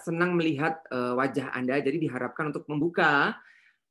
[0.00, 3.38] senang melihat uh, wajah Anda, jadi diharapkan untuk membuka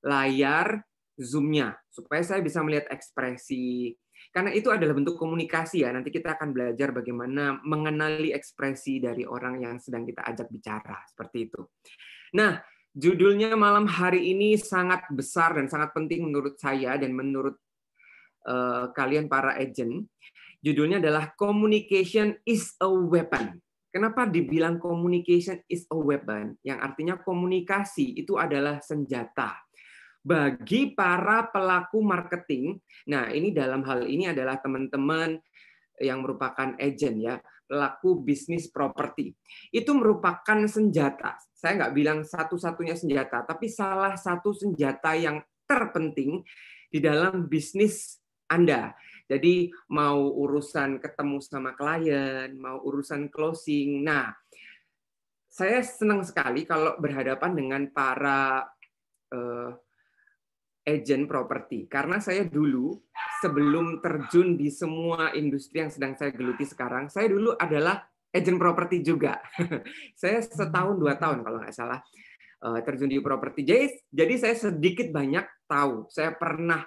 [0.03, 0.83] layar
[1.15, 3.93] Zoom-nya supaya saya bisa melihat ekspresi.
[4.33, 5.93] Karena itu adalah bentuk komunikasi ya.
[5.93, 11.51] Nanti kita akan belajar bagaimana mengenali ekspresi dari orang yang sedang kita ajak bicara seperti
[11.51, 11.61] itu.
[12.33, 12.57] Nah,
[12.93, 17.55] judulnya malam hari ini sangat besar dan sangat penting menurut saya dan menurut
[18.49, 20.09] uh, kalian para agent.
[20.63, 23.62] Judulnya adalah Communication is a Weapon.
[23.93, 26.57] Kenapa dibilang communication is a weapon?
[26.65, 29.53] Yang artinya komunikasi itu adalah senjata
[30.23, 32.79] bagi para pelaku marketing.
[33.11, 35.37] Nah, ini dalam hal ini adalah teman-teman
[36.01, 37.37] yang merupakan agent ya,
[37.69, 39.35] pelaku bisnis properti.
[39.69, 41.37] Itu merupakan senjata.
[41.53, 45.37] Saya nggak bilang satu-satunya senjata, tapi salah satu senjata yang
[45.69, 46.41] terpenting
[46.89, 48.17] di dalam bisnis
[48.49, 48.95] Anda.
[49.23, 54.03] Jadi mau urusan ketemu sama klien, mau urusan closing.
[54.03, 54.29] Nah,
[55.47, 58.67] saya senang sekali kalau berhadapan dengan para
[59.31, 59.71] uh,
[60.83, 61.87] agent properti.
[61.87, 62.99] Karena saya dulu
[63.39, 69.05] sebelum terjun di semua industri yang sedang saya geluti sekarang saya dulu adalah agent properti
[69.05, 69.37] juga.
[70.21, 72.01] Saya setahun dua tahun kalau nggak salah
[72.65, 73.61] eh, terjun di properti.
[73.61, 76.09] Jadi jadi saya sedikit banyak tahu.
[76.09, 76.81] Saya pernah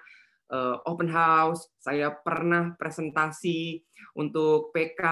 [0.51, 3.83] eh, open house saya pernah presentasi
[4.17, 5.03] untuk PK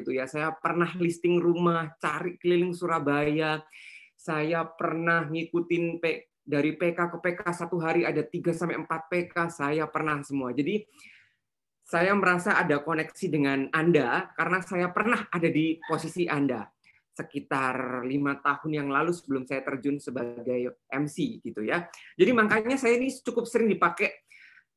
[0.00, 3.62] gitu ya saya pernah listing rumah cari keliling Surabaya
[4.20, 5.96] saya pernah ngikutin
[6.50, 10.52] dari PK ke PK satu hari ada 3 sampai 4 PK saya pernah semua.
[10.52, 10.84] Jadi
[11.86, 16.66] saya merasa ada koneksi dengan Anda karena saya pernah ada di posisi Anda
[17.10, 21.86] sekitar lima tahun yang lalu sebelum saya terjun sebagai MC gitu ya.
[22.14, 24.29] Jadi makanya saya ini cukup sering dipakai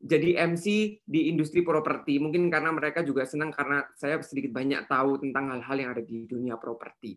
[0.03, 2.19] jadi MC di industri properti.
[2.19, 6.27] Mungkin karena mereka juga senang karena saya sedikit banyak tahu tentang hal-hal yang ada di
[6.27, 7.15] dunia properti.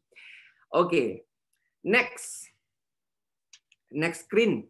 [0.71, 1.09] Oke, okay.
[1.83, 2.55] next.
[3.91, 4.67] Next screen.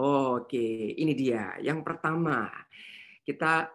[0.00, 1.56] Oke, ini dia.
[1.60, 2.52] Yang pertama,
[3.24, 3.68] kita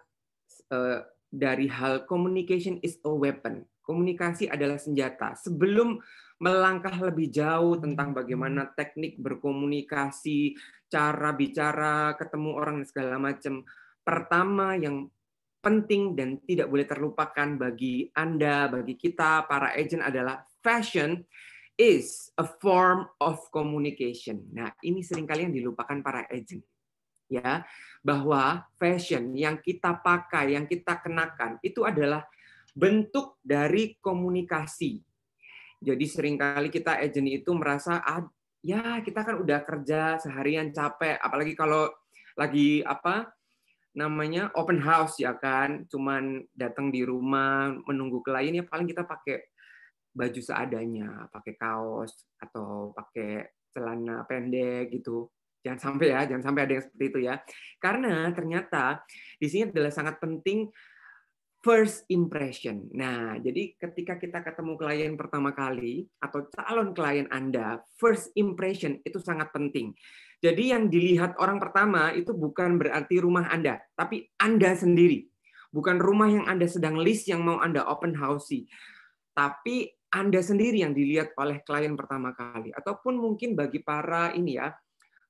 [0.70, 1.00] uh,
[1.30, 3.66] dari hal communication is a weapon.
[3.82, 5.34] Komunikasi adalah senjata.
[5.38, 5.98] Sebelum
[6.42, 10.58] melangkah lebih jauh tentang bagaimana teknik berkomunikasi,
[10.92, 13.64] cara bicara, ketemu orang dan segala macam.
[14.04, 15.08] Pertama yang
[15.64, 21.24] penting dan tidak boleh terlupakan bagi Anda, bagi kita para agent adalah fashion
[21.80, 24.44] is a form of communication.
[24.52, 26.66] Nah, ini sering kali yang dilupakan para agent.
[27.32, 27.64] Ya,
[28.04, 32.28] bahwa fashion yang kita pakai, yang kita kenakan itu adalah
[32.76, 35.00] bentuk dari komunikasi.
[35.80, 38.04] Jadi sering kali kita agent itu merasa
[38.62, 41.90] ya kita kan udah kerja seharian capek, apalagi kalau
[42.38, 43.30] lagi apa
[43.92, 49.52] namanya open house ya kan, cuman datang di rumah menunggu klien ya paling kita pakai
[50.12, 55.28] baju seadanya, pakai kaos atau pakai celana pendek gitu.
[55.62, 57.36] Jangan sampai ya, jangan sampai ada yang seperti itu ya.
[57.78, 59.06] Karena ternyata
[59.38, 60.66] di sini adalah sangat penting
[61.62, 62.90] first impression.
[62.94, 69.22] Nah, jadi ketika kita ketemu klien pertama kali atau calon klien Anda, first impression itu
[69.22, 69.94] sangat penting.
[70.42, 75.30] Jadi yang dilihat orang pertama itu bukan berarti rumah Anda, tapi Anda sendiri.
[75.72, 78.52] Bukan rumah yang Anda sedang list yang mau Anda open house
[79.32, 84.68] tapi anda sendiri yang dilihat oleh klien pertama kali ataupun mungkin bagi para ini ya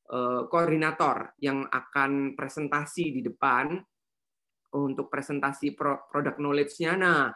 [0.10, 3.78] eh, koordinator yang akan presentasi di depan
[4.72, 6.96] untuk presentasi produk knowledge-nya.
[6.96, 7.32] Nah,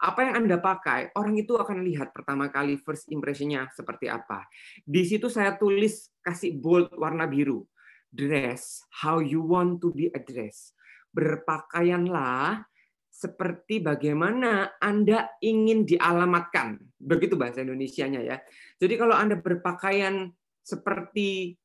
[0.00, 4.48] apa yang Anda pakai, orang itu akan lihat pertama kali first impression-nya seperti apa.
[4.80, 7.68] Di situ saya tulis kasih bold warna biru.
[8.10, 10.72] Dress how you want to be addressed.
[11.12, 12.64] Berpakaianlah
[13.12, 16.80] seperti bagaimana Anda ingin dialamatkan.
[16.96, 18.40] Begitu bahasa Indonesianya ya.
[18.80, 20.32] Jadi kalau Anda berpakaian
[20.64, 21.60] seperti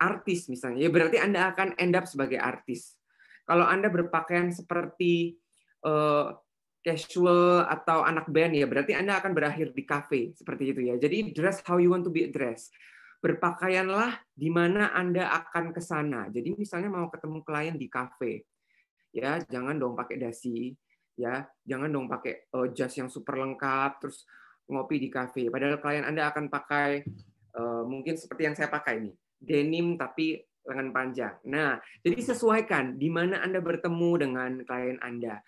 [0.00, 2.95] artis misalnya, ya berarti Anda akan end up sebagai artis.
[3.46, 5.38] Kalau Anda berpakaian seperti
[5.86, 6.34] uh,
[6.82, 10.94] casual atau anak band ya berarti Anda akan berakhir di cafe seperti itu ya.
[10.98, 12.74] Jadi dress how you want to be dressed.
[13.22, 16.28] Berpakaianlah di mana Anda akan ke sana.
[16.30, 18.44] Jadi misalnya mau ketemu klien di cafe.
[19.16, 20.76] Ya, jangan dong pakai dasi
[21.16, 24.28] ya jangan dong pakai uh, jas yang super lengkap terus
[24.68, 27.02] ngopi di cafe padahal klien anda akan pakai
[27.56, 33.08] uh, mungkin seperti yang saya pakai ini denim tapi lengan panjang nah jadi sesuaikan di
[33.08, 35.40] mana anda bertemu dengan klien anda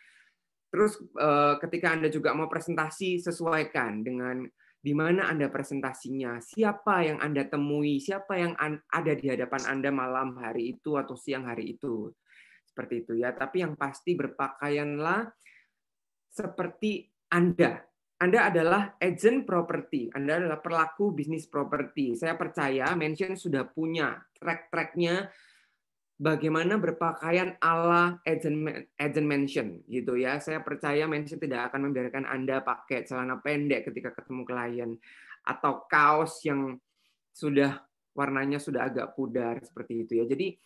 [0.70, 4.47] terus uh, ketika anda juga mau presentasi sesuaikan dengan
[4.79, 8.55] di mana Anda presentasinya, siapa yang Anda temui, siapa yang
[8.87, 12.14] ada di hadapan Anda malam hari itu atau siang hari itu.
[12.62, 13.35] Seperti itu ya.
[13.35, 15.35] Tapi yang pasti berpakaianlah
[16.31, 17.82] seperti Anda.
[18.19, 22.19] Anda adalah agent property, Anda adalah pelaku bisnis properti.
[22.19, 25.31] Saya percaya Mention sudah punya track-tracknya
[26.19, 30.43] bagaimana berpakaian ala agent agent mention gitu ya.
[30.43, 34.91] Saya percaya mention tidak akan membiarkan Anda pakai celana pendek ketika ketemu klien
[35.47, 36.75] atau kaos yang
[37.31, 37.79] sudah
[38.19, 40.26] warnanya sudah agak pudar seperti itu ya.
[40.26, 40.59] Jadi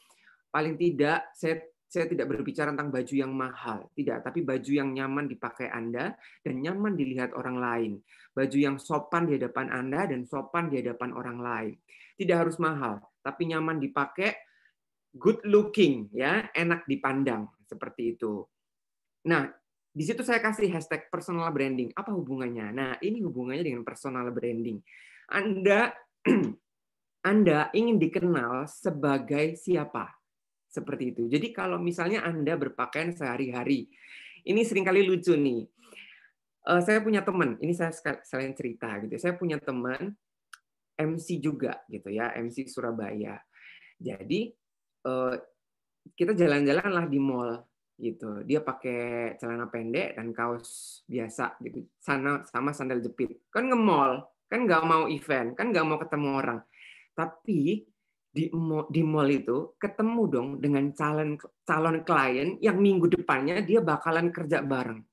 [0.48, 1.60] paling tidak saya
[1.92, 6.64] saya tidak berbicara tentang baju yang mahal, tidak, tapi baju yang nyaman dipakai Anda dan
[6.64, 7.92] nyaman dilihat orang lain.
[8.32, 11.76] Baju yang sopan di hadapan Anda dan sopan di hadapan orang lain.
[12.16, 14.32] Tidak harus mahal, tapi nyaman dipakai,
[15.12, 18.40] good looking, ya, enak dipandang seperti itu.
[19.28, 19.52] Nah,
[19.92, 21.92] di situ saya kasih hashtag personal branding.
[21.92, 22.72] Apa hubungannya?
[22.72, 24.80] Nah, ini hubungannya dengan personal branding.
[25.28, 25.92] Anda
[27.30, 30.21] Anda ingin dikenal sebagai siapa?
[30.72, 31.28] Seperti itu.
[31.28, 33.92] Jadi kalau misalnya Anda berpakaian sehari-hari,
[34.48, 35.68] ini sering kali lucu nih.
[36.62, 37.92] Uh, saya punya teman, ini saya
[38.24, 39.20] selain cerita gitu.
[39.20, 40.16] Saya punya teman
[40.96, 43.36] MC juga gitu ya, MC Surabaya.
[44.00, 44.48] Jadi
[45.04, 45.36] uh,
[46.16, 47.60] kita jalan-jalan lah di mall
[48.00, 48.40] gitu.
[48.48, 51.84] Dia pakai celana pendek dan kaos biasa gitu.
[52.00, 53.46] Sana sama sandal jepit.
[53.52, 56.60] Kan nge-mall, kan nggak mau event, kan nggak mau ketemu orang.
[57.12, 57.91] Tapi
[58.32, 61.36] di mall, di mall itu ketemu dong dengan calon
[61.68, 65.04] calon klien yang minggu depannya dia bakalan kerja bareng.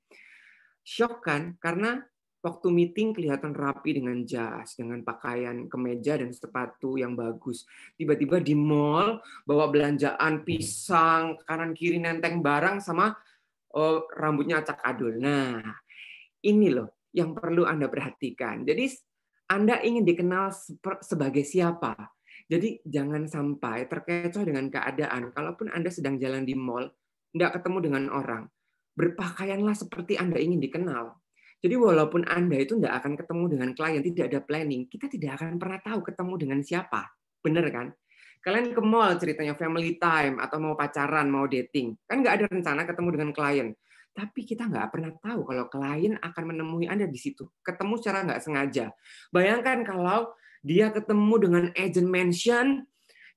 [0.87, 1.59] Shock kan?
[1.59, 1.99] Karena
[2.39, 7.67] waktu meeting kelihatan rapi dengan jas, dengan pakaian kemeja dan sepatu yang bagus.
[7.99, 13.11] Tiba-tiba di mall bawa belanjaan pisang kanan kiri nenteng barang sama
[13.75, 15.19] oh, rambutnya acak adul.
[15.19, 15.59] Nah,
[16.47, 18.63] ini loh yang perlu Anda perhatikan.
[18.63, 18.87] Jadi
[19.51, 20.55] Anda ingin dikenal
[21.03, 22.18] sebagai siapa?
[22.49, 25.29] Jadi jangan sampai terkecoh dengan keadaan.
[25.29, 26.89] Kalaupun Anda sedang jalan di mall,
[27.29, 28.49] tidak ketemu dengan orang,
[28.97, 31.13] berpakaianlah seperti Anda ingin dikenal.
[31.61, 35.61] Jadi walaupun Anda itu tidak akan ketemu dengan klien, tidak ada planning, kita tidak akan
[35.61, 37.05] pernah tahu ketemu dengan siapa.
[37.45, 37.87] Benar kan?
[38.39, 41.99] Kalian ke mall ceritanya family time atau mau pacaran, mau dating.
[42.07, 43.67] Kan nggak ada rencana ketemu dengan klien.
[44.15, 47.45] Tapi kita nggak pernah tahu kalau klien akan menemui Anda di situ.
[47.61, 48.95] Ketemu secara nggak sengaja.
[49.29, 52.67] Bayangkan kalau dia ketemu dengan agent mention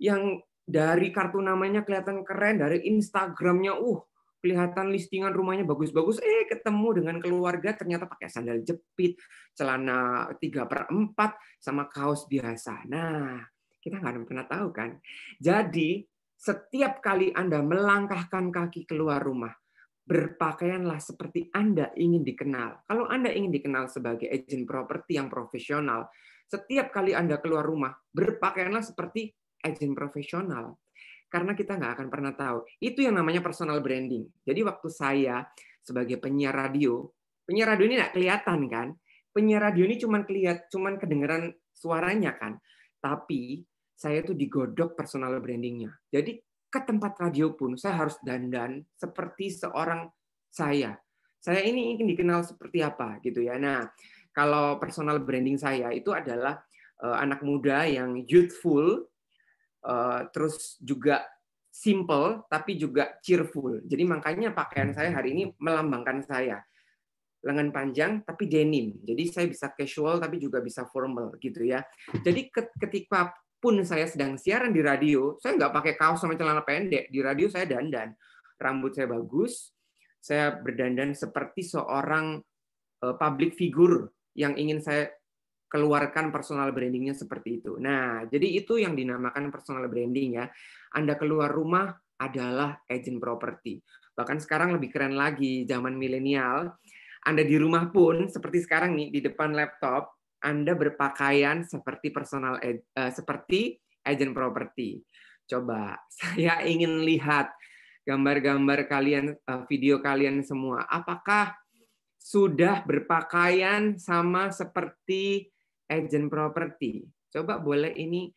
[0.02, 4.00] yang dari kartu namanya kelihatan keren, dari Instagramnya, uh,
[4.42, 9.18] kelihatan listingan rumahnya bagus-bagus, eh ketemu dengan keluarga ternyata pakai sandal jepit,
[9.54, 12.86] celana 3 per 4, sama kaos biasa.
[12.90, 13.38] Nah,
[13.78, 14.98] kita nggak pernah tahu kan.
[15.38, 16.02] Jadi,
[16.34, 19.54] setiap kali Anda melangkahkan kaki keluar rumah,
[20.02, 22.82] berpakaianlah seperti Anda ingin dikenal.
[22.90, 26.10] Kalau Anda ingin dikenal sebagai agent properti yang profesional,
[26.52, 29.32] setiap kali Anda keluar rumah, berpakaianlah seperti
[29.64, 30.76] agen profesional.
[31.32, 32.68] Karena kita nggak akan pernah tahu.
[32.76, 34.28] Itu yang namanya personal branding.
[34.44, 35.48] Jadi waktu saya
[35.80, 37.08] sebagai penyiar radio,
[37.48, 38.88] penyiar radio ini nggak kelihatan kan?
[39.32, 42.60] Penyiar radio ini cuma kelihat, cuma kedengeran suaranya kan.
[43.00, 43.64] Tapi
[43.96, 45.88] saya itu digodok personal brandingnya.
[46.12, 46.36] Jadi
[46.68, 50.04] ke tempat radio pun saya harus dandan seperti seorang
[50.52, 51.00] saya.
[51.40, 53.56] Saya ini ingin dikenal seperti apa gitu ya.
[53.56, 53.88] Nah,
[54.32, 56.60] kalau personal branding saya itu adalah
[57.04, 59.06] uh, anak muda yang youthful,
[59.84, 61.24] uh, terus juga
[61.72, 63.80] simple tapi juga cheerful.
[63.88, 66.60] Jadi makanya pakaian saya hari ini melambangkan saya.
[67.42, 69.02] Lengan panjang tapi denim.
[69.02, 71.82] Jadi saya bisa casual tapi juga bisa formal gitu ya.
[72.22, 77.10] Jadi ketika pun saya sedang siaran di radio, saya nggak pakai kaos sama celana pendek.
[77.10, 78.14] Di radio saya dandan.
[78.62, 79.74] Rambut saya bagus,
[80.22, 82.38] saya berdandan seperti seorang
[83.02, 85.12] eh, public figure yang ingin saya
[85.72, 87.80] keluarkan personal brandingnya seperti itu.
[87.80, 90.46] Nah, jadi itu yang dinamakan personal branding ya.
[90.92, 93.80] Anda keluar rumah adalah agent property.
[94.12, 96.76] Bahkan sekarang lebih keren lagi, zaman milenial.
[97.24, 100.12] Anda di rumah pun seperti sekarang nih di depan laptop,
[100.44, 105.00] Anda berpakaian seperti personal uh, seperti agent property.
[105.48, 107.48] Coba, saya ingin lihat
[108.04, 110.84] gambar-gambar kalian, uh, video kalian semua.
[110.84, 111.61] Apakah
[112.22, 115.50] sudah berpakaian sama seperti
[115.90, 117.02] agent properti.
[117.34, 118.30] Coba boleh ini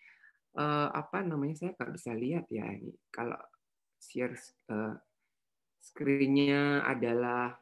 [0.58, 3.38] uh, apa namanya saya nggak bisa lihat ya ini kalau
[4.02, 4.34] share
[4.74, 4.98] uh,
[5.86, 7.54] screen-nya adalah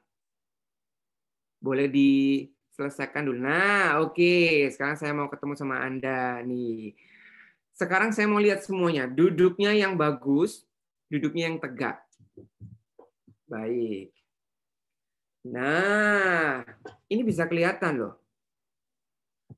[1.59, 3.39] boleh diselesaikan dulu.
[3.43, 4.67] Nah, oke, okay.
[4.71, 6.95] sekarang saya mau ketemu sama Anda nih.
[7.75, 9.07] Sekarang saya mau lihat semuanya.
[9.07, 10.67] Duduknya yang bagus,
[11.07, 12.03] duduknya yang tegak.
[13.47, 14.22] Baik.
[15.43, 16.63] Nah,
[17.11, 18.15] ini bisa kelihatan loh.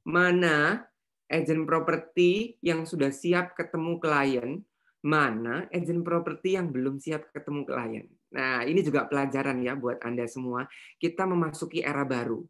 [0.05, 0.81] Mana
[1.29, 4.61] agent properti yang sudah siap ketemu klien,
[5.05, 8.05] mana agent properti yang belum siap ketemu klien.
[8.33, 10.65] Nah, ini juga pelajaran ya buat Anda semua.
[10.97, 12.41] Kita memasuki era baru.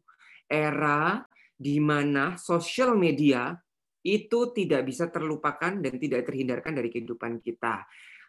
[0.46, 1.26] era
[1.58, 3.50] di mana sosial media
[4.06, 7.82] itu tidak bisa terlupakan dan tidak terhindarkan dari kehidupan kita.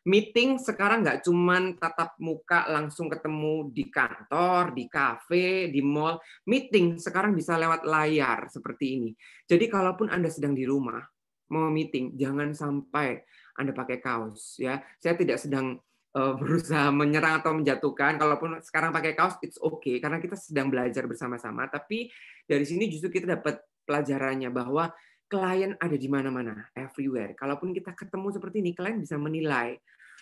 [0.08, 6.16] Meeting sekarang nggak cuman tatap muka langsung ketemu di kantor, di kafe, di mall.
[6.48, 9.12] Meeting sekarang bisa lewat layar seperti ini.
[9.44, 11.04] Jadi kalaupun Anda sedang di rumah,
[11.52, 13.20] mau meeting, jangan sampai
[13.60, 14.56] Anda pakai kaos.
[14.64, 14.80] ya.
[14.96, 15.76] Saya tidak sedang
[16.16, 18.16] eh, berusaha menyerang atau menjatuhkan.
[18.16, 21.68] Kalaupun sekarang pakai kaos, it's okay karena kita sedang belajar bersama-sama.
[21.68, 22.08] Tapi
[22.48, 24.88] dari sini justru kita dapat pelajarannya bahwa
[25.28, 27.36] klien ada di mana-mana, everywhere.
[27.36, 29.76] Kalaupun kita ketemu seperti ini, klien bisa menilai.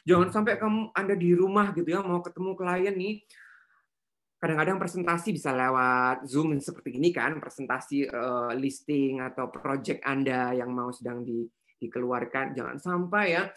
[0.05, 3.25] Jangan sampai kamu Anda di rumah gitu ya, mau ketemu klien nih,
[4.37, 10.69] kadang-kadang presentasi bisa lewat Zoom seperti ini kan, presentasi uh, listing atau project Anda yang
[10.69, 11.49] mau sedang di,
[11.81, 12.53] dikeluarkan.
[12.53, 13.49] Jangan sampai ya,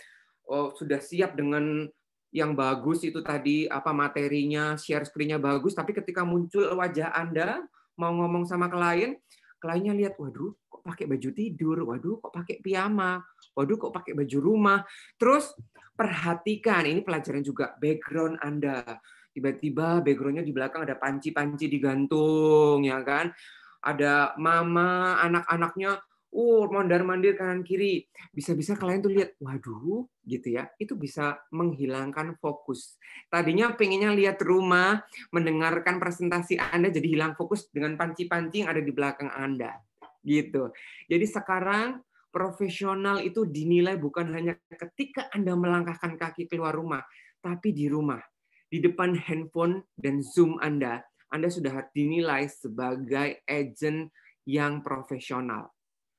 [0.48, 1.84] oh, sudah siap dengan
[2.32, 7.60] yang bagus itu tadi apa materinya, share screen-nya bagus, tapi ketika muncul wajah Anda
[8.00, 9.20] mau ngomong sama klien,
[9.60, 13.20] kliennya lihat, waduh, kok pakai baju tidur, waduh, kok pakai piyama,
[13.52, 14.80] waduh, kok pakai baju rumah.
[15.20, 15.52] Terus
[15.98, 18.86] perhatikan, ini pelajaran juga background Anda.
[19.34, 23.34] Tiba-tiba backgroundnya di belakang ada panci-panci digantung, ya kan?
[23.82, 28.06] Ada mama, anak-anaknya uh mondar mandir kanan kiri.
[28.30, 30.70] Bisa-bisa kalian tuh lihat waduh gitu ya.
[30.78, 33.00] Itu bisa menghilangkan fokus.
[33.26, 35.02] Tadinya pengennya lihat rumah
[35.34, 39.82] mendengarkan presentasi anda jadi hilang fokus dengan panci-panci yang ada di belakang anda.
[40.22, 40.70] Gitu.
[41.08, 47.02] Jadi sekarang profesional itu dinilai bukan hanya ketika anda melangkahkan kaki keluar rumah
[47.40, 48.20] tapi di rumah
[48.68, 51.00] di depan handphone dan zoom anda
[51.32, 54.12] anda sudah dinilai sebagai agent
[54.44, 55.73] yang profesional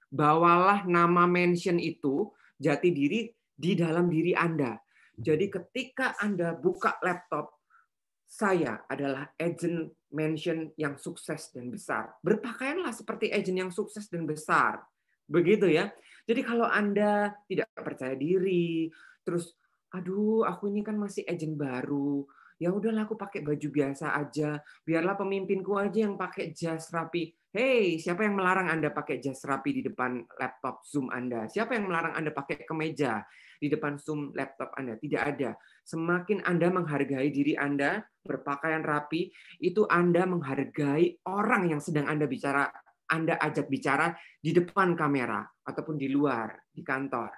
[0.10, 4.80] bawalah nama mention itu jati diri di dalam diri Anda.
[5.20, 7.60] Jadi ketika Anda buka laptop,
[8.30, 12.14] saya adalah agent mention yang sukses dan besar.
[12.22, 14.80] Berpakaianlah seperti agent yang sukses dan besar.
[15.30, 15.94] Begitu ya.
[16.26, 18.90] Jadi kalau Anda tidak percaya diri,
[19.22, 19.54] terus
[19.94, 22.22] aduh aku ini kan masih agent baru,
[22.62, 27.34] ya udahlah aku pakai baju biasa aja, biarlah pemimpinku aja yang pakai jas rapi.
[27.50, 31.50] Hey, siapa yang melarang Anda pakai jas rapi di depan laptop Zoom Anda?
[31.50, 33.26] Siapa yang melarang Anda pakai kemeja
[33.58, 35.02] di depan Zoom laptop Anda?
[35.02, 35.58] Tidak ada.
[35.82, 39.34] Semakin Anda menghargai diri Anda, berpakaian rapi,
[39.66, 42.70] itu Anda menghargai orang yang sedang Anda bicara,
[43.10, 47.34] Anda ajak bicara di depan kamera ataupun di luar, di kantor.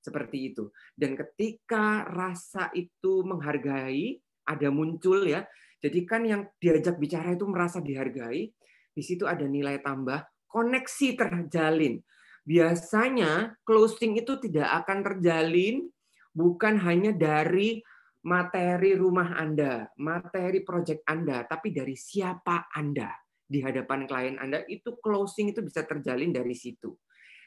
[0.00, 0.72] Seperti itu.
[0.96, 4.16] Dan ketika rasa itu menghargai,
[4.48, 5.44] ada muncul ya.
[5.80, 8.48] Jadi kan yang diajak bicara itu merasa dihargai,
[8.90, 12.00] di situ ada nilai tambah, koneksi terjalin.
[12.44, 15.88] Biasanya closing itu tidak akan terjalin
[16.32, 17.80] bukan hanya dari
[18.24, 23.08] materi rumah Anda, materi proyek Anda, tapi dari siapa Anda
[23.50, 26.94] di hadapan klien Anda itu closing itu bisa terjalin dari situ.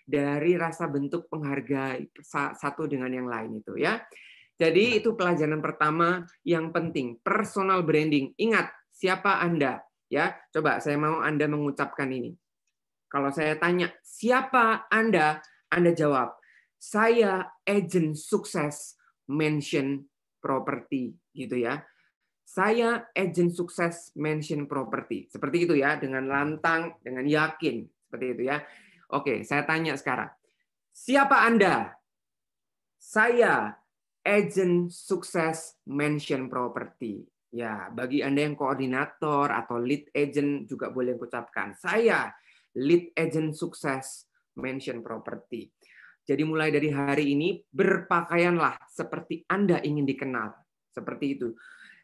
[0.04, 2.12] Dari rasa bentuk penghargai
[2.60, 4.04] satu dengan yang lain itu ya.
[4.60, 8.36] Jadi itu pelajaran pertama yang penting, personal branding.
[8.36, 9.80] Ingat, siapa Anda?
[10.12, 12.36] Ya, coba saya mau Anda mengucapkan ini.
[13.08, 15.42] Kalau saya tanya, siapa Anda?
[15.74, 16.38] Anda jawab,
[16.78, 20.06] saya agent sukses mention
[20.38, 21.82] property gitu ya.
[22.54, 25.26] Saya agent sukses mention property.
[25.26, 27.82] Seperti itu ya, dengan lantang, dengan yakin.
[27.82, 28.62] Seperti itu ya.
[29.10, 30.30] Oke, saya tanya sekarang.
[30.94, 31.98] Siapa Anda?
[33.02, 33.74] Saya
[34.22, 37.26] agent sukses mention property.
[37.50, 41.74] Ya, bagi Anda yang koordinator atau lead agent juga boleh ucapkan.
[41.74, 42.30] Saya
[42.78, 44.30] lead agent sukses
[44.62, 45.74] mention property.
[46.22, 50.54] Jadi mulai dari hari ini berpakaianlah seperti Anda ingin dikenal.
[50.94, 51.50] Seperti itu.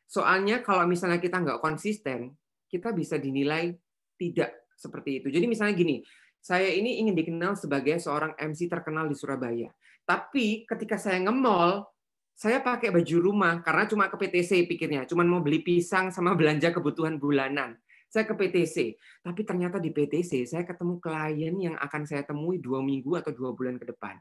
[0.10, 2.34] Soalnya kalau misalnya kita nggak konsisten,
[2.66, 3.78] kita bisa dinilai
[4.18, 5.30] tidak seperti itu.
[5.30, 6.01] Jadi misalnya gini,
[6.42, 9.70] saya ini ingin dikenal sebagai seorang MC terkenal di Surabaya.
[10.10, 11.86] Tapi ketika saya nge-mall,
[12.34, 16.74] saya pakai baju rumah karena cuma ke PTC pikirnya, cuma mau beli pisang sama belanja
[16.74, 17.78] kebutuhan bulanan.
[18.10, 22.82] Saya ke PTC, tapi ternyata di PTC saya ketemu klien yang akan saya temui dua
[22.82, 24.18] minggu atau dua bulan ke depan.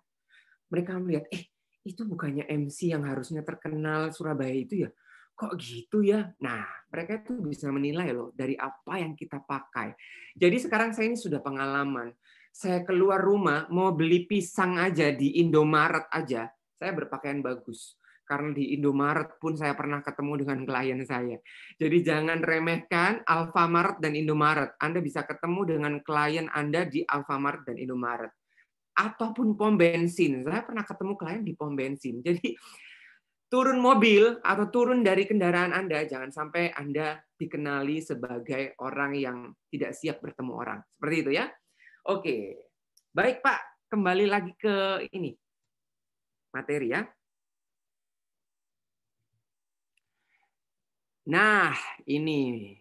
[0.69, 1.49] Mereka melihat, eh
[1.89, 4.91] itu bukannya MC yang harusnya terkenal Surabaya itu ya?
[5.39, 6.35] Kok gitu ya?
[6.43, 9.95] Nah, mereka itu bisa menilai loh dari apa yang kita pakai.
[10.35, 12.11] Jadi sekarang saya ini sudah pengalaman.
[12.51, 17.95] Saya keluar rumah mau beli pisang aja di Indomaret aja, saya berpakaian bagus
[18.29, 21.41] karena di Indomaret pun saya pernah ketemu dengan klien saya.
[21.81, 24.77] Jadi jangan remehkan Alfamart dan Indomaret.
[24.77, 28.29] Anda bisa ketemu dengan klien Anda di Alfamart dan Indomaret.
[28.93, 30.45] Ataupun pom bensin.
[30.45, 32.21] Saya pernah ketemu klien di pom bensin.
[32.27, 32.53] Jadi
[33.49, 39.39] turun mobil atau turun dari kendaraan Anda, jangan sampai Anda dikenali sebagai orang yang
[39.73, 40.79] tidak siap bertemu orang.
[40.85, 41.49] Seperti itu ya.
[42.13, 42.37] Oke.
[43.13, 43.89] Baik, Pak.
[43.89, 45.33] Kembali lagi ke ini.
[46.53, 47.03] Materi ya.
[51.29, 51.77] Nah,
[52.09, 52.73] ini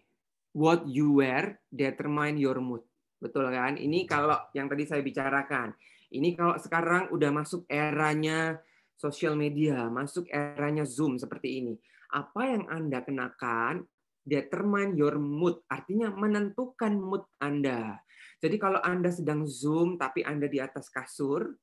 [0.56, 2.84] what you wear determine your mood.
[3.20, 3.76] Betul kan?
[3.76, 5.76] Ini kalau yang tadi saya bicarakan.
[6.08, 8.56] Ini kalau sekarang udah masuk eranya
[8.98, 11.74] sosial media, masuk eranya Zoom seperti ini.
[12.12, 13.86] Apa yang Anda kenakan
[14.28, 18.02] determine your mood, artinya menentukan mood Anda.
[18.42, 21.56] Jadi kalau Anda sedang Zoom tapi Anda di atas kasur,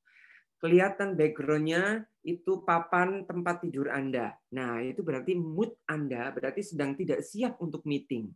[0.63, 4.33] kelihatan backgroundnya itu papan tempat tidur Anda.
[4.57, 8.33] Nah, itu berarti mood Anda berarti sedang tidak siap untuk meeting.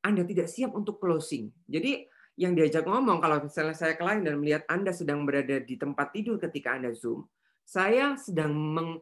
[0.00, 1.52] Anda tidak siap untuk closing.
[1.68, 2.08] Jadi
[2.40, 6.40] yang diajak ngomong kalau misalnya saya klien dan melihat Anda sedang berada di tempat tidur
[6.40, 7.28] ketika Anda Zoom,
[7.64, 9.00] saya sedang meng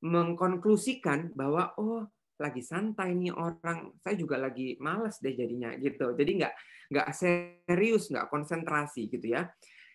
[0.00, 2.08] mengkonklusikan bahwa oh
[2.40, 6.16] lagi santai nih orang, saya juga lagi malas deh jadinya gitu.
[6.16, 6.54] Jadi nggak
[6.88, 9.44] nggak serius, nggak konsentrasi gitu ya.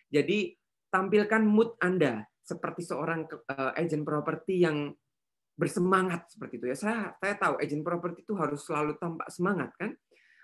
[0.06, 0.54] Jadi
[0.86, 4.94] tampilkan mood Anda seperti seorang uh, agent properti yang
[5.58, 6.76] bersemangat seperti itu ya.
[6.78, 9.90] Saya saya tahu agent properti itu harus selalu tampak semangat kan.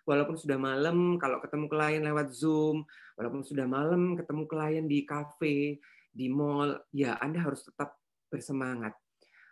[0.03, 2.83] Walaupun sudah malam kalau ketemu klien lewat Zoom,
[3.15, 5.79] walaupun sudah malam ketemu klien di cafe,
[6.13, 7.97] di mall, ya Anda harus tetap
[8.29, 8.93] bersemangat.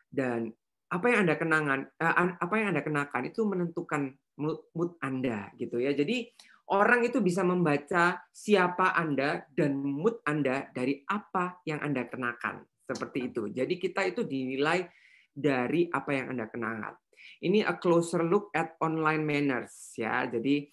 [0.06, 0.52] Dan
[0.92, 4.02] apa yang Anda kenangan, uh, apa yang Anda kenakan itu menentukan
[4.38, 5.96] mood, Anda gitu ya.
[5.96, 6.28] Jadi
[6.70, 12.62] Orang itu bisa membaca siapa Anda dan mood Anda dari apa yang Anda kenakan.
[12.86, 13.50] Seperti itu.
[13.50, 14.86] Jadi kita itu dinilai
[15.34, 16.94] dari apa yang Anda kenakan.
[17.42, 20.30] Ini a closer look at online manners ya.
[20.30, 20.70] Jadi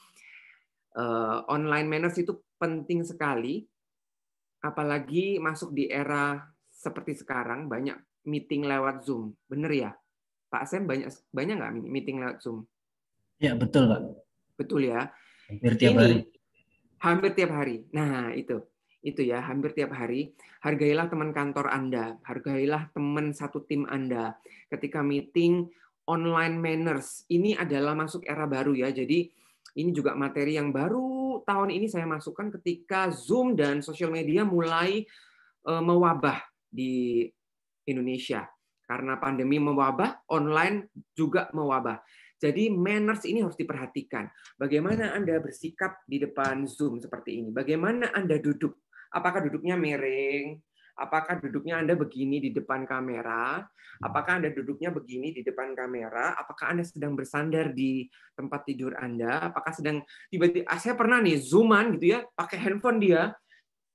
[1.02, 3.66] uh, online manners itu penting sekali
[4.62, 7.98] apalagi masuk di era seperti sekarang banyak
[8.28, 9.34] meeting lewat Zoom.
[9.48, 9.92] Bener ya?
[10.48, 12.68] Pak Sam banyak banyak nggak meeting lewat Zoom?
[13.38, 14.02] Ya, betul, Pak.
[14.58, 15.12] Betul ya.
[15.48, 16.16] Hampir tiap ini, hari.
[16.98, 17.76] Hampir tiap hari.
[17.94, 18.58] Nah, itu.
[19.04, 20.34] Itu ya, hampir tiap hari.
[20.66, 24.36] Hargailah teman kantor Anda, hargailah teman satu tim Anda.
[24.74, 25.70] Ketika meeting
[26.10, 28.90] online manners, ini adalah masuk era baru ya.
[28.90, 29.30] Jadi
[29.78, 35.04] ini juga materi yang baru tahun ini saya masukkan ketika Zoom dan sosial media mulai
[35.68, 37.28] eh, mewabah di
[37.88, 38.46] Indonesia.
[38.88, 42.00] Karena pandemi mewabah, online juga mewabah.
[42.38, 44.30] Jadi manners ini harus diperhatikan.
[44.56, 47.50] Bagaimana Anda bersikap di depan Zoom seperti ini?
[47.50, 48.78] Bagaimana Anda duduk?
[49.12, 50.62] Apakah duduknya miring?
[50.98, 53.62] Apakah duduknya Anda begini di depan kamera?
[54.02, 56.34] Apakah Anda duduknya begini di depan kamera?
[56.34, 59.54] Apakah Anda sedang bersandar di tempat tidur Anda?
[59.54, 60.02] Apakah sedang
[60.34, 63.30] tiba-tiba ah, saya pernah nih zooman gitu ya, pakai handphone dia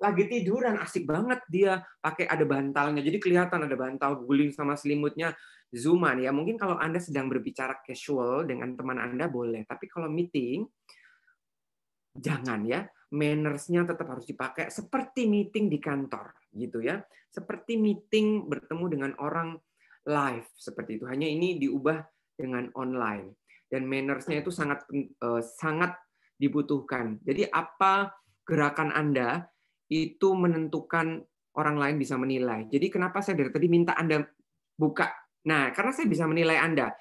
[0.02, 3.02] lagi tiduran asik banget dia pakai ada bantalnya.
[3.06, 5.30] Jadi kelihatan ada bantal guling sama selimutnya
[5.72, 6.34] Zooman ya.
[6.34, 10.66] Mungkin kalau Anda sedang berbicara casual dengan teman Anda boleh, tapi kalau meeting
[12.18, 12.82] jangan ya.
[13.12, 17.02] Mannersnya tetap harus dipakai seperti meeting di kantor gitu ya.
[17.32, 19.56] Seperti meeting bertemu dengan orang
[20.06, 21.04] live seperti itu.
[21.08, 22.00] Hanya ini diubah
[22.36, 23.36] dengan online
[23.68, 24.84] dan mannersnya itu sangat
[25.24, 25.96] uh, sangat
[26.36, 27.20] dibutuhkan.
[27.24, 28.12] Jadi apa
[28.44, 29.48] gerakan Anda
[29.88, 31.24] itu menentukan
[31.56, 32.68] orang lain bisa menilai.
[32.68, 34.24] Jadi kenapa saya dari tadi minta Anda
[34.76, 36.94] buka Nah, karena saya bisa menilai Anda.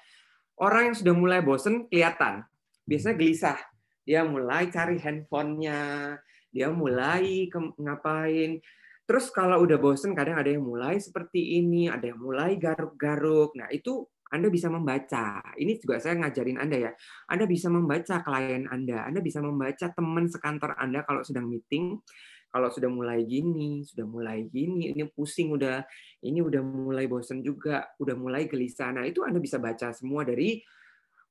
[0.58, 2.42] Orang yang sudah mulai bosen kelihatan.
[2.86, 3.58] Biasanya gelisah.
[4.02, 6.18] Dia mulai cari handphonenya,
[6.50, 8.58] dia mulai ngapain.
[9.02, 13.54] Terus kalau udah bosen, kadang ada yang mulai seperti ini, ada yang mulai garuk-garuk.
[13.58, 15.44] Nah, itu anda bisa membaca.
[15.60, 16.92] Ini juga saya ngajarin Anda ya.
[17.28, 19.04] Anda bisa membaca klien Anda.
[19.04, 22.00] Anda bisa membaca teman sekantor Anda kalau sedang meeting
[22.52, 25.80] kalau sudah mulai gini, sudah mulai gini, ini pusing udah,
[26.20, 28.92] ini udah mulai bosan juga, udah mulai gelisah.
[28.92, 30.60] Nah, itu Anda bisa baca semua dari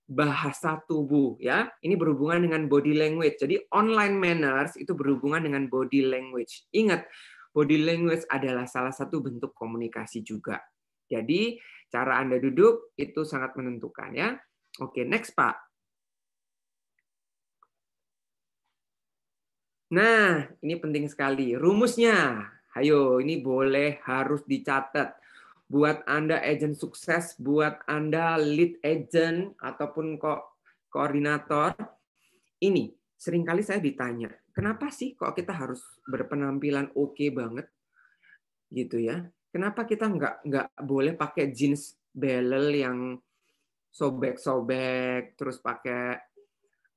[0.09, 1.69] bahasa tubuh ya.
[1.85, 3.37] Ini berhubungan dengan body language.
[3.37, 6.65] Jadi online manners itu berhubungan dengan body language.
[6.73, 7.05] Ingat,
[7.51, 10.59] body language adalah salah satu bentuk komunikasi juga.
[11.11, 11.59] Jadi,
[11.91, 14.39] cara Anda duduk itu sangat menentukan ya.
[14.79, 15.59] Oke, next Pak.
[19.91, 21.51] Nah, ini penting sekali.
[21.59, 22.47] Rumusnya,
[22.79, 25.19] ayo ini boleh harus dicatat.
[25.67, 31.75] Buat Anda agent sukses, buat Anda lead agent ataupun kok koordinator,
[32.63, 37.67] ini sering kali saya ditanya, kenapa sih kok kita harus berpenampilan oke okay banget?
[38.71, 39.25] Gitu ya.
[39.51, 42.99] Kenapa kita nggak nggak boleh pakai jeans belel yang
[43.91, 46.15] sobek-sobek, terus pakai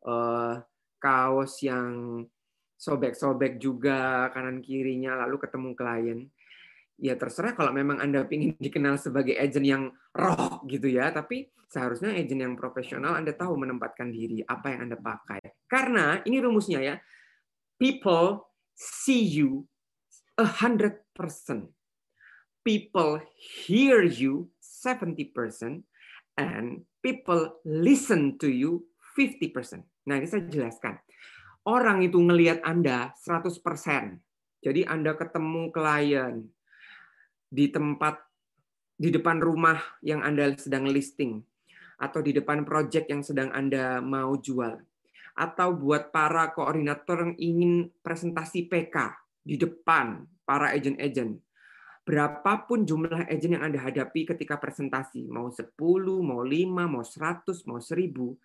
[0.07, 0.55] uh,
[1.03, 2.23] kaos yang
[2.79, 6.21] sobek-sobek juga kanan kirinya lalu ketemu klien.
[6.95, 12.15] ya terserah kalau memang Anda ingin dikenal sebagai agent yang roh gitu ya, tapi seharusnya
[12.15, 15.67] agent yang profesional Anda tahu menempatkan diri, apa yang Anda pakai.
[15.67, 16.95] Karena ini rumusnya ya,
[17.85, 19.69] people see you
[20.41, 21.69] a hundred percent.
[22.65, 25.85] People hear you 70%,
[26.41, 29.85] and people listen to you 50%.
[30.09, 30.97] Nah, ini saya jelaskan.
[31.69, 33.61] Orang itu ngelihat Anda 100%.
[34.65, 36.49] Jadi Anda ketemu klien,
[37.53, 38.17] di tempat
[38.97, 41.45] di depan rumah yang Anda sedang listing
[42.01, 44.81] atau di depan project yang sedang Anda mau jual
[45.35, 48.97] atau buat para koordinator yang ingin presentasi PK
[49.43, 51.45] di depan para agent-agent
[52.05, 55.73] berapapun jumlah agent yang Anda hadapi ketika presentasi, mau 10,
[56.21, 58.37] mau 5, mau 100, mau 1000,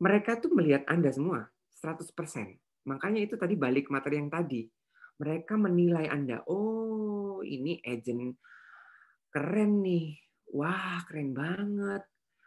[0.00, 1.44] mereka tuh melihat Anda semua
[1.76, 2.08] 100%.
[2.88, 4.64] Makanya itu tadi balik materi yang tadi.
[5.20, 8.40] Mereka menilai Anda, oh ini agent
[9.28, 10.16] keren nih.
[10.56, 12.02] Wah, keren banget.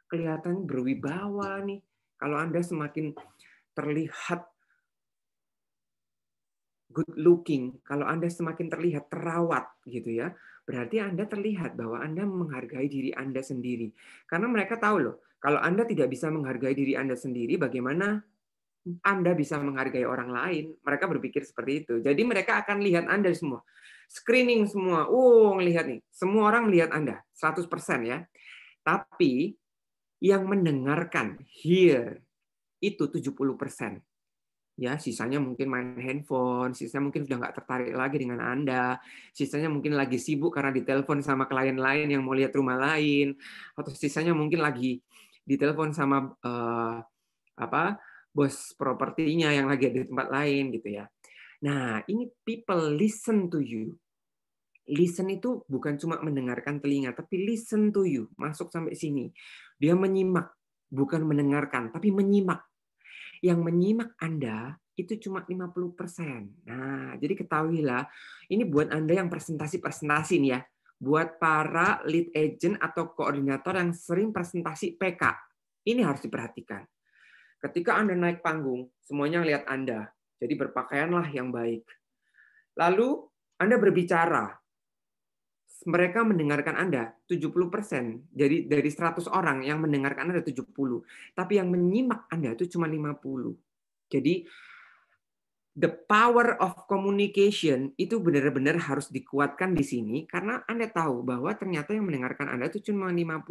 [0.09, 1.79] Kelihatan berwibawa nih.
[2.17, 3.13] Kalau Anda semakin
[3.77, 4.41] terlihat
[6.89, 10.33] good looking, kalau Anda semakin terlihat terawat gitu ya,
[10.65, 13.93] berarti Anda terlihat bahwa Anda menghargai diri Anda sendiri.
[14.25, 18.17] Karena mereka tahu loh, kalau Anda tidak bisa menghargai diri Anda sendiri, bagaimana
[19.03, 20.65] anda bisa menghargai orang lain.
[20.79, 21.93] Mereka berpikir seperti itu.
[21.99, 23.59] Jadi mereka akan lihat Anda semua.
[24.07, 25.11] Screening semua.
[25.11, 25.99] Oh, ngelihat nih.
[26.07, 27.19] Semua orang melihat Anda.
[27.35, 27.67] 100%
[28.07, 28.23] ya.
[28.87, 29.51] Tapi
[30.23, 32.23] yang mendengarkan, hear,
[32.79, 34.01] itu 70%.
[34.77, 39.01] Ya, sisanya mungkin main handphone, sisanya mungkin sudah nggak tertarik lagi dengan Anda,
[39.33, 43.33] sisanya mungkin lagi sibuk karena ditelepon sama klien lain yang mau lihat rumah lain,
[43.73, 45.01] atau sisanya mungkin lagi
[45.49, 47.01] ditelepon sama uh,
[47.57, 47.97] apa
[48.29, 51.09] bos propertinya yang lagi di tempat lain gitu ya.
[51.65, 53.97] Nah, ini people listen to you.
[54.87, 58.29] Listen itu bukan cuma mendengarkan telinga, tapi listen to you.
[58.37, 59.33] Masuk sampai sini.
[59.81, 60.53] Dia menyimak,
[60.93, 62.66] bukan mendengarkan, tapi menyimak.
[63.41, 66.65] Yang menyimak Anda itu cuma 50%.
[66.65, 68.09] Nah, jadi ketahuilah,
[68.49, 70.61] ini buat Anda yang presentasi-presentasi nih ya.
[70.97, 75.37] Buat para lead agent atau koordinator yang sering presentasi PK.
[75.85, 76.83] Ini harus diperhatikan
[77.57, 80.13] Ketika Anda naik panggung, semuanya lihat Anda.
[80.37, 81.89] Jadi berpakaianlah yang baik.
[82.77, 83.25] Lalu
[83.57, 84.53] Anda berbicara.
[85.87, 88.35] Mereka mendengarkan Anda 70%.
[88.35, 90.67] Jadi dari 100 orang yang mendengarkan Anda 70.
[91.31, 93.55] Tapi yang menyimak Anda itu cuma 50.
[94.11, 94.43] Jadi
[95.77, 101.93] the power of communication itu benar-benar harus dikuatkan di sini karena Anda tahu bahwa ternyata
[101.93, 103.45] yang mendengarkan Anda itu cuma 50.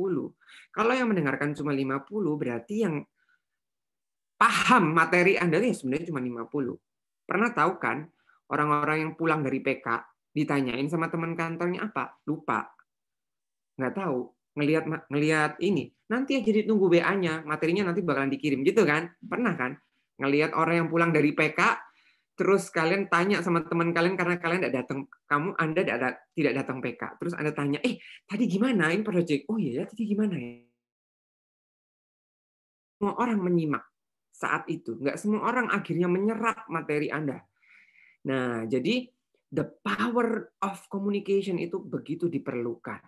[0.75, 2.03] Kalau yang mendengarkan cuma 50
[2.35, 3.07] berarti yang
[4.35, 6.75] paham materi Anda ini sebenarnya cuma 50.
[7.31, 8.11] Pernah tahu kan
[8.51, 9.87] orang-orang yang pulang dari PK
[10.37, 12.20] ditanyain sama teman kantornya apa?
[12.29, 12.68] Lupa.
[13.81, 14.20] Nggak tahu.
[14.61, 15.88] Ngelihat ngelihat ini.
[16.12, 19.09] Nanti aja ditunggu WA-nya, materinya nanti bakalan dikirim gitu kan?
[19.16, 19.72] Pernah kan?
[20.20, 21.61] Ngelihat orang yang pulang dari PK
[22.37, 26.85] terus kalian tanya sama teman kalian karena kalian tidak datang kamu anda tidak tidak datang
[26.85, 27.96] PK terus anda tanya eh
[28.29, 30.61] tadi gimana ini project oh iya ya tadi gimana ya
[33.01, 33.85] semua orang menyimak
[34.37, 35.01] saat itu.
[35.01, 37.40] Nggak semua orang akhirnya menyerap materi Anda.
[38.29, 39.09] Nah, jadi
[39.50, 43.00] the power of communication itu begitu diperlukan.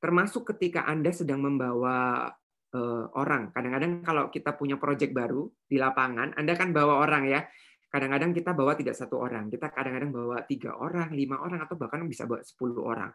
[0.00, 2.30] Termasuk ketika Anda sedang membawa
[2.74, 3.50] uh, orang.
[3.52, 7.42] Kadang-kadang kalau kita punya proyek baru di lapangan, Anda kan bawa orang ya.
[7.90, 12.06] Kadang-kadang kita bawa tidak satu orang, kita kadang-kadang bawa tiga orang, lima orang, atau bahkan
[12.06, 13.10] bisa bawa sepuluh orang.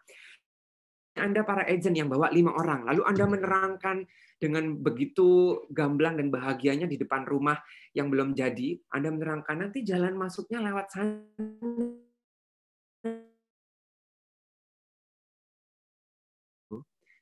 [1.16, 4.04] Anda para agent yang bawa lima orang, lalu Anda menerangkan
[4.36, 7.56] dengan begitu gamblang dan bahagianya di depan rumah
[7.96, 12.04] yang belum jadi, Anda menerangkan nanti jalan masuknya lewat sana.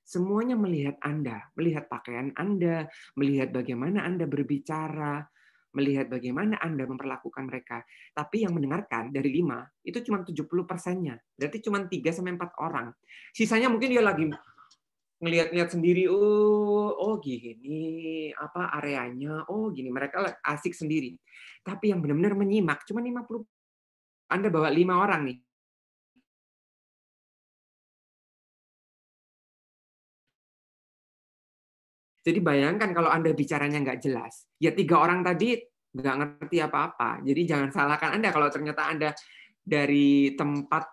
[0.03, 2.85] Semuanya melihat Anda, melihat pakaian Anda,
[3.17, 5.25] melihat bagaimana Anda berbicara,
[5.73, 7.81] melihat bagaimana Anda memperlakukan mereka.
[8.13, 11.17] Tapi yang mendengarkan dari lima itu cuma 70 persennya.
[11.33, 12.93] Berarti cuma 3 sampai empat orang.
[13.33, 14.29] Sisanya mungkin dia lagi
[15.23, 21.15] ngelihat-lihat sendiri, oh, oh gini, apa areanya, oh gini, mereka asik sendiri.
[21.63, 23.41] Tapi yang benar-benar menyimak cuma 50
[24.29, 25.37] Anda bawa lima orang nih.
[32.23, 35.59] Jadi bayangkan kalau Anda bicaranya nggak jelas, ya tiga orang tadi
[35.93, 37.21] nggak ngerti apa-apa.
[37.21, 39.09] Jadi jangan salahkan Anda kalau ternyata Anda
[39.59, 40.83] dari tempat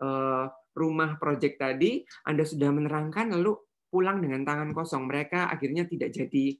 [0.00, 3.54] uh, rumah proyek tadi, Anda sudah menerangkan lalu
[3.92, 5.04] pulang dengan tangan kosong.
[5.06, 6.56] Mereka akhirnya tidak jadi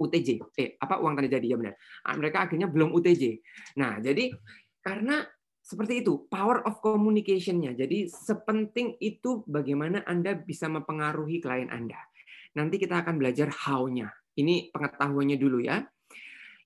[0.00, 0.28] UTJ.
[0.58, 1.74] Eh, apa uang tadi jadi ya benar.
[2.02, 3.38] Ah, mereka akhirnya belum UTJ.
[3.78, 4.34] Nah, jadi
[4.82, 5.22] karena
[5.64, 7.72] seperti itu, power of communication-nya.
[7.72, 11.96] Jadi sepenting itu bagaimana Anda bisa mempengaruhi klien Anda.
[12.54, 14.10] Nanti kita akan belajar how-nya.
[14.34, 15.82] Ini pengetahuannya dulu ya.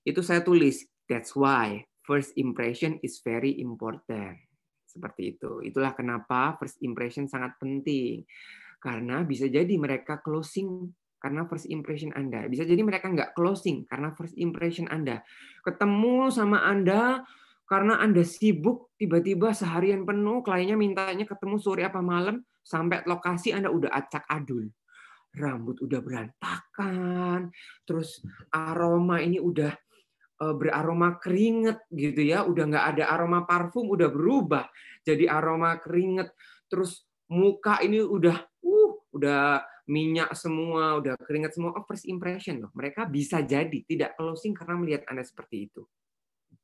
[0.05, 4.37] Itu saya tulis, that's why first impression is very important.
[4.89, 5.61] Seperti itu.
[5.61, 8.25] Itulah kenapa first impression sangat penting.
[8.81, 12.47] Karena bisa jadi mereka closing karena first impression Anda.
[12.47, 15.21] Bisa jadi mereka nggak closing karena first impression Anda.
[15.61, 17.21] Ketemu sama Anda,
[17.69, 23.69] karena Anda sibuk, tiba-tiba seharian penuh, kliennya mintanya ketemu sore apa malam, sampai lokasi Anda
[23.69, 24.71] udah acak adul.
[25.29, 27.53] Rambut udah berantakan,
[27.85, 29.71] terus aroma ini udah
[30.41, 34.65] eh, beraroma keringet gitu ya, udah nggak ada aroma parfum, udah berubah
[35.05, 36.33] jadi aroma keringet.
[36.69, 41.73] Terus muka ini udah uh udah minyak semua, udah keringet semua.
[41.73, 42.71] Oh, first impression loh.
[42.77, 45.81] Mereka bisa jadi tidak closing karena melihat Anda seperti itu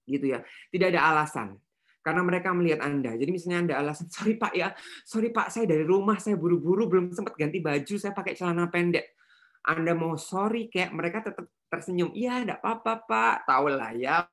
[0.06, 0.40] gitu ya.
[0.70, 1.58] Tidak ada alasan
[2.06, 3.18] karena mereka melihat Anda.
[3.18, 4.70] Jadi misalnya Anda alasan, sorry Pak ya,
[5.02, 9.18] sorry Pak, saya dari rumah, saya buru-buru, belum sempat ganti baju, saya pakai celana pendek.
[9.66, 12.14] Anda mau sorry, kayak mereka tetap tersenyum.
[12.14, 14.30] Iya, enggak apa-apa Pak, tahu lah ya,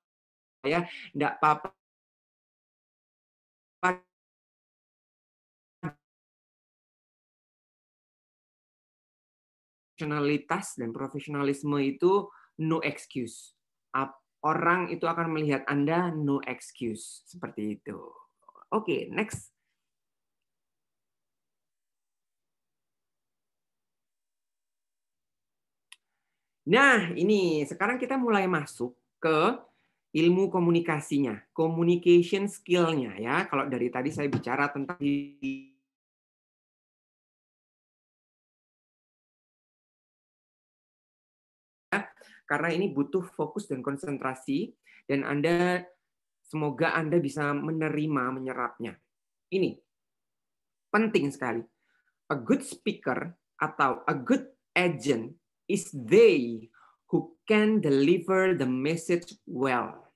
[0.68, 0.84] ya,
[1.16, 1.72] enggak apa-apa.
[9.96, 12.28] Profesionalitas dan profesionalisme itu
[12.60, 13.54] no excuse
[14.42, 17.98] orang itu akan melihat Anda no excuse seperti itu.
[18.72, 19.52] Oke, okay, next.
[26.62, 29.58] Nah, ini sekarang kita mulai masuk ke
[30.14, 33.36] ilmu komunikasinya, communication skill-nya ya.
[33.50, 35.00] Kalau dari tadi saya bicara tentang
[42.52, 44.76] karena ini butuh fokus dan konsentrasi
[45.08, 45.88] dan Anda
[46.44, 48.92] semoga Anda bisa menerima menyerapnya.
[49.48, 49.72] Ini
[50.92, 51.64] penting sekali.
[52.28, 55.32] A good speaker atau a good agent
[55.64, 56.68] is they
[57.08, 60.12] who can deliver the message well.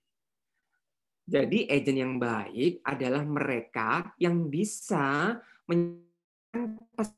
[1.24, 7.16] Jadi agent yang baik adalah mereka yang bisa menyampaikan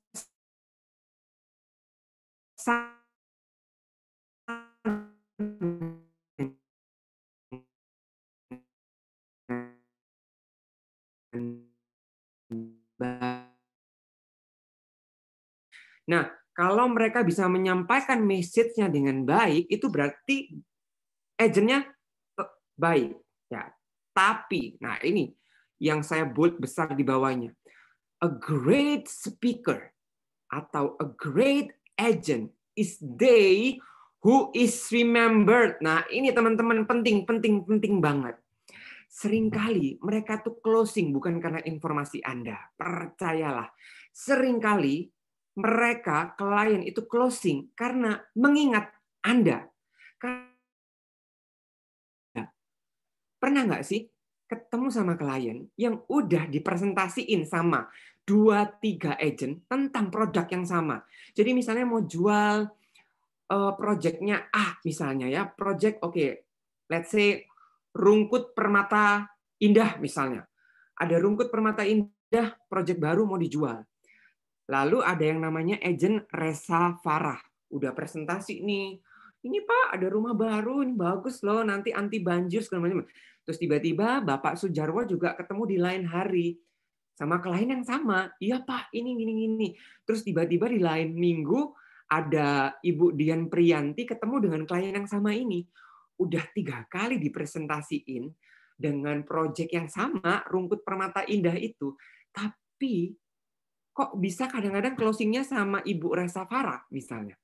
[16.08, 20.58] Nah, kalau mereka bisa menyampaikan message-nya dengan baik, itu berarti
[21.38, 21.86] agentnya
[22.74, 23.14] baik.
[23.46, 23.70] Ya,
[24.10, 25.30] tapi, nah ini
[25.78, 27.54] yang saya bold besar di bawahnya.
[28.18, 29.94] A great speaker
[30.50, 33.78] atau a great agent is they
[34.24, 35.78] who is remembered.
[35.78, 38.34] Nah, ini teman-teman penting, penting, penting banget.
[39.08, 42.58] Seringkali mereka tuh closing bukan karena informasi Anda.
[42.74, 43.70] Percayalah.
[44.10, 45.17] Seringkali
[45.58, 48.94] mereka, klien itu closing karena mengingat
[49.26, 49.66] Anda.
[53.38, 54.06] Pernah nggak sih
[54.46, 57.90] ketemu sama klien yang udah dipresentasiin sama
[58.22, 61.02] dua tiga agent tentang produk yang sama.
[61.34, 62.66] Jadi misalnya mau jual
[63.50, 66.30] uh, projectnya A misalnya ya, project oke, okay,
[66.92, 67.46] let's say
[67.96, 70.44] rungkut permata indah misalnya.
[70.98, 73.87] Ada rungkut permata indah, project baru mau dijual.
[74.68, 77.40] Lalu ada yang namanya agent Resa Farah.
[77.72, 79.00] Udah presentasi nih.
[79.38, 83.06] Ini Pak, ada rumah baru, ini bagus loh, nanti anti banjir segala macam.
[83.48, 86.58] Terus tiba-tiba Bapak Sujarwo juga ketemu di lain hari
[87.16, 88.28] sama klien yang sama.
[88.42, 89.68] Iya Pak, ini gini gini.
[90.04, 91.72] Terus tiba-tiba di lain minggu
[92.12, 95.64] ada Ibu Dian Priyanti ketemu dengan klien yang sama ini.
[96.18, 98.26] Udah tiga kali dipresentasiin
[98.78, 101.94] dengan proyek yang sama, Rungkut Permata Indah itu.
[102.30, 103.16] Tapi
[103.98, 107.34] kok bisa kadang-kadang closingnya sama Ibu Resa Farah misalnya.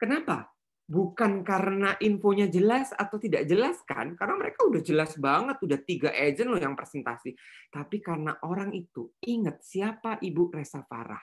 [0.00, 0.48] Kenapa?
[0.88, 4.16] Bukan karena infonya jelas atau tidak jelas kan?
[4.16, 7.36] Karena mereka udah jelas banget, udah tiga agent loh yang presentasi.
[7.68, 11.20] Tapi karena orang itu ingat siapa Ibu Resa Farah.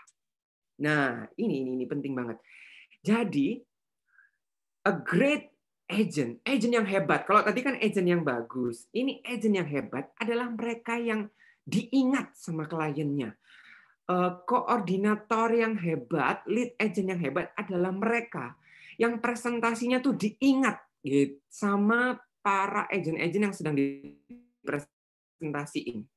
[0.86, 2.38] Nah, ini ini, ini penting banget.
[3.01, 3.58] Jadi
[4.86, 5.49] a great
[5.89, 7.25] agent, agent yang hebat.
[7.25, 11.25] Kalau tadi kan agent yang bagus, ini agent yang hebat adalah mereka yang
[11.65, 13.34] diingat sama kliennya.
[14.10, 18.58] Eh, koordinator yang hebat, lead agent yang hebat adalah mereka
[18.98, 26.10] yang presentasinya tuh diingat gitu sama para agent-agent yang sedang dipresentasiin.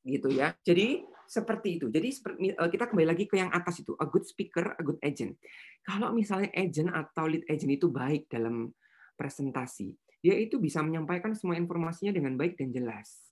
[0.00, 0.56] Gitu ya.
[0.64, 1.92] Jadi seperti itu.
[1.92, 2.08] Jadi
[2.56, 5.36] eh, kita kembali lagi ke yang atas itu, a good speaker, a good agent.
[5.84, 8.72] Kalau misalnya agent atau lead agent itu baik dalam
[9.12, 9.92] presentasi,
[10.24, 13.27] dia itu bisa menyampaikan semua informasinya dengan baik dan jelas.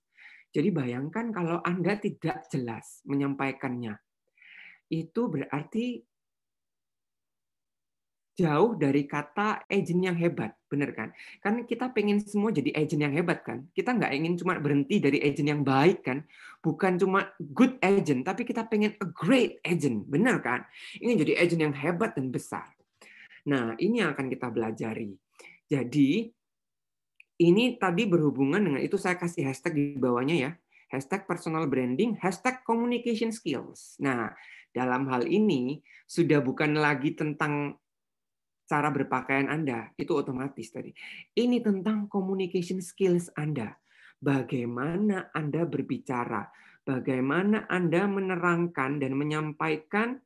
[0.57, 4.01] Jadi bayangkan kalau Anda tidak jelas menyampaikannya.
[4.89, 6.01] Itu berarti
[8.37, 11.09] jauh dari kata agent yang hebat, benar kan?
[11.45, 13.69] Kan kita pengen semua jadi agent yang hebat kan?
[13.73, 16.25] Kita nggak ingin cuma berhenti dari agent yang baik kan?
[16.65, 20.65] Bukan cuma good agent, tapi kita pengen a great agent, benar kan?
[21.01, 22.69] Ingin jadi agent yang hebat dan besar.
[23.49, 25.17] Nah, ini yang akan kita belajari.
[25.67, 26.36] Jadi,
[27.37, 30.51] ini tadi berhubungan dengan itu saya kasih hashtag di bawahnya ya.
[30.87, 33.99] Hashtag personal branding, hashtag communication skills.
[33.99, 34.31] Nah,
[34.71, 37.75] dalam hal ini sudah bukan lagi tentang
[38.67, 40.95] cara berpakaian Anda, itu otomatis tadi.
[41.35, 43.75] Ini tentang communication skills Anda.
[44.17, 46.49] Bagaimana Anda berbicara,
[46.87, 50.19] bagaimana Anda menerangkan dan menyampaikan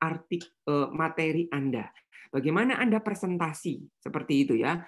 [0.00, 1.90] arti eh, materi Anda.
[2.30, 4.82] Bagaimana Anda presentasi seperti itu ya.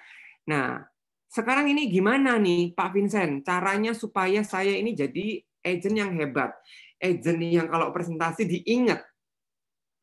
[0.49, 0.81] Nah,
[1.29, 6.51] sekarang ini gimana nih Pak Vincent caranya supaya saya ini jadi agent yang hebat,
[6.97, 9.05] agent yang kalau presentasi diingat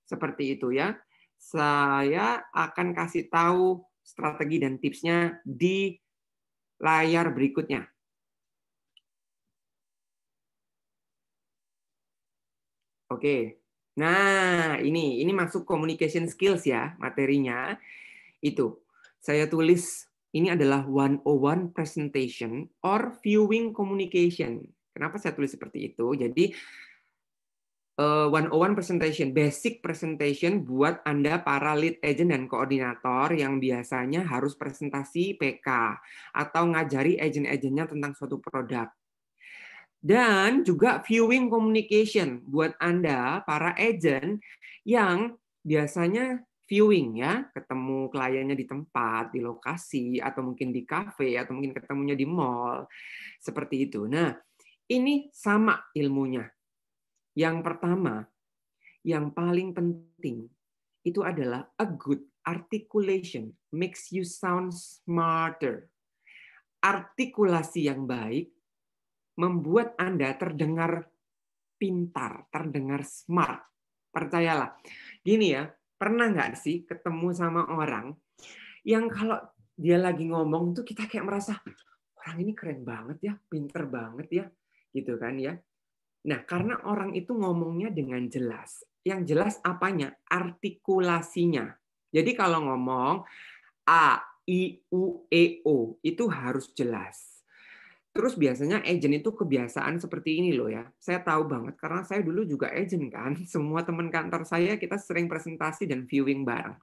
[0.07, 0.95] seperti itu ya
[1.35, 5.99] saya akan kasih tahu strategi dan tipsnya di
[6.79, 7.85] layar berikutnya.
[13.11, 13.63] Oke.
[13.97, 17.79] Nah, ini ini masuk communication skills ya, materinya.
[18.43, 18.83] Itu.
[19.23, 24.61] Saya tulis ini adalah 101 presentation or viewing communication.
[24.93, 26.13] Kenapa saya tulis seperti itu?
[26.13, 26.53] Jadi
[28.01, 33.57] uh, one on one presentation, basic presentation buat Anda para lead agent dan koordinator yang
[33.57, 35.69] biasanya harus presentasi PK
[36.37, 38.93] atau ngajari agent-agentnya tentang suatu produk.
[39.97, 44.39] Dan juga viewing communication buat Anda para agent
[44.87, 45.35] yang
[45.67, 51.73] biasanya viewing ya, ketemu kliennya di tempat, di lokasi atau mungkin di cafe atau mungkin
[51.73, 52.91] ketemunya di mall.
[53.39, 54.11] Seperti itu.
[54.11, 54.35] Nah,
[54.91, 56.47] ini sama ilmunya
[57.37, 58.25] yang pertama,
[59.05, 60.49] yang paling penting
[61.05, 65.93] itu adalah a good articulation makes you sound smarter.
[66.81, 68.49] Artikulasi yang baik
[69.37, 71.13] membuat Anda terdengar
[71.77, 73.69] pintar, terdengar smart.
[74.09, 74.73] Percayalah.
[75.21, 78.13] Gini ya, pernah nggak sih ketemu sama orang
[78.87, 79.41] yang kalau
[79.77, 81.59] dia lagi ngomong tuh kita kayak merasa
[82.23, 84.45] orang ini keren banget ya, pinter banget ya,
[84.95, 85.53] gitu kan ya.
[86.27, 88.83] Nah, karena orang itu ngomongnya dengan jelas.
[89.07, 90.17] Yang jelas apanya?
[90.27, 91.71] Artikulasinya.
[92.11, 93.23] Jadi kalau ngomong
[93.87, 97.36] A, I, U, E, O, itu harus jelas.
[98.17, 100.89] Terus biasanya agent itu kebiasaan seperti ini loh ya.
[100.97, 103.37] Saya tahu banget karena saya dulu juga agent kan.
[103.53, 106.81] Semua teman kantor saya kita sering presentasi dan viewing bareng.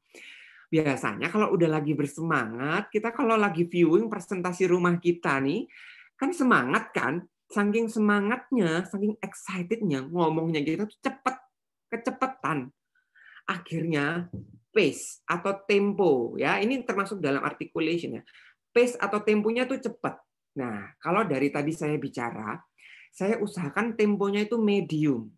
[0.69, 5.69] Biasanya kalau udah lagi bersemangat, kita kalau lagi viewing presentasi rumah kita nih,
[6.17, 7.21] kan semangat kan?
[7.53, 11.35] saking semangatnya, saking excitednya ngomongnya kita tuh cepet,
[11.93, 12.73] kecepetan.
[13.45, 14.33] Akhirnya
[14.73, 18.23] pace atau tempo ya, ini termasuk dalam articulation ya.
[18.73, 20.17] Pace atau temponya tuh cepat.
[20.53, 22.57] Nah, kalau dari tadi saya bicara,
[23.13, 25.29] saya usahakan temponya itu medium.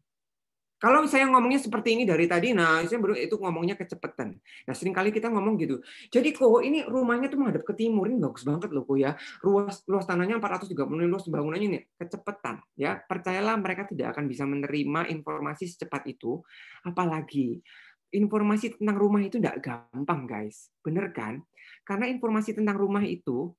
[0.76, 4.36] Kalau saya ngomongnya seperti ini dari tadi, nah saya baru itu ngomongnya kecepatan.
[4.38, 5.80] Nah sering kali kita ngomong gitu.
[6.12, 9.16] Jadi kok ini rumahnya tuh menghadap ke timur ini bagus banget loh kok ya.
[9.40, 10.76] Luas luas tanahnya 430
[11.08, 13.00] luas bangunannya ini kecepatan ya.
[13.02, 16.44] Percayalah mereka tidak akan bisa menerima informasi secepat itu.
[16.84, 17.64] Apalagi
[18.12, 21.40] informasi tentang rumah itu tidak gampang guys, bener kan?
[21.88, 23.52] Karena informasi tentang rumah itu,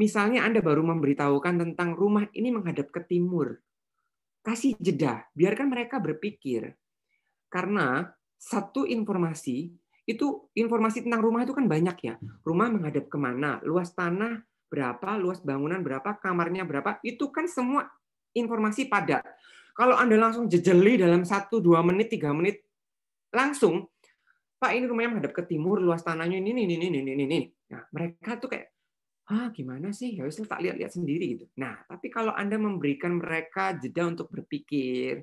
[0.00, 3.60] misalnya Anda baru memberitahukan tentang rumah ini menghadap ke timur,
[4.40, 6.72] kasih jeda, biarkan mereka berpikir.
[7.52, 8.08] Karena
[8.40, 9.68] satu informasi
[10.08, 12.16] itu informasi tentang rumah itu kan banyak ya.
[12.40, 14.40] Rumah menghadap ke mana, luas tanah
[14.72, 17.84] berapa, luas bangunan berapa, kamarnya berapa, itu kan semua
[18.32, 19.20] informasi padat.
[19.76, 22.64] Kalau Anda langsung jejeli dalam satu dua menit, tiga menit,
[23.34, 23.92] langsung,
[24.56, 27.40] Pak ini rumahnya menghadap ke timur, luas tanahnya ini, ini, ini, ini, ini.
[27.72, 28.72] Nah, mereka tuh kayak,
[29.30, 31.46] ah gimana sih ya tak lihat-lihat sendiri gitu.
[31.62, 35.22] Nah, tapi kalau Anda memberikan mereka jeda untuk berpikir,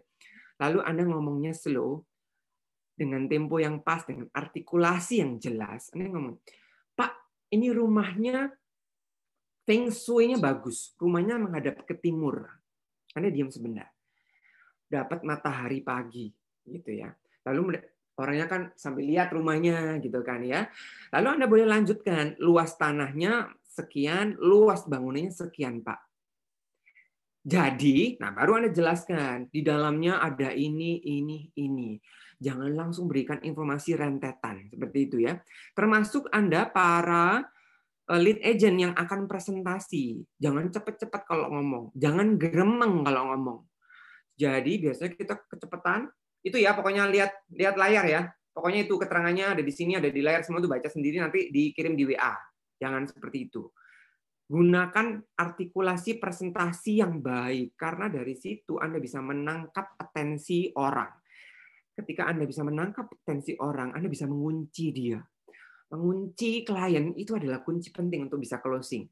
[0.64, 2.08] lalu Anda ngomongnya slow
[2.96, 5.92] dengan tempo yang pas dengan artikulasi yang jelas.
[5.92, 6.36] Anda ngomong,
[6.96, 7.12] "Pak,
[7.52, 8.48] ini rumahnya
[9.68, 10.96] feng shui-nya bagus.
[10.96, 12.48] Rumahnya menghadap ke timur."
[13.12, 13.92] Anda diam sebentar.
[14.88, 16.32] Dapat matahari pagi
[16.64, 17.12] gitu ya.
[17.44, 17.76] Lalu
[18.18, 20.66] orangnya kan sambil lihat rumahnya gitu kan ya.
[21.14, 26.08] Lalu Anda boleh lanjutkan luas tanahnya sekian, luas bangunannya sekian, Pak.
[27.48, 31.96] Jadi, nah baru Anda jelaskan, di dalamnya ada ini, ini, ini.
[32.38, 35.40] Jangan langsung berikan informasi rentetan, seperti itu ya.
[35.72, 37.48] Termasuk Anda para
[38.12, 40.20] eh, lead agent yang akan presentasi.
[40.36, 41.96] Jangan cepet-cepet kalau ngomong.
[41.96, 43.60] Jangan geremeng kalau ngomong.
[44.36, 46.12] Jadi biasanya kita kecepatan.
[46.44, 48.22] Itu ya pokoknya lihat lihat layar ya.
[48.54, 50.44] Pokoknya itu keterangannya ada di sini, ada di layar.
[50.44, 52.36] Semua itu baca sendiri nanti dikirim di WA.
[52.78, 53.68] Jangan seperti itu.
[54.48, 57.76] Gunakan artikulasi presentasi yang baik.
[57.76, 61.12] Karena dari situ Anda bisa menangkap atensi orang.
[61.98, 65.20] Ketika Anda bisa menangkap atensi orang, Anda bisa mengunci dia
[65.92, 69.08] mengunci klien itu adalah kunci penting untuk bisa closing.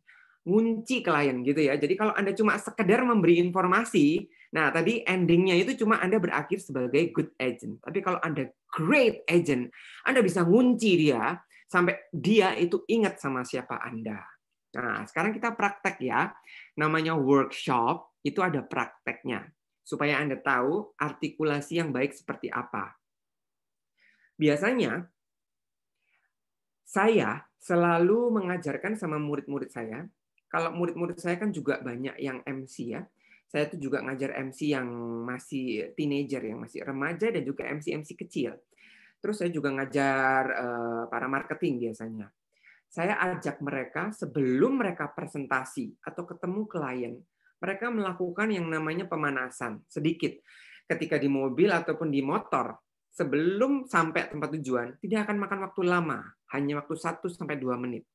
[0.46, 1.74] Ngunci klien gitu ya.
[1.80, 7.10] Jadi kalau Anda cuma sekedar memberi informasi, nah tadi endingnya itu cuma Anda berakhir sebagai
[7.16, 7.82] good agent.
[7.82, 9.74] Tapi kalau Anda great agent,
[10.06, 14.22] Anda bisa ngunci dia sampai dia itu ingat sama siapa Anda.
[14.76, 16.36] Nah, sekarang kita praktek ya.
[16.76, 19.48] Namanya workshop, itu ada prakteknya.
[19.86, 22.98] Supaya Anda tahu artikulasi yang baik seperti apa.
[24.36, 25.08] Biasanya
[26.84, 30.06] saya selalu mengajarkan sama murid-murid saya.
[30.52, 33.02] Kalau murid-murid saya kan juga banyak yang MC ya.
[33.46, 34.90] Saya tuh juga ngajar MC yang
[35.24, 38.58] masih teenager, yang masih remaja dan juga MC-MC kecil.
[39.26, 42.30] Terus saya juga ngajar eh, para marketing biasanya.
[42.86, 47.18] Saya ajak mereka sebelum mereka presentasi atau ketemu klien,
[47.58, 50.38] mereka melakukan yang namanya pemanasan sedikit.
[50.86, 52.78] Ketika di mobil ataupun di motor,
[53.10, 56.22] sebelum sampai tempat tujuan tidak akan makan waktu lama,
[56.54, 58.06] hanya waktu 1 sampai 2 menit.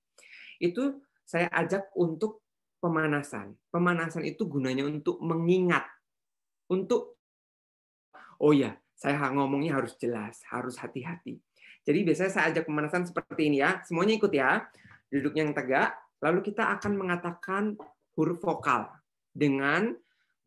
[0.63, 2.47] Itu saya ajak untuk
[2.79, 3.59] pemanasan.
[3.67, 5.91] Pemanasan itu gunanya untuk mengingat.
[6.71, 7.19] Untuk
[8.39, 11.41] oh ya, saya ngomongnya harus jelas, harus hati-hati.
[11.89, 13.81] Jadi biasanya saya ajak pemanasan seperti ini ya.
[13.89, 14.69] Semuanya ikut ya.
[15.09, 17.81] Duduk yang tegak, lalu kita akan mengatakan
[18.15, 18.93] huruf vokal
[19.33, 19.97] dengan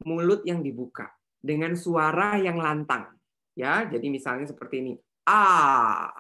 [0.06, 1.10] mulut yang dibuka,
[1.42, 3.10] dengan suara yang lantang.
[3.58, 4.94] Ya, jadi misalnya seperti ini.
[5.28, 6.14] A,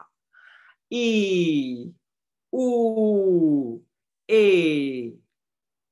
[0.89, 1.07] I,
[2.49, 2.67] U,
[4.27, 4.45] E,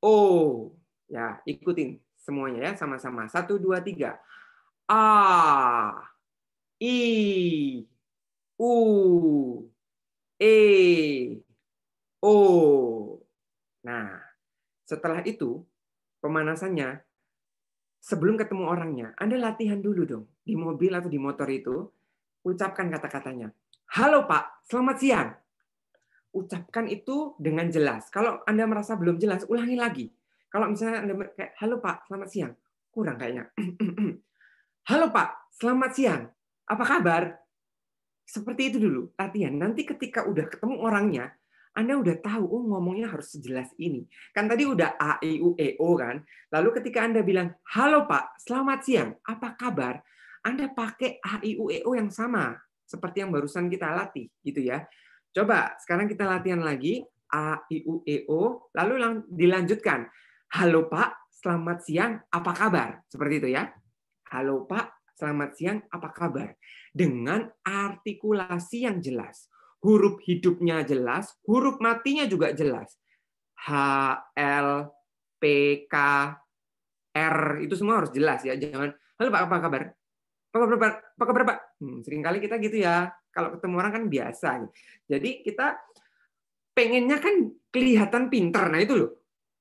[0.02, 0.16] O.
[1.08, 3.30] Ya, ikutin semuanya ya sama-sama.
[3.32, 4.20] Satu, dua, tiga.
[4.92, 6.11] A,
[6.82, 6.98] I,
[8.58, 8.74] U,
[10.42, 10.58] E,
[12.26, 12.36] O.
[13.86, 14.18] Nah,
[14.90, 15.62] setelah itu
[16.26, 17.06] pemanasannya
[18.02, 21.86] sebelum ketemu orangnya, Anda latihan dulu dong di mobil atau di motor itu,
[22.50, 23.54] ucapkan kata-katanya.
[23.94, 25.30] Halo Pak, selamat siang.
[26.34, 28.10] Ucapkan itu dengan jelas.
[28.10, 30.06] Kalau Anda merasa belum jelas, ulangi lagi.
[30.50, 32.54] Kalau misalnya Anda kayak, halo Pak, selamat siang.
[32.90, 33.54] Kurang kayaknya.
[34.90, 35.30] halo Pak,
[35.62, 36.24] selamat siang.
[36.72, 37.36] Apa kabar?
[38.24, 39.52] Seperti itu dulu, latihan.
[39.52, 41.36] Nanti ketika udah ketemu orangnya,
[41.72, 44.08] anda udah tahu, oh ngomongnya harus sejelas ini.
[44.32, 46.24] Kan tadi udah A, I, U, E, O kan.
[46.52, 50.04] Lalu ketika Anda bilang, halo Pak, selamat siang, apa kabar?
[50.44, 52.56] Anda pakai A, I, U, E, O yang sama.
[52.84, 54.28] Seperti yang barusan kita latih.
[54.44, 54.84] gitu ya.
[55.32, 57.08] Coba, sekarang kita latihan lagi.
[57.32, 58.68] A, I, U, E, O.
[58.76, 60.12] Lalu dilanjutkan.
[60.52, 63.00] Halo Pak, selamat siang, apa kabar?
[63.08, 63.72] Seperti itu ya.
[64.28, 66.58] Halo Pak, selamat siang, apa kabar?
[66.90, 69.52] Dengan artikulasi yang jelas
[69.82, 72.96] huruf hidupnya jelas, huruf matinya juga jelas.
[73.62, 73.70] H,
[74.38, 74.90] L,
[75.42, 75.44] P,
[75.90, 75.96] K,
[77.14, 78.58] R itu semua harus jelas ya.
[78.58, 79.82] Jangan, halo Pak, apa kabar?
[80.52, 81.58] Apa kabar, apa kabar Pak?
[81.82, 83.10] Hmm, sering kali kita gitu ya.
[83.34, 84.50] Kalau ketemu orang kan biasa.
[85.08, 85.78] Jadi kita
[86.76, 87.36] pengennya kan
[87.72, 88.66] kelihatan pinter.
[88.70, 89.10] Nah itu loh.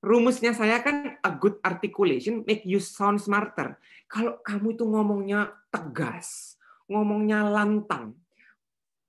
[0.01, 3.77] Rumusnya saya kan a good articulation make you sound smarter.
[4.09, 6.57] Kalau kamu itu ngomongnya tegas,
[6.89, 8.17] ngomongnya lantang,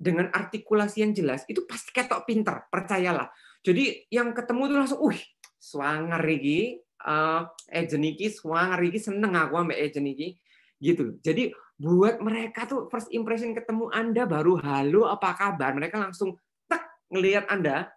[0.02, 3.30] dengan artikulasi yang jelas itu pasti ketok pinter percayalah.
[3.62, 5.20] Jadi yang ketemu itu langsung uh
[5.62, 10.34] swanger iki uh, agent iki swanger iki seneng aku ambek agent iki
[10.82, 15.74] gitu jadi buat mereka tuh first impression ketemu Anda baru halo apa kabar?
[15.74, 16.38] Mereka langsung
[16.70, 17.90] tek ngelihat Anda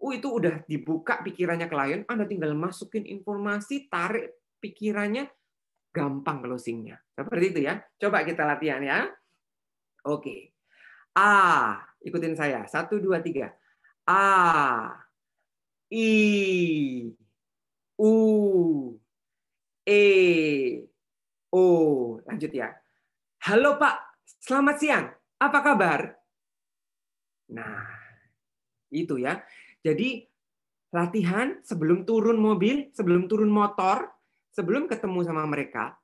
[0.00, 5.28] uh itu udah dibuka pikirannya klien Anda tinggal masukin informasi tarik pikirannya
[5.92, 9.08] gampang closingnya seperti itu ya coba kita latihan ya
[10.08, 10.50] oke
[11.16, 11.74] A.
[12.00, 12.66] Ikutin saya.
[12.70, 13.50] Satu, dua, tiga.
[14.06, 14.94] A.
[15.90, 17.10] I.
[17.98, 18.12] U.
[19.82, 20.04] E.
[21.50, 21.62] O.
[22.24, 22.70] Lanjut ya.
[23.40, 23.96] Halo Pak,
[24.44, 25.06] selamat siang.
[25.40, 26.00] Apa kabar?
[27.50, 27.88] Nah,
[28.92, 29.42] itu ya.
[29.80, 30.28] Jadi
[30.92, 34.10] latihan sebelum turun mobil, sebelum turun motor,
[34.52, 35.96] sebelum ketemu sama mereka,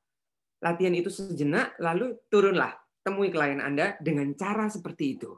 [0.62, 2.72] latihan itu sejenak, lalu turunlah
[3.04, 5.34] temui klien Anda dengan cara seperti itu.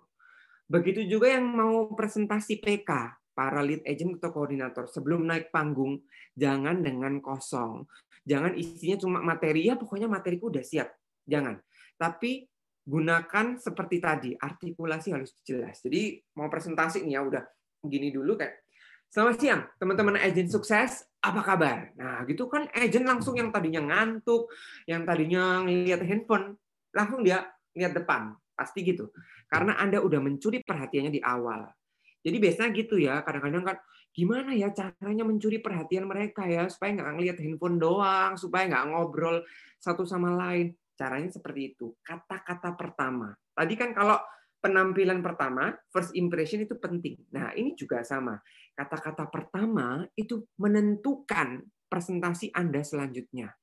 [0.68, 2.90] Begitu juga yang mau presentasi PK,
[3.32, 6.04] para lead agent atau koordinator, sebelum naik panggung,
[6.36, 7.88] jangan dengan kosong.
[8.28, 10.92] Jangan isinya cuma materi, ya pokoknya materiku udah siap.
[11.24, 11.56] Jangan.
[11.96, 12.44] Tapi
[12.84, 15.80] gunakan seperti tadi, artikulasi harus jelas.
[15.80, 17.44] Jadi mau presentasi nih ya udah
[17.86, 18.68] gini dulu kayak
[19.08, 21.08] Selamat siang, teman-teman agent sukses.
[21.24, 21.96] Apa kabar?
[21.96, 24.52] Nah, gitu kan agent langsung yang tadinya ngantuk,
[24.84, 26.60] yang tadinya ngeliat handphone,
[26.92, 28.36] langsung dia lihat depan.
[28.52, 29.08] Pasti gitu.
[29.48, 31.72] Karena Anda udah mencuri perhatiannya di awal.
[32.20, 33.76] Jadi biasanya gitu ya, kadang-kadang kan
[34.12, 39.40] gimana ya caranya mencuri perhatian mereka ya supaya nggak ngeliat handphone doang, supaya nggak ngobrol
[39.80, 40.76] satu sama lain.
[41.00, 41.96] Caranya seperti itu.
[42.04, 43.32] Kata-kata pertama.
[43.56, 44.20] Tadi kan kalau
[44.58, 47.18] penampilan pertama, first impression itu penting.
[47.34, 48.38] Nah, ini juga sama.
[48.74, 53.54] Kata-kata pertama itu menentukan presentasi Anda selanjutnya.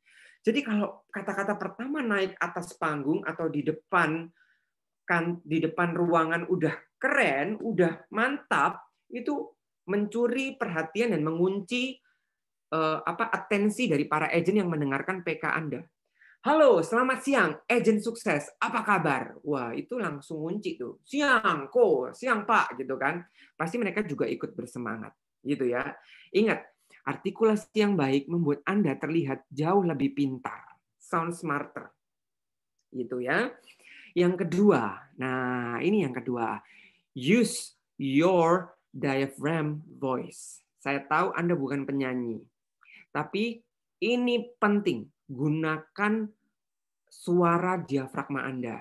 [0.45, 4.29] Jadi kalau kata-kata pertama naik atas panggung atau di depan
[5.05, 9.53] kan di depan ruangan udah keren, udah mantap, itu
[9.85, 11.97] mencuri perhatian dan mengunci
[12.73, 15.81] uh, apa atensi dari para agent yang mendengarkan PK Anda.
[16.45, 18.53] Halo, selamat siang, agent sukses.
[18.61, 19.33] Apa kabar?
[19.41, 21.01] Wah, itu langsung kunci tuh.
[21.01, 23.25] Siang, kok, siang Pak, gitu kan.
[23.57, 25.09] Pasti mereka juga ikut bersemangat,
[25.41, 25.81] gitu ya.
[26.29, 26.61] Ingat,
[27.01, 31.89] artikulasi yang baik membuat Anda terlihat jauh lebih pintar, sound smarter.
[32.93, 33.49] Gitu ya.
[34.13, 36.61] Yang kedua, nah ini yang kedua.
[37.17, 40.61] Use your diaphragm voice.
[40.77, 42.37] Saya tahu Anda bukan penyanyi,
[43.09, 43.65] tapi
[43.97, 45.09] ini penting.
[45.25, 46.13] Gunakan
[47.09, 48.77] suara diafragma Anda.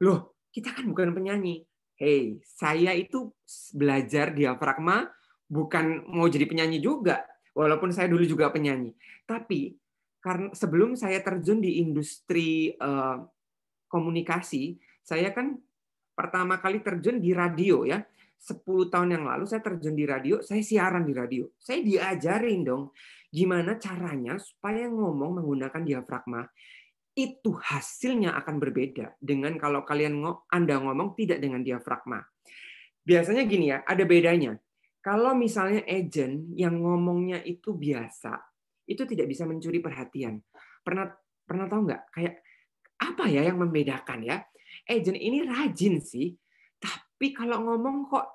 [0.00, 1.64] Loh, kita kan bukan penyanyi.
[1.98, 3.30] Hey, saya itu
[3.76, 5.06] belajar diafragma
[5.52, 7.22] bukan mau jadi penyanyi juga,
[7.52, 8.96] walaupun saya dulu juga penyanyi.
[9.28, 9.76] Tapi
[10.24, 13.20] karena sebelum saya terjun di industri uh,
[13.92, 15.60] komunikasi, saya kan
[16.16, 18.00] pertama kali terjun di radio ya.
[18.42, 21.46] 10 tahun yang lalu saya terjun di radio, saya siaran di radio.
[21.62, 22.90] Saya diajarin dong
[23.32, 26.44] gimana caranya supaya ngomong menggunakan diafragma.
[27.12, 30.20] Itu hasilnya akan berbeda dengan kalau kalian
[30.52, 32.20] Anda ngomong tidak dengan diafragma.
[33.02, 34.56] Biasanya gini ya, ada bedanya.
[35.02, 38.38] Kalau misalnya agent yang ngomongnya itu biasa,
[38.86, 40.38] itu tidak bisa mencuri perhatian.
[40.84, 41.10] Pernah
[41.42, 42.02] pernah tahu nggak?
[42.14, 42.34] Kayak
[43.02, 44.38] apa ya yang membedakan ya?
[44.86, 46.32] Agent ini rajin sih,
[46.78, 48.26] tapi kalau ngomong kok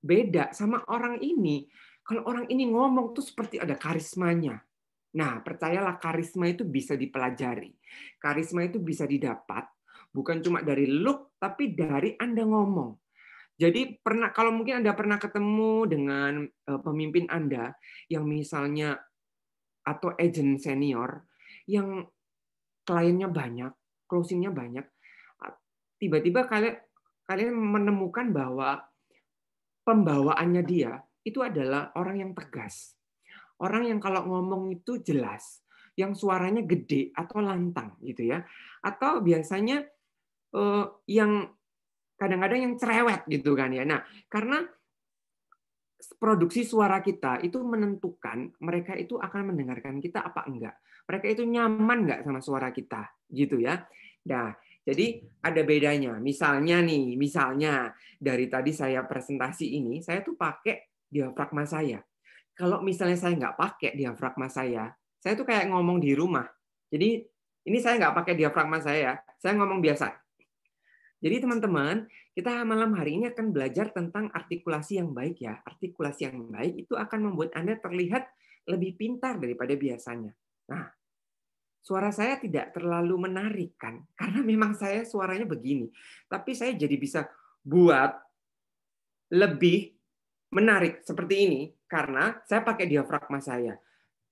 [0.00, 1.68] beda sama orang ini.
[2.08, 4.56] Kalau orang ini ngomong tuh seperti ada karismanya.
[5.20, 7.68] Nah, percayalah karisma itu bisa dipelajari.
[8.16, 9.68] Karisma itu bisa didapat
[10.08, 12.96] bukan cuma dari look tapi dari Anda ngomong.
[13.58, 17.74] Jadi pernah kalau mungkin Anda pernah ketemu dengan eh, pemimpin Anda
[18.06, 18.96] yang misalnya
[19.82, 21.26] atau agent senior
[21.68, 22.06] yang
[22.84, 23.72] kliennya banyak,
[24.08, 24.84] closingnya banyak,
[26.00, 26.76] tiba-tiba kalian
[27.28, 28.80] kalian menemukan bahwa
[29.84, 32.96] pembawaannya dia itu adalah orang yang tegas.
[33.60, 35.60] Orang yang kalau ngomong itu jelas,
[35.98, 38.40] yang suaranya gede atau lantang gitu ya.
[38.80, 39.82] Atau biasanya
[40.54, 41.52] eh, yang
[42.18, 43.86] kadang-kadang yang cerewet gitu kan ya.
[43.86, 44.62] Nah, karena
[46.18, 50.78] produksi suara kita itu menentukan mereka itu akan mendengarkan kita apa enggak.
[51.10, 53.82] Mereka itu nyaman enggak sama suara kita gitu ya.
[54.30, 54.54] Nah,
[54.86, 56.16] jadi ada bedanya.
[56.16, 62.00] Misalnya nih, misalnya dari tadi saya presentasi ini, saya tuh pakai diafragma saya.
[62.54, 66.46] Kalau misalnya saya nggak pakai diafragma saya, saya tuh kayak ngomong di rumah.
[66.88, 67.22] Jadi
[67.68, 70.14] ini saya nggak pakai diafragma saya, saya ngomong biasa.
[71.18, 75.58] Jadi teman-teman, kita malam hari ini akan belajar tentang artikulasi yang baik ya.
[75.66, 78.30] Artikulasi yang baik itu akan membuat Anda terlihat
[78.70, 80.30] lebih pintar daripada biasanya.
[80.70, 80.86] Nah,
[81.88, 85.88] suara saya tidak terlalu menarik kan karena memang saya suaranya begini
[86.28, 87.24] tapi saya jadi bisa
[87.64, 88.12] buat
[89.32, 89.97] lebih
[90.52, 93.74] menarik seperti ini karena saya pakai diafragma saya.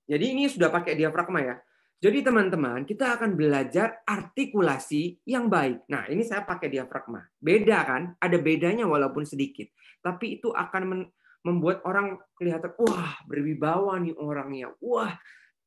[0.07, 1.55] Jadi ini sudah pakai diafragma ya.
[1.97, 5.89] Jadi teman-teman kita akan belajar artikulasi yang baik.
[5.89, 7.25] Nah ini saya pakai diafragma.
[7.41, 8.13] Beda kan?
[8.21, 9.65] Ada bedanya walaupun sedikit.
[10.05, 11.09] Tapi itu akan
[11.41, 14.69] membuat orang kelihatan wah berwibawa nih orangnya.
[14.77, 15.17] Wah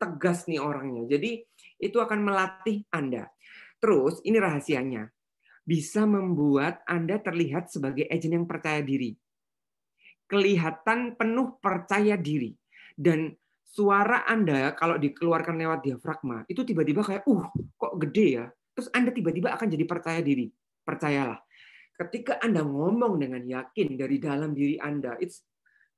[0.00, 1.04] tegas nih orangnya.
[1.04, 1.44] Jadi
[1.76, 3.28] itu akan melatih Anda.
[3.80, 5.08] Terus, ini rahasianya.
[5.64, 9.12] Bisa membuat Anda terlihat sebagai agent yang percaya diri.
[10.30, 12.54] Kelihatan penuh percaya diri.
[12.94, 13.34] Dan
[13.66, 18.46] suara Anda kalau dikeluarkan lewat diafragma, itu tiba-tiba kayak, uh, kok gede ya?
[18.78, 20.46] Terus Anda tiba-tiba akan jadi percaya diri.
[20.86, 21.42] Percayalah.
[21.98, 25.42] Ketika Anda ngomong dengan yakin dari dalam diri Anda, it's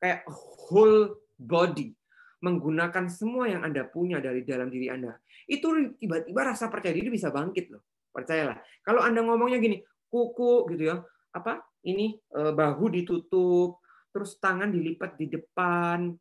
[0.02, 1.94] kayak whole body
[2.42, 5.14] menggunakan semua yang Anda punya dari dalam diri Anda,
[5.46, 7.86] itu tiba-tiba rasa percaya diri bisa bangkit loh.
[8.10, 8.58] Percayalah.
[8.82, 9.78] Kalau Anda ngomongnya gini,
[10.10, 10.96] kuku gitu ya,
[11.32, 11.62] apa?
[11.86, 13.81] Ini eh, bahu ditutup,
[14.12, 16.12] terus tangan dilipat di depan.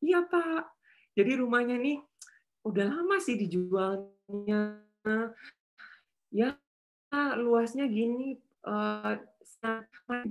[0.00, 0.62] Iya, Pak.
[1.18, 1.98] Jadi rumahnya nih
[2.64, 4.80] udah lama sih dijualnya.
[6.30, 6.54] Ya,
[7.34, 9.14] luasnya gini eh,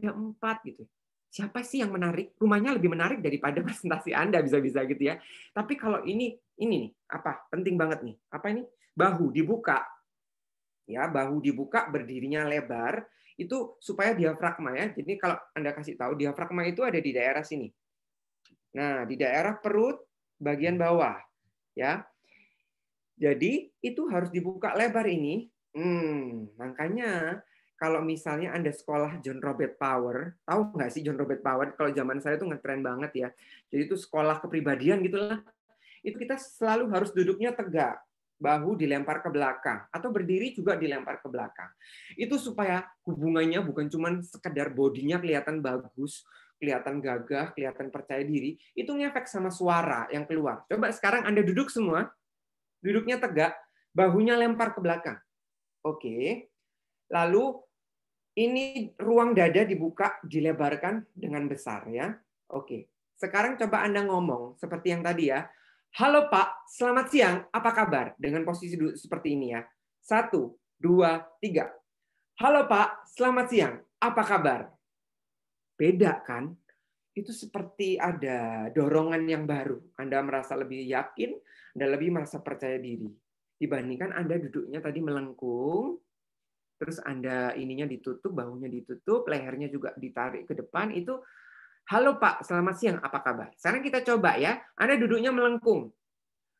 [0.10, 0.88] empat gitu.
[1.30, 2.34] siapa sih yang menarik?
[2.42, 5.22] Rumahnya lebih menarik daripada presentasi Anda bisa-bisa gitu ya.
[5.54, 7.46] Tapi kalau ini ini nih, apa?
[7.54, 8.16] Penting banget nih.
[8.34, 8.64] Apa ini?
[8.98, 9.86] Bahu dibuka.
[10.90, 13.06] Ya, bahu dibuka berdirinya lebar
[13.40, 14.92] itu supaya diafragma ya.
[14.92, 17.72] Jadi kalau Anda kasih tahu diafragma itu ada di daerah sini.
[18.76, 20.04] Nah, di daerah perut
[20.36, 21.16] bagian bawah
[21.72, 22.04] ya.
[23.16, 25.48] Jadi itu harus dibuka lebar ini.
[25.72, 27.40] Hmm, makanya
[27.80, 31.72] kalau misalnya Anda sekolah John Robert Power, tahu nggak sih John Robert Power?
[31.80, 33.30] Kalau zaman saya tuh ngetren banget ya.
[33.72, 35.40] Jadi itu sekolah kepribadian gitu lah.
[36.04, 38.00] Itu kita selalu harus duduknya tegak,
[38.40, 41.70] bahu dilempar ke belakang atau berdiri juga dilempar ke belakang.
[42.16, 46.24] Itu supaya hubungannya bukan cuma sekedar bodinya kelihatan bagus,
[46.60, 50.64] kelihatan gagah, kelihatan percaya diri, itu ngefek sama suara yang keluar.
[50.72, 52.08] Coba sekarang Anda duduk semua,
[52.80, 53.56] duduknya tegak,
[53.92, 55.20] bahunya lempar ke belakang.
[55.84, 56.48] Oke.
[57.12, 57.60] Lalu
[58.40, 62.16] ini ruang dada dibuka, dilebarkan dengan besar ya.
[62.52, 62.88] Oke.
[63.20, 65.44] Sekarang coba Anda ngomong seperti yang tadi ya.
[65.98, 67.38] Halo Pak, selamat siang.
[67.50, 68.14] Apa kabar?
[68.22, 69.66] Dengan posisi seperti ini ya.
[69.98, 71.74] Satu, dua, tiga.
[72.38, 73.76] Halo Pak, selamat siang.
[73.98, 74.70] Apa kabar?
[75.74, 76.54] Beda kan?
[77.18, 79.82] Itu seperti ada dorongan yang baru.
[79.98, 81.34] Anda merasa lebih yakin,
[81.74, 83.10] Anda lebih merasa percaya diri.
[83.58, 85.98] Dibandingkan Anda duduknya tadi melengkung,
[86.78, 91.18] terus Anda ininya ditutup, bahunya ditutup, lehernya juga ditarik ke depan, itu
[91.90, 93.50] halo Pak, selamat siang, apa kabar?
[93.58, 95.90] Sekarang kita coba ya, Anda duduknya melengkung.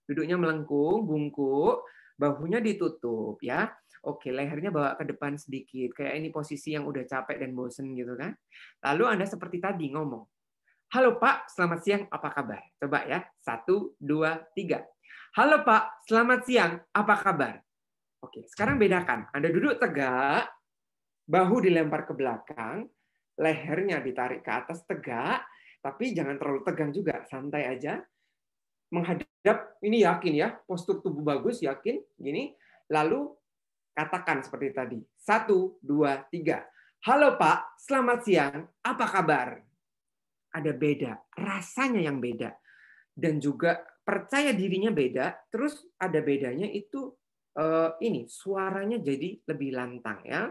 [0.10, 1.86] Duduknya melengkung, bungkuk,
[2.18, 3.70] bahunya ditutup ya.
[4.02, 5.94] Oke, lehernya bawa ke depan sedikit.
[5.94, 8.34] Kayak ini posisi yang udah capek dan bosen gitu kan.
[8.90, 10.26] Lalu Anda seperti tadi ngomong.
[10.98, 12.66] Halo Pak, selamat siang, apa kabar?
[12.82, 14.82] Coba ya, satu, dua, tiga.
[15.38, 17.62] Halo Pak, selamat siang, apa kabar?
[18.26, 19.30] Oke, sekarang bedakan.
[19.30, 20.50] Anda duduk tegak,
[21.30, 22.90] bahu dilempar ke belakang,
[23.40, 25.48] lehernya ditarik ke atas tegak,
[25.80, 28.04] tapi jangan terlalu tegang juga, santai aja.
[28.92, 32.52] Menghadap, ini yakin ya, postur tubuh bagus, yakin, gini.
[32.92, 33.32] Lalu
[33.96, 35.00] katakan seperti tadi.
[35.16, 36.68] Satu, dua, tiga.
[37.08, 39.56] Halo Pak, selamat siang, apa kabar?
[40.52, 42.52] Ada beda, rasanya yang beda.
[43.16, 47.14] Dan juga percaya dirinya beda, terus ada bedanya itu
[47.56, 50.50] uh, ini suaranya jadi lebih lantang ya.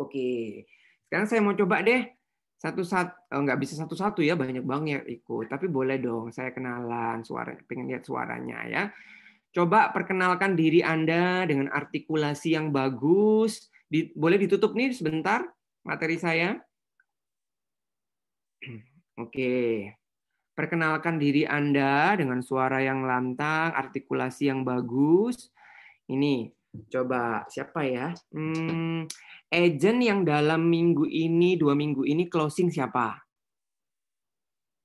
[0.00, 0.64] Oke,
[1.06, 2.02] sekarang saya mau coba deh.
[2.56, 5.46] Satu satu oh, nggak bisa satu satu ya banyak banget ikut.
[5.46, 8.82] Tapi boleh dong saya kenalan suara pengen lihat suaranya ya.
[9.54, 13.70] Coba perkenalkan diri anda dengan artikulasi yang bagus.
[13.86, 15.46] Di, boleh ditutup nih sebentar
[15.86, 16.58] materi saya?
[19.22, 19.92] Oke.
[20.56, 25.52] Perkenalkan diri anda dengan suara yang lantang artikulasi yang bagus.
[26.08, 26.55] Ini
[26.90, 28.12] coba siapa ya?
[28.32, 29.08] Hmm,
[29.48, 33.16] agent yang dalam minggu ini dua minggu ini closing siapa?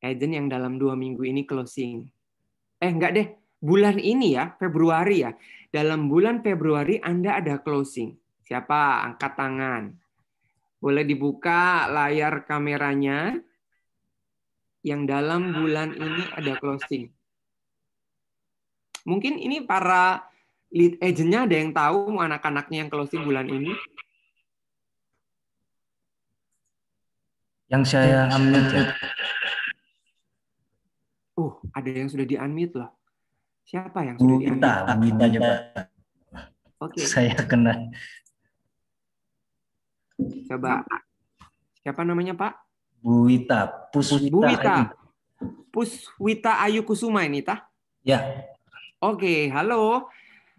[0.02, 2.08] Agent yang dalam dua minggu ini closing.
[2.82, 3.28] Eh enggak deh,
[3.62, 5.32] bulan ini ya Februari ya.
[5.70, 8.18] Dalam bulan Februari Anda ada closing.
[8.42, 9.06] Siapa?
[9.08, 9.84] Angkat tangan.
[10.82, 13.38] Boleh dibuka layar kameranya.
[14.82, 17.06] Yang dalam bulan ini ada closing.
[19.06, 20.31] Mungkin ini para
[20.72, 23.76] lead agentnya ada yang tahu anak-anaknya yang closing bulan ini?
[27.72, 28.84] Yang saya unmute ya.
[31.40, 32.92] Oh, ada yang sudah di-unmute loh.
[33.64, 34.60] Siapa yang sudah di-unmute?
[34.60, 35.52] Kita, kita coba.
[36.82, 37.00] Oke.
[37.00, 37.06] Okay.
[37.08, 37.92] Saya kena.
[40.52, 40.84] Coba.
[41.80, 42.54] Siapa namanya, Pak?
[43.00, 43.90] Bu Wita.
[43.92, 44.32] Puswita.
[44.32, 44.76] Bu Wita.
[45.72, 47.64] Puswita Ayu Kusuma ini, tah?
[48.04, 48.44] Ya.
[49.00, 50.12] Oke, halo.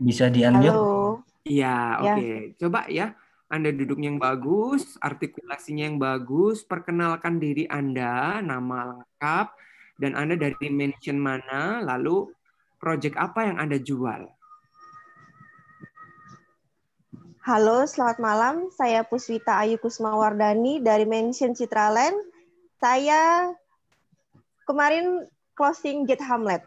[0.02, 1.22] Bisa di unmute?
[1.46, 2.06] Iya, oke.
[2.18, 2.34] Okay.
[2.34, 2.58] Ya.
[2.58, 3.06] Coba ya.
[3.52, 9.46] Anda duduknya yang bagus, artikulasinya yang bagus, perkenalkan diri Anda, nama lengkap,
[10.00, 12.32] dan Anda dari mention mana, lalu
[12.80, 14.24] project apa yang Anda jual.
[17.44, 18.54] Halo, selamat malam.
[18.72, 22.16] Saya Puswita Ayu Kusmawardani dari Mention Citraland.
[22.80, 23.52] Saya
[24.64, 26.64] kemarin closing Get Hamlet.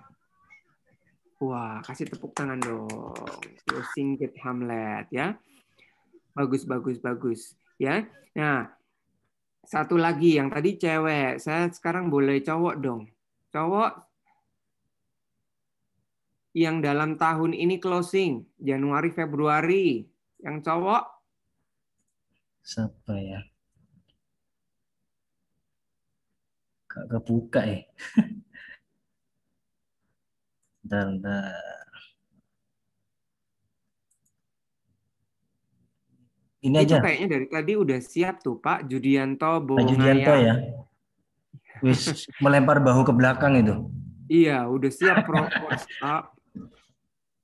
[1.46, 2.90] Wah, kasih tepuk tangan dong.
[3.70, 5.38] Closing Gate Hamlet ya.
[6.34, 7.54] Bagus, bagus, bagus.
[7.78, 8.10] Ya.
[8.34, 8.74] Nah,
[9.62, 11.38] satu lagi yang tadi cewek.
[11.38, 13.06] Saya sekarang boleh cowok dong.
[13.54, 13.94] Cowok
[16.58, 20.02] yang dalam tahun ini closing Januari Februari.
[20.42, 21.04] Yang cowok
[22.66, 23.46] siapa ya?
[26.90, 27.62] Kagak kebuka
[30.86, 31.18] dan
[36.62, 37.02] ini Itu aja.
[37.02, 40.56] kayaknya dari tadi udah siap tuh Pak Judianto Pak Judianto ya.
[41.84, 43.76] Wis melempar bahu ke belakang itu.
[44.26, 45.46] Iya, udah siap pro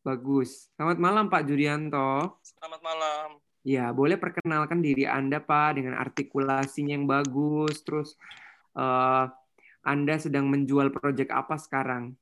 [0.02, 0.66] Bagus.
[0.74, 2.42] Selamat malam Pak Judianto.
[2.42, 3.38] Selamat malam.
[3.62, 7.86] Ya, boleh perkenalkan diri Anda Pak dengan artikulasinya yang bagus.
[7.86, 8.18] Terus
[8.74, 9.30] uh,
[9.86, 12.18] Anda sedang menjual proyek apa sekarang?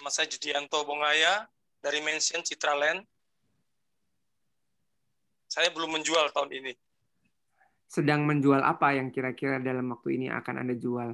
[0.00, 1.44] Nama saya Judianto Bongaya
[1.84, 3.04] dari Mansion Citraland.
[5.44, 6.72] Saya belum menjual tahun ini.
[7.84, 11.12] Sedang menjual apa yang kira-kira dalam waktu ini akan Anda jual?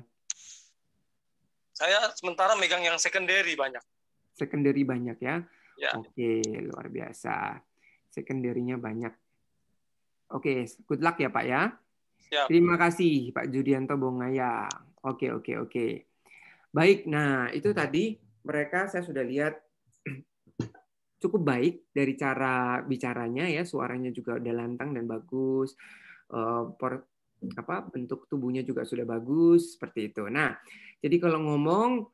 [1.74, 3.82] Saya sementara megang yang secondary banyak
[4.37, 5.41] secondary banyak ya.
[5.80, 5.91] ya.
[5.97, 7.57] Oke, luar biasa.
[8.12, 9.12] Secondary-nya banyak.
[10.37, 11.72] Oke, good luck ya Pak ya.
[12.28, 12.47] Siap.
[12.53, 14.68] Terima kasih Pak Judianto Bongaya.
[15.09, 15.87] Oke, oke, oke.
[16.76, 19.59] Baik, nah itu tadi mereka saya sudah lihat
[21.22, 25.74] cukup baik dari cara bicaranya ya, suaranya juga udah lantang dan bagus.
[26.30, 26.70] Uh,
[27.55, 30.24] apa bentuk tubuhnya juga sudah bagus seperti itu.
[30.30, 30.57] Nah,
[31.03, 32.09] jadi kalau ngomong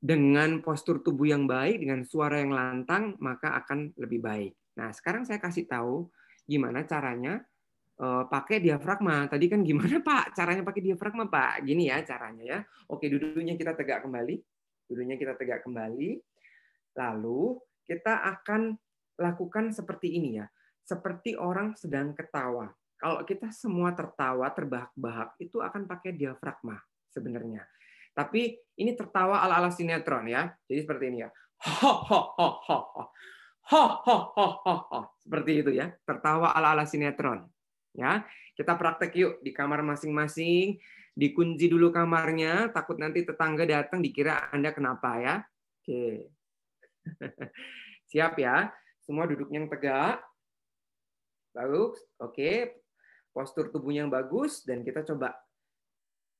[0.00, 4.52] dengan postur tubuh yang baik, dengan suara yang lantang, maka akan lebih baik.
[4.80, 6.08] Nah, sekarang saya kasih tahu
[6.48, 7.44] gimana caranya
[8.00, 9.28] uh, pakai diafragma.
[9.28, 11.68] Tadi kan gimana Pak caranya pakai diafragma Pak?
[11.68, 12.58] Gini ya caranya ya.
[12.88, 14.40] Oke, duduknya kita tegak kembali.
[14.90, 16.18] Duduknya kita tegak kembali.
[16.98, 18.74] Lalu kita akan
[19.22, 20.50] lakukan seperti ini ya.
[20.82, 22.66] Seperti orang sedang ketawa.
[22.98, 26.76] Kalau kita semua tertawa, terbahak-bahak, itu akan pakai diafragma
[27.08, 27.62] sebenarnya.
[28.12, 30.50] Tapi ini tertawa ala-ala sinetron ya.
[30.66, 31.30] Jadi seperti ini ya.
[31.60, 33.04] Ho ho ho ho ho.
[33.70, 35.00] Ho ho ho ho ho.
[35.22, 35.88] Seperti itu ya.
[36.04, 37.46] Tertawa ala-ala sinetron.
[37.94, 38.26] Ya.
[38.52, 40.76] Kita praktek yuk di kamar masing-masing.
[41.14, 45.34] Dikunci dulu kamarnya, takut nanti tetangga datang dikira Anda kenapa ya.
[45.82, 46.30] Oke.
[48.10, 48.70] Siap ya.
[49.02, 50.22] Semua duduknya yang tegak.
[51.54, 51.98] Bagus.
[52.22, 52.80] Oke.
[53.30, 55.34] Postur tubuhnya yang bagus dan kita coba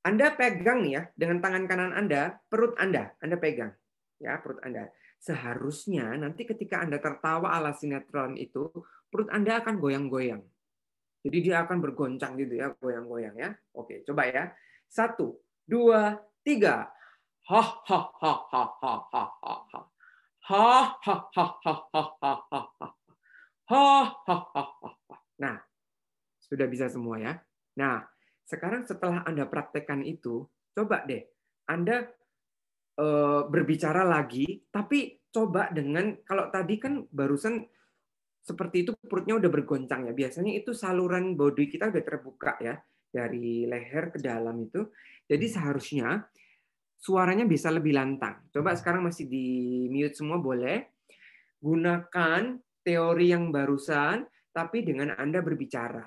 [0.00, 3.76] anda pegang nih ya dengan tangan kanan Anda, perut Anda, Anda pegang
[4.20, 4.92] ya perut Anda.
[5.20, 8.68] Seharusnya nanti ketika Anda tertawa ala sinetron itu,
[9.08, 10.40] perut Anda akan goyang-goyang.
[11.20, 13.50] Jadi dia akan bergoncang gitu ya, goyang-goyang ya.
[13.76, 14.48] Oke, coba ya.
[14.88, 15.36] Satu,
[15.68, 16.88] dua, tiga.
[17.50, 19.80] Ha ha ha ha ha ha ha ha.
[20.50, 20.66] Ha
[20.96, 22.88] ha ha ha ha ha ha.
[25.40, 25.56] Nah,
[26.40, 27.32] sudah bisa semua ya.
[27.76, 28.02] Nah,
[28.48, 30.42] sekarang setelah Anda praktekkan itu,
[30.74, 31.22] coba deh
[31.70, 32.02] Anda
[32.98, 33.06] e,
[33.46, 37.62] berbicara lagi, tapi coba dengan kalau tadi kan barusan
[38.40, 40.12] seperti itu perutnya udah bergoncang ya.
[40.16, 42.74] Biasanya itu saluran body kita udah terbuka ya
[43.10, 44.88] dari leher ke dalam itu.
[45.28, 46.24] Jadi seharusnya
[46.96, 48.48] suaranya bisa lebih lantang.
[48.52, 49.46] Coba sekarang masih di
[49.92, 50.88] mute semua boleh.
[51.60, 56.04] Gunakan teori yang barusan tapi dengan Anda berbicara.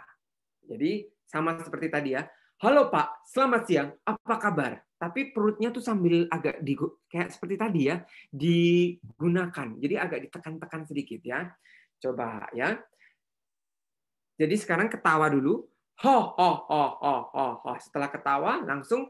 [0.65, 2.25] Jadi sama seperti tadi ya.
[2.63, 3.89] Halo Pak, selamat siang.
[4.07, 4.79] Apa kabar?
[4.95, 6.79] Tapi perutnya tuh sambil agak di
[7.11, 7.99] kayak seperti tadi ya,
[8.31, 9.67] digunakan.
[9.75, 11.43] Jadi agak ditekan-tekan sedikit ya.
[12.03, 12.75] Coba ya.
[14.35, 15.63] Jadi sekarang ketawa dulu.
[16.03, 17.71] Ho ho ho ho ho ho.
[17.79, 19.07] Setelah ketawa langsung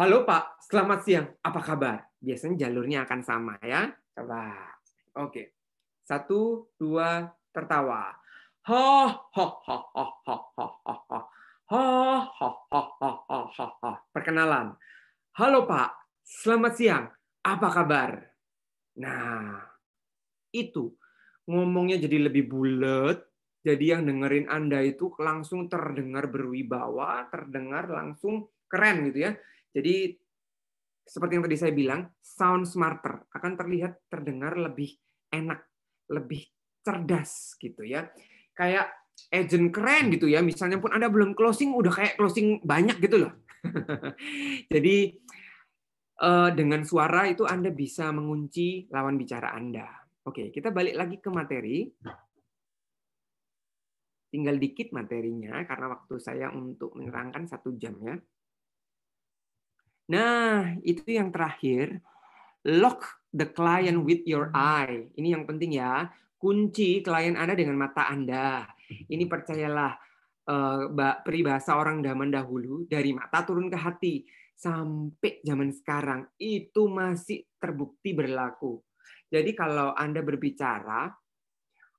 [0.00, 1.28] Halo Pak, selamat siang.
[1.44, 2.08] Apa kabar?
[2.16, 3.92] Biasanya jalurnya akan sama ya.
[4.16, 4.72] Coba.
[5.20, 5.52] Oke.
[6.00, 8.08] Satu, dua, tertawa.
[8.70, 11.18] Ho ho ho ho ho ho ho.
[11.70, 11.84] Ha,
[12.24, 13.92] ha, ha, ha, ha, ha, ha.
[14.10, 14.72] Perkenalan.
[15.36, 15.90] Halo Pak,
[16.24, 17.04] selamat siang.
[17.44, 18.10] Apa kabar?
[18.96, 19.60] Nah,
[20.50, 20.96] itu
[21.50, 23.26] ngomongnya jadi lebih bulat.
[23.60, 29.32] Jadi yang dengerin Anda itu langsung terdengar berwibawa, terdengar langsung keren gitu ya.
[29.76, 30.16] Jadi
[31.04, 34.96] seperti yang tadi saya bilang, sound smarter akan terlihat terdengar lebih
[35.28, 35.60] enak,
[36.08, 36.46] lebih
[36.80, 38.08] cerdas gitu ya.
[38.56, 38.94] Kayak
[39.28, 40.40] agent keren gitu ya.
[40.40, 43.32] Misalnya pun Anda belum closing, udah kayak closing banyak gitu loh.
[44.72, 44.96] Jadi
[46.16, 49.99] eh, dengan suara itu Anda bisa mengunci lawan bicara Anda.
[50.30, 51.90] Oke, kita balik lagi ke materi.
[54.30, 58.14] Tinggal dikit materinya karena waktu saya untuk menerangkan satu jam ya.
[60.14, 61.98] Nah, itu yang terakhir.
[62.62, 65.10] Lock the client with your eye.
[65.18, 66.06] Ini yang penting ya.
[66.38, 68.70] Kunci klien Anda dengan mata Anda.
[68.86, 69.98] Ini percayalah
[70.46, 70.82] eh,
[71.26, 74.22] peribahasa orang zaman dahulu dari mata turun ke hati
[74.54, 78.78] sampai zaman sekarang itu masih terbukti berlaku.
[79.30, 81.08] Jadi kalau Anda berbicara,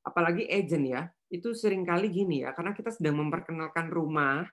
[0.03, 1.01] apalagi agent ya,
[1.31, 4.43] itu sering kali gini ya, karena kita sedang memperkenalkan rumah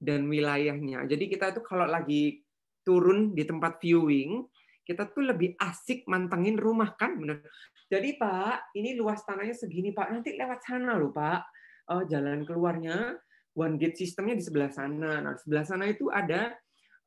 [0.00, 1.04] dan wilayahnya.
[1.04, 2.40] Jadi kita itu kalau lagi
[2.80, 4.48] turun di tempat viewing,
[4.82, 7.44] kita tuh lebih asik mantengin rumah kan, benar.
[7.86, 11.56] Jadi Pak, ini luas tanahnya segini Pak, nanti lewat sana loh Pak
[11.90, 13.14] uh, jalan keluarnya
[13.56, 15.22] one gate sistemnya di sebelah sana.
[15.22, 16.52] Nah, sebelah sana itu ada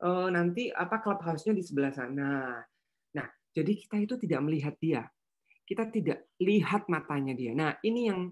[0.01, 2.63] uh, nanti apa clubhouse-nya di sebelah sana.
[3.53, 5.03] Jadi kita itu tidak melihat dia.
[5.65, 7.53] Kita tidak lihat matanya dia.
[7.53, 8.29] Nah, ini yang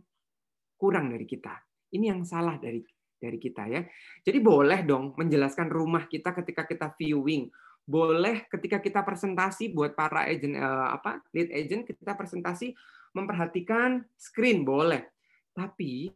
[0.77, 1.53] kurang dari kita.
[1.93, 2.81] Ini yang salah dari
[3.17, 3.81] dari kita ya.
[4.21, 7.49] Jadi boleh dong menjelaskan rumah kita ketika kita viewing.
[7.87, 12.75] Boleh ketika kita presentasi buat para agent uh, apa lead agent kita presentasi
[13.17, 15.01] memperhatikan screen boleh.
[15.55, 16.13] Tapi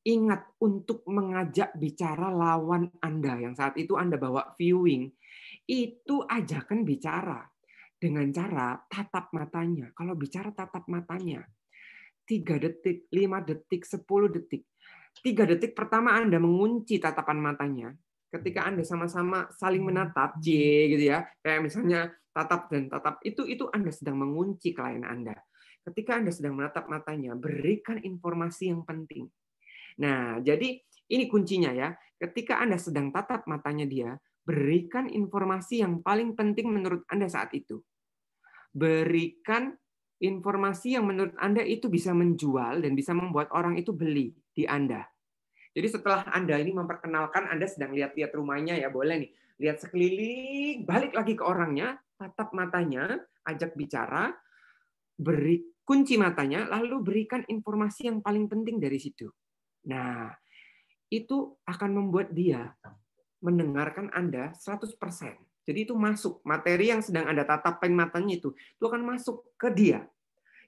[0.00, 5.12] ingat untuk mengajak bicara lawan Anda yang saat itu Anda bawa viewing,
[5.68, 7.44] itu ajakan bicara
[8.00, 9.92] dengan cara tatap matanya.
[9.92, 11.44] Kalau bicara tatap matanya,
[12.24, 14.64] tiga detik, lima detik, sepuluh detik.
[15.20, 17.92] Tiga detik pertama Anda mengunci tatapan matanya.
[18.32, 20.48] Ketika Anda sama-sama saling menatap, C
[20.96, 25.36] gitu ya, kayak misalnya tatap dan tatap, itu itu Anda sedang mengunci klien Anda.
[25.84, 29.28] Ketika Anda sedang menatap matanya, berikan informasi yang penting
[30.00, 30.80] Nah, jadi
[31.12, 31.92] ini kuncinya ya.
[32.16, 34.10] Ketika Anda sedang tatap matanya dia,
[34.44, 37.84] berikan informasi yang paling penting menurut Anda saat itu.
[38.70, 39.74] Berikan
[40.20, 45.02] informasi yang menurut Anda itu bisa menjual dan bisa membuat orang itu beli di Anda.
[45.70, 49.30] Jadi setelah Anda ini memperkenalkan Anda sedang lihat-lihat rumahnya ya, boleh nih.
[49.60, 54.32] Lihat sekeliling, balik lagi ke orangnya, tatap matanya, ajak bicara,
[55.16, 59.28] beri kunci matanya, lalu berikan informasi yang paling penting dari situ.
[59.88, 60.32] Nah,
[61.10, 62.70] itu akan membuat dia
[63.40, 65.49] mendengarkan Anda 100%.
[65.70, 70.02] Jadi itu masuk materi yang sedang Anda tatapkan matanya itu, itu akan masuk ke dia.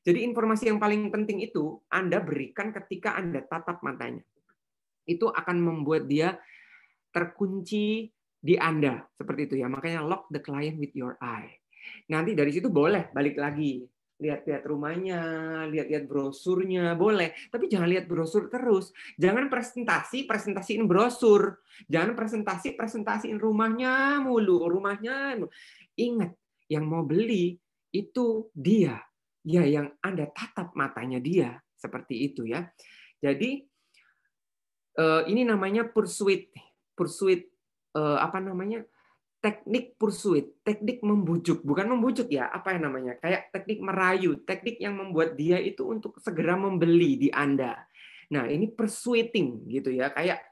[0.06, 4.22] Jadi informasi yang paling penting itu Anda berikan ketika Anda tatap matanya.
[5.02, 6.38] Itu akan membuat dia
[7.10, 9.66] terkunci di Anda seperti itu ya.
[9.66, 11.58] Makanya lock the client with your eye.
[12.06, 13.82] Nanti dari situ boleh balik lagi
[14.22, 15.20] lihat-lihat rumahnya,
[15.66, 17.34] lihat-lihat brosurnya, boleh.
[17.50, 18.94] Tapi jangan lihat brosur terus.
[19.18, 21.58] Jangan presentasi, presentasiin brosur.
[21.90, 25.42] Jangan presentasi, presentasiin rumahnya mulu, rumahnya.
[25.98, 26.32] Ingat,
[26.70, 27.58] yang mau beli
[27.90, 29.02] itu dia.
[29.42, 31.58] Ya, yang Anda tatap matanya dia.
[31.74, 32.70] Seperti itu ya.
[33.18, 33.66] Jadi,
[34.94, 36.54] eh, ini namanya pursuit.
[36.94, 37.50] Pursuit,
[37.98, 38.86] eh, apa namanya?
[39.42, 43.18] Teknik pursuit, teknik membujuk, bukan membujuk ya, apa yang namanya?
[43.18, 47.74] Kayak teknik merayu, teknik yang membuat dia itu untuk segera membeli di Anda.
[48.30, 50.46] Nah, ini persuading gitu ya, kayak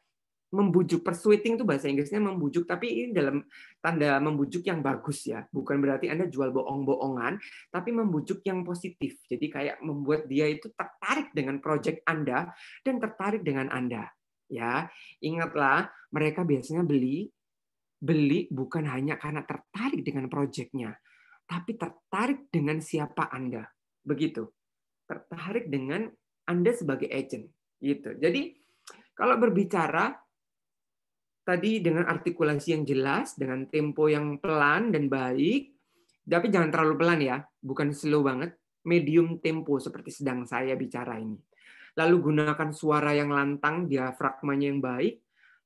[0.51, 3.47] membujuk persuading itu bahasa Inggrisnya membujuk, tapi ini dalam
[3.79, 7.39] tanda membujuk yang bagus ya, bukan berarti Anda jual bohong-bohongan,
[7.71, 9.23] tapi membujuk yang positif.
[9.31, 12.51] Jadi kayak membuat dia itu tertarik dengan project Anda
[12.83, 14.11] dan tertarik dengan Anda.
[14.51, 14.91] Ya,
[15.23, 17.31] ingatlah mereka biasanya beli
[18.01, 20.97] beli bukan hanya karena tertarik dengan proyeknya,
[21.45, 23.69] tapi tertarik dengan siapa Anda.
[24.01, 24.49] Begitu.
[25.05, 26.09] Tertarik dengan
[26.49, 27.47] Anda sebagai agent.
[27.77, 28.17] Gitu.
[28.17, 28.57] Jadi
[29.13, 30.17] kalau berbicara
[31.45, 35.77] tadi dengan artikulasi yang jelas, dengan tempo yang pelan dan baik,
[36.25, 41.37] tapi jangan terlalu pelan ya, bukan slow banget, medium tempo seperti sedang saya bicara ini.
[41.99, 45.21] Lalu gunakan suara yang lantang, diafragmanya yang baik,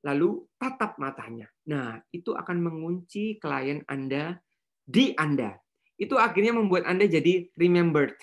[0.05, 1.49] lalu tatap matanya.
[1.65, 4.37] Nah, itu akan mengunci klien Anda
[4.85, 5.57] di Anda.
[5.97, 8.13] Itu akhirnya membuat Anda jadi remembered.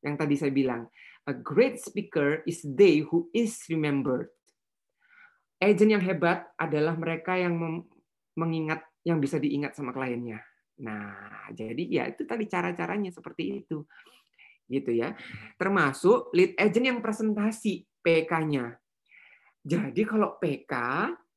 [0.00, 0.88] Yang tadi saya bilang,
[1.28, 4.32] a great speaker is they who is remembered.
[5.60, 7.56] Agent yang hebat adalah mereka yang
[8.32, 10.40] mengingat yang bisa diingat sama kliennya.
[10.80, 13.84] Nah, jadi ya itu tadi cara-caranya seperti itu.
[14.68, 15.12] Gitu ya.
[15.60, 18.76] Termasuk lead agent yang presentasi PK-nya.
[19.66, 20.72] Jadi kalau PK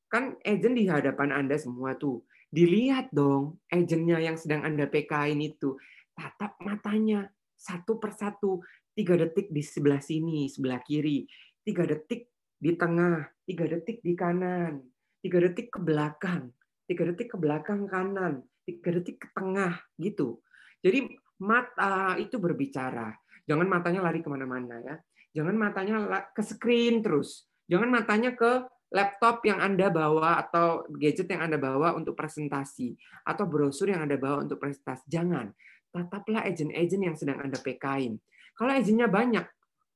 [0.10, 2.26] kan agent di hadapan Anda semua tuh.
[2.50, 5.78] Dilihat dong agentnya yang sedang Anda PK ini tuh.
[6.18, 8.66] Tatap matanya satu persatu.
[8.98, 11.24] Tiga detik di sebelah sini, sebelah kiri.
[11.64, 13.24] Tiga detik di tengah.
[13.46, 14.82] Tiga detik di kanan.
[15.22, 16.52] Tiga detik ke belakang.
[16.90, 18.44] Tiga detik ke belakang kanan.
[18.66, 19.80] Tiga detik ke tengah.
[20.02, 20.42] gitu.
[20.84, 23.14] Jadi mata itu berbicara.
[23.48, 24.96] Jangan matanya lari ke mana-mana ya.
[25.38, 25.96] Jangan matanya
[26.34, 27.46] ke screen terus.
[27.70, 33.46] Jangan matanya ke laptop yang Anda bawa atau gadget yang Anda bawa untuk presentasi atau
[33.46, 35.06] brosur yang Anda bawa untuk presentasi.
[35.06, 35.54] Jangan.
[35.90, 38.18] Tataplah agent-agent yang sedang Anda PK-in.
[38.54, 39.46] Kalau agentnya banyak,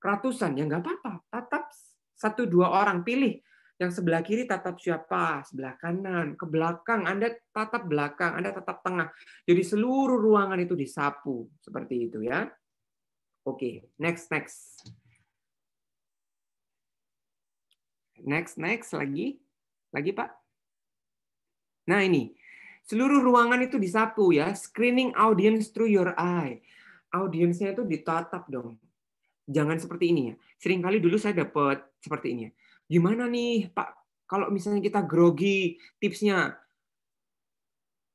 [0.01, 1.11] ratusan, ya nggak apa-apa.
[1.29, 1.69] Tatap
[2.17, 3.37] satu dua orang, pilih.
[3.81, 9.09] Yang sebelah kiri tatap siapa, sebelah kanan, ke belakang, Anda tatap belakang, Anda tatap tengah.
[9.43, 11.49] Jadi seluruh ruangan itu disapu.
[11.59, 12.47] Seperti itu ya.
[13.43, 14.87] Oke, next, next.
[18.23, 19.37] Next, next lagi.
[19.91, 20.29] Lagi, Pak.
[21.91, 22.33] Nah, ini.
[22.83, 24.51] Seluruh ruangan itu disapu ya.
[24.51, 26.59] Screening audience through your eye.
[27.15, 28.75] Audiensnya itu ditatap dong.
[29.47, 30.35] Jangan seperti ini ya.
[30.59, 32.51] Seringkali dulu saya dapat seperti ini ya.
[32.87, 36.57] Gimana nih, Pak, Kalau misalnya kita grogi, tipsnya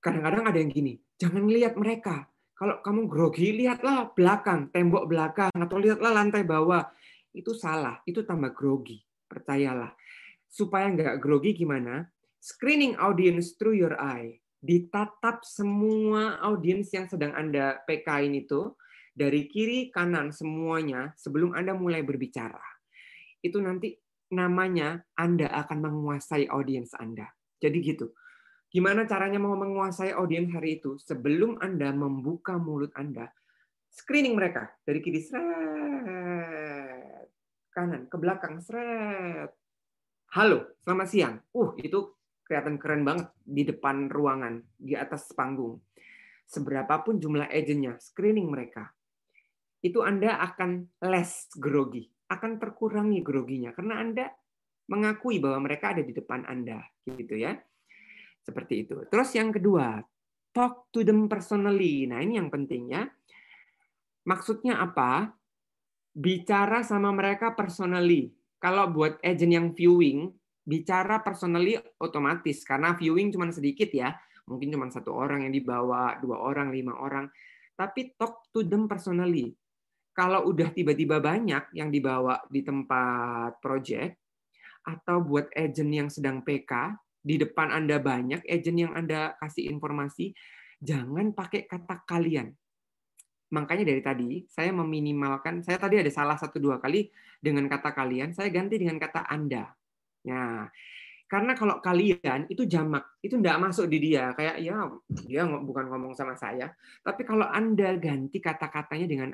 [0.03, 2.27] kadang-kadang ada yang gini, jangan lihat mereka.
[2.59, 6.91] Kalau kamu grogi, lihatlah belakang, tembok belakang, atau lihatlah lantai bawah.
[7.31, 8.99] Itu salah, itu tambah grogi.
[9.29, 9.93] Percayalah.
[10.49, 12.09] Supaya nggak grogi gimana?
[12.41, 14.41] Screening audience through your eye.
[14.59, 18.75] Ditatap semua audiens yang sedang Anda PK ini tuh,
[19.15, 22.63] dari kiri kanan semuanya sebelum Anda mulai berbicara.
[23.39, 23.95] Itu nanti
[24.35, 27.31] namanya Anda akan menguasai audiens Anda.
[27.59, 28.11] Jadi gitu
[28.69, 31.01] Gimana caranya mau menguasai audiens hari itu?
[31.01, 33.33] Sebelum Anda membuka mulut Anda,
[33.89, 35.25] screening mereka dari kiri
[37.79, 39.55] kanan ke belakang seret.
[40.35, 41.39] Halo, selamat siang.
[41.55, 42.11] Uh, itu
[42.43, 45.79] kelihatan keren banget di depan ruangan, di atas panggung.
[46.43, 48.91] Seberapapun jumlah agentnya, screening mereka.
[49.79, 54.27] Itu Anda akan less grogi, akan terkurangi groginya karena Anda
[54.91, 57.55] mengakui bahwa mereka ada di depan Anda, gitu ya.
[58.43, 59.07] Seperti itu.
[59.07, 60.03] Terus yang kedua,
[60.51, 62.11] talk to them personally.
[62.11, 63.07] Nah, ini yang penting ya.
[64.27, 65.38] Maksudnya apa?
[66.15, 68.33] Bicara sama mereka personally.
[68.59, 70.35] Kalau buat agent yang viewing,
[70.67, 74.17] bicara personally otomatis karena viewing cuma sedikit ya.
[74.49, 77.29] Mungkin cuma satu orang yang dibawa, dua orang, lima orang.
[77.77, 79.55] Tapi talk to them personally.
[80.17, 84.19] Kalau udah tiba-tiba banyak yang dibawa di tempat project,
[84.89, 90.33] atau buat agent yang sedang PK, di depan Anda banyak agent yang Anda kasih informasi,
[90.81, 92.57] jangan pakai kata kalian.
[93.49, 97.09] Makanya dari tadi saya meminimalkan, saya tadi ada salah satu dua kali
[97.41, 99.73] dengan kata kalian, saya ganti dengan kata Anda.
[100.27, 100.69] Ya,
[101.29, 104.33] karena kalau kalian itu jamak, itu tidak masuk di dia.
[104.33, 104.89] Kayak ya
[105.29, 106.73] dia bukan ngomong sama saya.
[107.05, 109.31] Tapi kalau Anda ganti kata-katanya dengan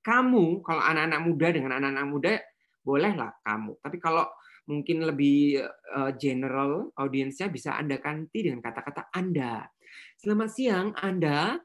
[0.00, 2.32] kamu, kalau anak-anak muda dengan anak-anak muda,
[2.80, 3.76] bolehlah kamu.
[3.80, 4.24] Tapi kalau
[4.64, 5.60] mungkin lebih
[5.92, 9.68] uh, general audiensnya bisa Anda ganti dengan kata-kata Anda.
[10.16, 11.60] Selamat siang Anda,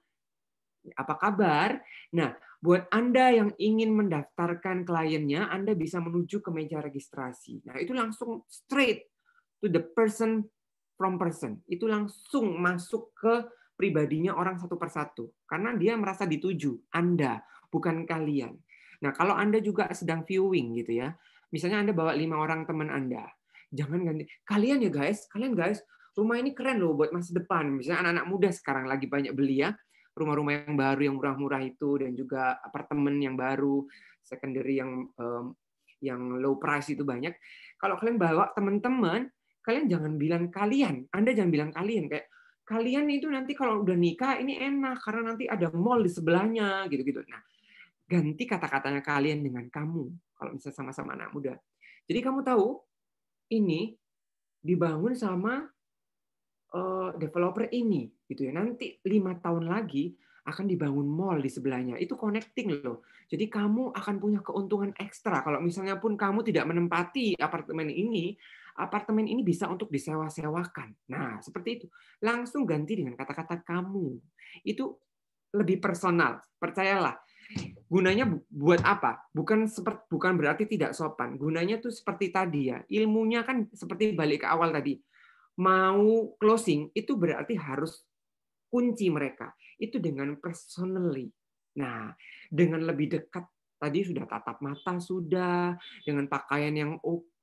[0.95, 1.79] apa kabar?
[2.15, 7.65] Nah, buat Anda yang ingin mendaftarkan kliennya, Anda bisa menuju ke meja registrasi.
[7.67, 9.07] Nah, itu langsung straight
[9.63, 10.47] to the person
[10.95, 11.63] from person.
[11.67, 13.47] Itu langsung masuk ke
[13.79, 15.31] pribadinya orang satu persatu.
[15.47, 17.39] Karena dia merasa dituju, Anda,
[17.71, 18.55] bukan kalian.
[18.99, 21.15] Nah, kalau Anda juga sedang viewing gitu ya,
[21.49, 23.25] Misalnya Anda bawa lima orang teman Anda,
[23.73, 24.29] jangan ganti.
[24.45, 25.81] Kalian ya guys, kalian guys,
[26.13, 27.73] rumah ini keren loh buat masa depan.
[27.73, 29.73] Misalnya anak-anak muda sekarang lagi banyak beli ya,
[30.19, 33.87] rumah-rumah yang baru yang murah-murah itu dan juga apartemen yang baru,
[34.19, 35.55] secondary yang um,
[36.03, 37.35] yang low price itu banyak.
[37.79, 39.31] Kalau kalian bawa teman-teman,
[39.63, 41.07] kalian jangan bilang kalian.
[41.15, 42.27] Anda jangan bilang kalian kayak
[42.67, 47.25] kalian itu nanti kalau udah nikah ini enak karena nanti ada mall di sebelahnya gitu-gitu.
[47.25, 47.41] Nah,
[48.05, 50.05] ganti kata-katanya kalian dengan kamu
[50.37, 51.57] kalau misalnya sama-sama anak muda.
[52.05, 52.77] Jadi kamu tahu
[53.53, 53.97] ini
[54.61, 55.65] dibangun sama
[57.17, 58.53] developer ini gitu ya.
[58.53, 60.13] Nanti lima tahun lagi
[60.49, 61.97] akan dibangun mall di sebelahnya.
[62.01, 63.05] Itu connecting loh.
[63.29, 65.45] Jadi kamu akan punya keuntungan ekstra.
[65.45, 68.33] Kalau misalnya pun kamu tidak menempati apartemen ini,
[68.79, 70.89] apartemen ini bisa untuk disewa-sewakan.
[71.13, 71.85] Nah, seperti itu.
[72.25, 74.17] Langsung ganti dengan kata-kata kamu.
[74.65, 74.97] Itu
[75.53, 76.41] lebih personal.
[76.57, 77.17] Percayalah,
[77.85, 79.29] gunanya buat apa?
[79.29, 81.37] Bukan seperti bukan berarti tidak sopan.
[81.37, 82.81] Gunanya tuh seperti tadi ya.
[82.89, 84.97] Ilmunya kan seperti balik ke awal tadi.
[85.59, 88.07] Mau closing itu berarti harus
[88.71, 89.51] kunci mereka.
[89.75, 91.27] Itu dengan personally.
[91.79, 92.15] Nah,
[92.47, 93.43] dengan lebih dekat
[93.79, 96.91] tadi sudah tatap mata sudah, dengan pakaian yang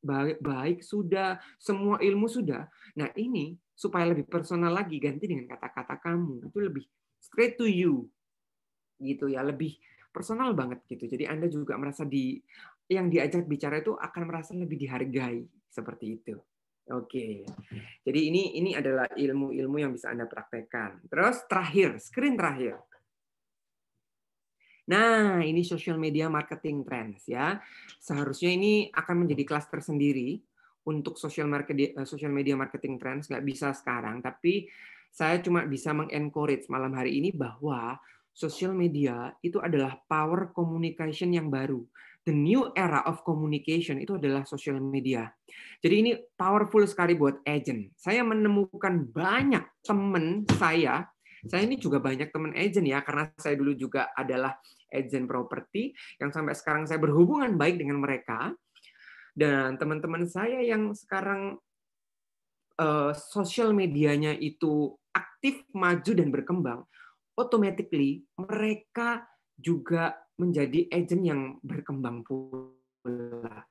[0.04, 2.68] baik, baik sudah, semua ilmu sudah.
[2.96, 6.48] Nah, ini supaya lebih personal lagi ganti dengan kata-kata kamu.
[6.48, 6.84] Itu lebih
[7.20, 8.08] straight to you.
[9.00, 9.76] Gitu ya, lebih
[10.08, 11.04] personal banget gitu.
[11.04, 12.40] Jadi Anda juga merasa di
[12.88, 16.38] yang diajak bicara itu akan merasa lebih dihargai seperti itu.
[16.86, 17.42] Oke.
[18.06, 21.10] Jadi ini ini adalah ilmu-ilmu yang bisa Anda praktekkan.
[21.10, 22.78] Terus terakhir, screen terakhir.
[24.86, 27.58] Nah, ini social media marketing trends ya.
[27.98, 30.38] Seharusnya ini akan menjadi kelas tersendiri
[30.86, 34.70] untuk social marketing eh, social media marketing trends nggak bisa sekarang, tapi
[35.10, 37.98] saya cuma bisa mengencourage malam hari ini bahwa
[38.30, 41.82] social media itu adalah power communication yang baru.
[42.26, 45.30] The new era of communication itu adalah social media.
[45.78, 47.94] Jadi ini powerful sekali buat agent.
[47.94, 51.06] Saya menemukan banyak teman saya,
[51.46, 54.58] saya ini juga banyak teman agent ya, karena saya dulu juga adalah
[54.90, 58.50] agent properti yang sampai sekarang saya berhubungan baik dengan mereka.
[59.30, 61.62] Dan teman-teman saya yang sekarang
[62.82, 66.80] uh, sosial medianya itu aktif, maju, dan berkembang,
[67.38, 73.64] automatically mereka juga menjadi agent yang berkembang pula.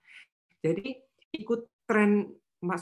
[0.62, 0.98] Jadi
[1.38, 2.26] ikut tren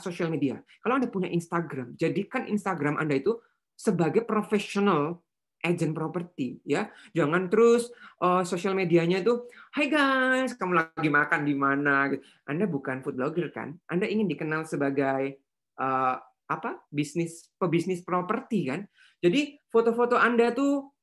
[0.00, 0.56] sosial media.
[0.80, 3.36] Kalau Anda punya Instagram, jadikan Instagram Anda itu
[3.76, 5.20] sebagai profesional
[5.64, 6.92] agent properti ya.
[7.16, 7.88] Jangan terus
[8.20, 12.22] uh, sosial medianya itu, "Hai guys, kamu lagi makan di mana?" Gitu.
[12.48, 13.76] Anda bukan food blogger kan?
[13.88, 15.40] Anda ingin dikenal sebagai
[15.80, 16.84] uh, apa?
[16.92, 18.84] bisnis pebisnis properti kan?
[19.24, 20.93] Jadi foto-foto Anda tuh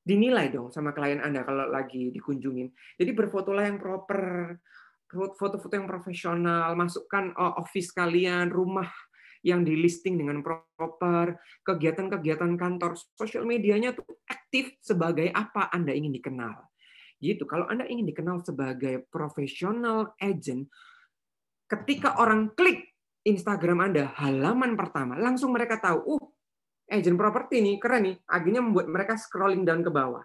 [0.00, 2.72] dinilai dong sama klien Anda kalau lagi dikunjungin.
[2.96, 4.56] Jadi berfotolah yang proper,
[5.10, 8.88] foto-foto yang profesional, masukkan uh, office kalian, rumah
[9.40, 16.12] yang di listing dengan proper, kegiatan-kegiatan kantor, sosial medianya tuh aktif sebagai apa Anda ingin
[16.12, 16.60] dikenal.
[17.20, 17.44] Gitu.
[17.44, 20.68] Kalau Anda ingin dikenal sebagai profesional agent,
[21.68, 22.92] ketika orang klik
[23.24, 26.24] Instagram Anda halaman pertama, langsung mereka tahu, uh,
[26.90, 28.16] agent properti nih, keren nih.
[28.26, 30.22] Akhirnya membuat mereka scrolling down ke bawah.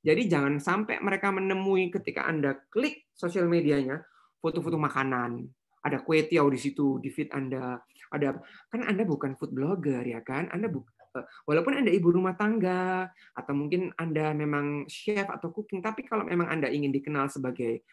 [0.00, 4.00] Jadi jangan sampai mereka menemui ketika Anda klik sosial medianya,
[4.40, 5.44] foto-foto makanan,
[5.84, 7.76] ada kue tiaw di situ di feed Anda,
[8.12, 8.40] ada
[8.72, 10.48] kan Anda bukan food blogger ya kan?
[10.48, 10.80] Anda bu,
[11.20, 16.24] eh, walaupun Anda ibu rumah tangga atau mungkin Anda memang chef atau cooking, tapi kalau
[16.24, 17.84] memang Anda ingin dikenal sebagai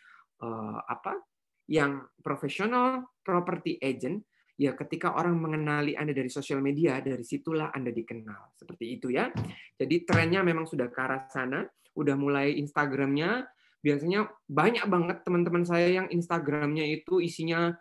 [0.44, 1.20] uh, apa?
[1.68, 4.24] yang profesional property agent,
[4.58, 8.58] ya ketika orang mengenali Anda dari sosial media, dari situlah Anda dikenal.
[8.58, 9.30] Seperti itu ya.
[9.78, 13.46] Jadi trennya memang sudah ke arah sana, udah mulai Instagramnya,
[13.86, 17.72] biasanya banyak banget teman-teman saya yang Instagramnya itu isinya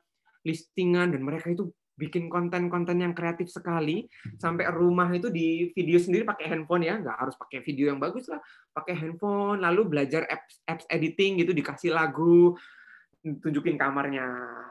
[0.44, 4.04] listingan dan mereka itu bikin konten-konten yang kreatif sekali.
[4.36, 7.00] Sampai rumah itu di video sendiri pakai handphone ya.
[7.00, 8.38] Nggak harus pakai video yang bagus lah.
[8.76, 12.52] Pakai handphone lalu belajar apps apps editing gitu dikasih lagu
[13.42, 14.26] tunjukin kamarnya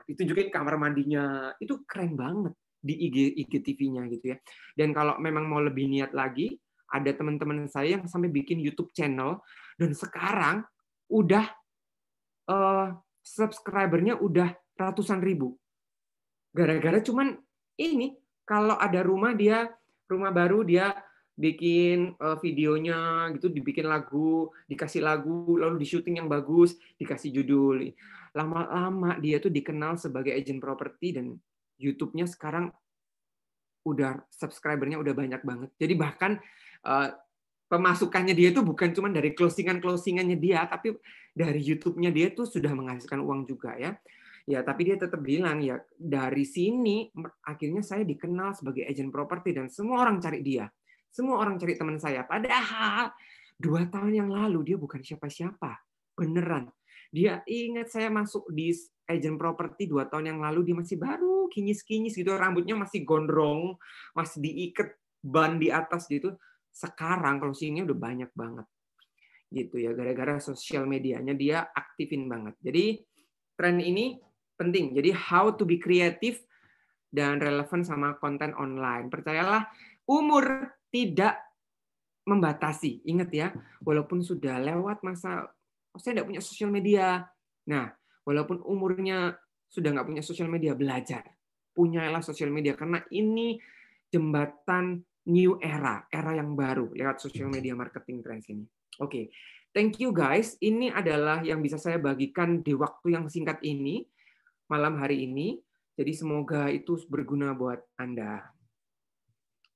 [0.07, 1.51] ditunjukin kamar mandinya.
[1.59, 4.37] Itu keren banget di IG IGTV-nya gitu ya.
[4.77, 6.53] Dan kalau memang mau lebih niat lagi
[6.93, 9.41] ada teman-teman saya yang sampai bikin YouTube channel
[9.75, 10.61] dan sekarang
[11.09, 11.49] udah
[12.49, 12.93] uh,
[13.25, 15.57] subscribernya udah ratusan ribu.
[16.53, 17.35] Gara-gara cuman
[17.81, 19.67] ini kalau ada rumah dia
[20.05, 20.93] rumah baru dia
[21.35, 27.91] bikin uh, videonya gitu, dibikin lagu, dikasih lagu, lalu di syuting yang bagus, dikasih judul.
[28.31, 31.35] Lama-lama dia tuh dikenal sebagai agent property dan
[31.75, 32.71] YouTube-nya sekarang
[33.85, 35.69] udah subscribernya udah banyak banget.
[35.77, 36.31] Jadi bahkan
[36.87, 37.11] uh,
[37.67, 40.95] pemasukannya dia itu bukan cuma dari closingan-closingannya dia, tapi
[41.35, 43.93] dari YouTube-nya dia tuh sudah menghasilkan uang juga ya.
[44.45, 47.09] Ya, tapi dia tetap bilang ya dari sini
[47.41, 50.69] akhirnya saya dikenal sebagai agent properti dan semua orang cari dia.
[51.15, 52.27] Semua orang cari teman saya.
[52.27, 53.15] Padahal
[53.55, 55.79] dua tahun yang lalu dia bukan siapa-siapa.
[56.19, 56.67] Beneran.
[57.15, 58.75] Dia ingat saya masuk di
[59.07, 63.77] agent properti dua tahun yang lalu dia masih baru kinyis-kinyis gitu rambutnya masih gondrong
[64.17, 66.33] masih diikat ban di atas gitu
[66.73, 68.65] sekarang kalau sini udah banyak banget
[69.53, 72.97] gitu ya gara-gara sosial medianya dia aktifin banget jadi
[73.53, 74.17] tren ini
[74.59, 74.95] penting.
[74.95, 76.39] Jadi how to be creative
[77.11, 79.07] dan relevan sama konten online.
[79.07, 79.67] Percayalah,
[80.07, 81.35] umur tidak
[82.23, 83.03] membatasi.
[83.03, 83.47] Ingat ya,
[83.83, 85.51] walaupun sudah lewat masa
[85.99, 87.27] saya tidak punya sosial media.
[87.67, 87.91] Nah,
[88.23, 89.35] walaupun umurnya
[89.67, 91.27] sudah nggak punya sosial media, belajar.
[91.75, 93.59] Punyalah sosial media karena ini
[94.07, 98.63] jembatan new era, era yang baru lewat sosial media marketing trends ini.
[99.03, 99.25] Oke, okay.
[99.75, 100.55] thank you guys.
[100.63, 104.07] Ini adalah yang bisa saya bagikan di waktu yang singkat ini
[104.71, 105.59] malam hari ini.
[105.95, 108.54] Jadi semoga itu berguna buat Anda.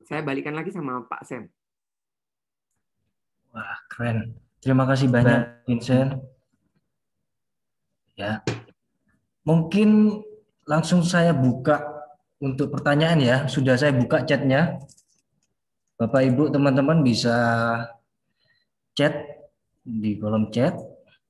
[0.07, 1.49] Saya balikan lagi sama Pak Sam.
[3.51, 4.37] Wah, keren.
[4.59, 6.19] Terima kasih banyak, Vincent.
[8.19, 8.43] Ya.
[9.47, 10.19] Mungkin
[10.67, 11.79] langsung saya buka
[12.43, 13.37] untuk pertanyaan ya.
[13.47, 14.79] Sudah saya buka chatnya.
[15.99, 17.35] Bapak Ibu teman-teman bisa
[18.95, 19.15] chat
[19.83, 20.75] di kolom chat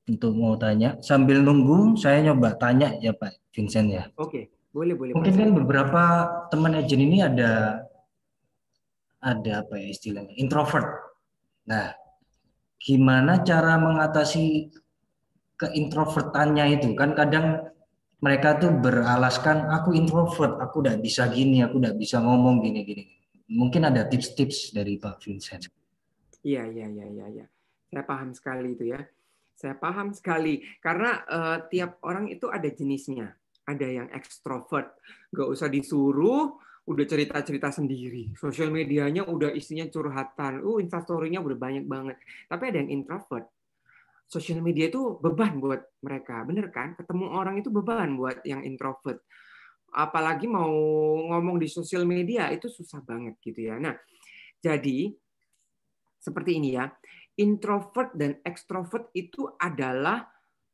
[0.06, 0.98] untuk mau tanya.
[1.02, 4.06] Sambil nunggu saya nyoba tanya ya Pak Vincent ya.
[4.18, 5.12] Oke, boleh boleh.
[5.14, 6.02] Mungkin kan beberapa
[6.50, 7.82] teman agent ini ada
[9.20, 10.88] ada apa ya istilahnya introvert.
[11.68, 11.92] Nah,
[12.80, 14.72] gimana cara mengatasi
[15.60, 16.96] keintrovertannya itu?
[16.96, 17.68] Kan kadang
[18.20, 23.04] mereka tuh beralaskan aku introvert, aku udah bisa gini, aku udah bisa ngomong gini gini.
[23.50, 25.68] Mungkin ada tips-tips dari Pak Vincent.
[26.40, 27.46] Iya, iya, iya, iya, iya.
[27.90, 29.00] Saya paham sekali itu ya.
[29.56, 33.36] Saya paham sekali karena uh, tiap orang itu ada jenisnya.
[33.68, 34.98] Ada yang ekstrovert,
[35.30, 36.58] nggak usah disuruh,
[36.90, 38.34] udah cerita-cerita sendiri.
[38.34, 40.66] Sosial medianya udah isinya curhatan.
[40.66, 42.18] Uh, instastorynya udah banyak banget.
[42.50, 43.46] Tapi ada yang introvert.
[44.26, 46.98] Sosial media itu beban buat mereka, bener kan?
[46.98, 49.22] Ketemu orang itu beban buat yang introvert.
[49.90, 50.70] Apalagi mau
[51.30, 53.78] ngomong di sosial media itu susah banget gitu ya.
[53.82, 53.98] Nah,
[54.62, 55.10] jadi
[56.20, 56.86] seperti ini ya
[57.40, 60.28] introvert dan extrovert itu adalah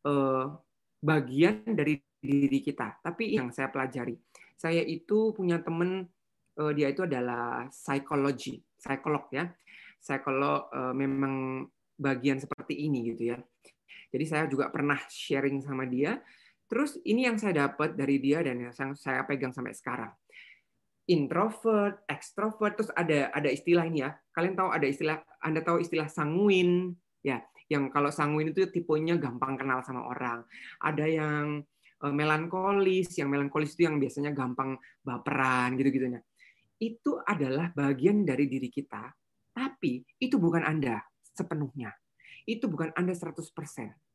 [0.05, 0.53] uh,
[1.01, 2.99] bagian dari diri kita.
[3.01, 4.19] Tapi yang saya pelajari,
[4.57, 6.09] saya itu punya teman
[6.57, 9.53] uh, dia itu adalah psikologi, psikolog ya.
[10.01, 11.67] Psikolog uh, memang
[11.97, 13.39] bagian seperti ini gitu ya.
[14.13, 16.21] Jadi saya juga pernah sharing sama dia.
[16.67, 20.11] Terus ini yang saya dapat dari dia dan yang saya pegang sampai sekarang.
[21.07, 24.11] Introvert, extrovert, terus ada ada istilah ini ya.
[24.35, 27.39] Kalian tahu ada istilah, Anda tahu istilah sanguin, ya.
[27.71, 30.43] Yang kalau sanguin itu tipenya gampang kenal sama orang.
[30.83, 31.63] Ada yang
[32.13, 36.19] melankolis, yang melankolis itu yang biasanya gampang baperan gitu-gitu.
[36.77, 39.09] Itu adalah bagian dari diri kita,
[39.57, 41.91] tapi itu bukan Anda sepenuhnya.
[42.45, 43.41] Itu bukan Anda 100%.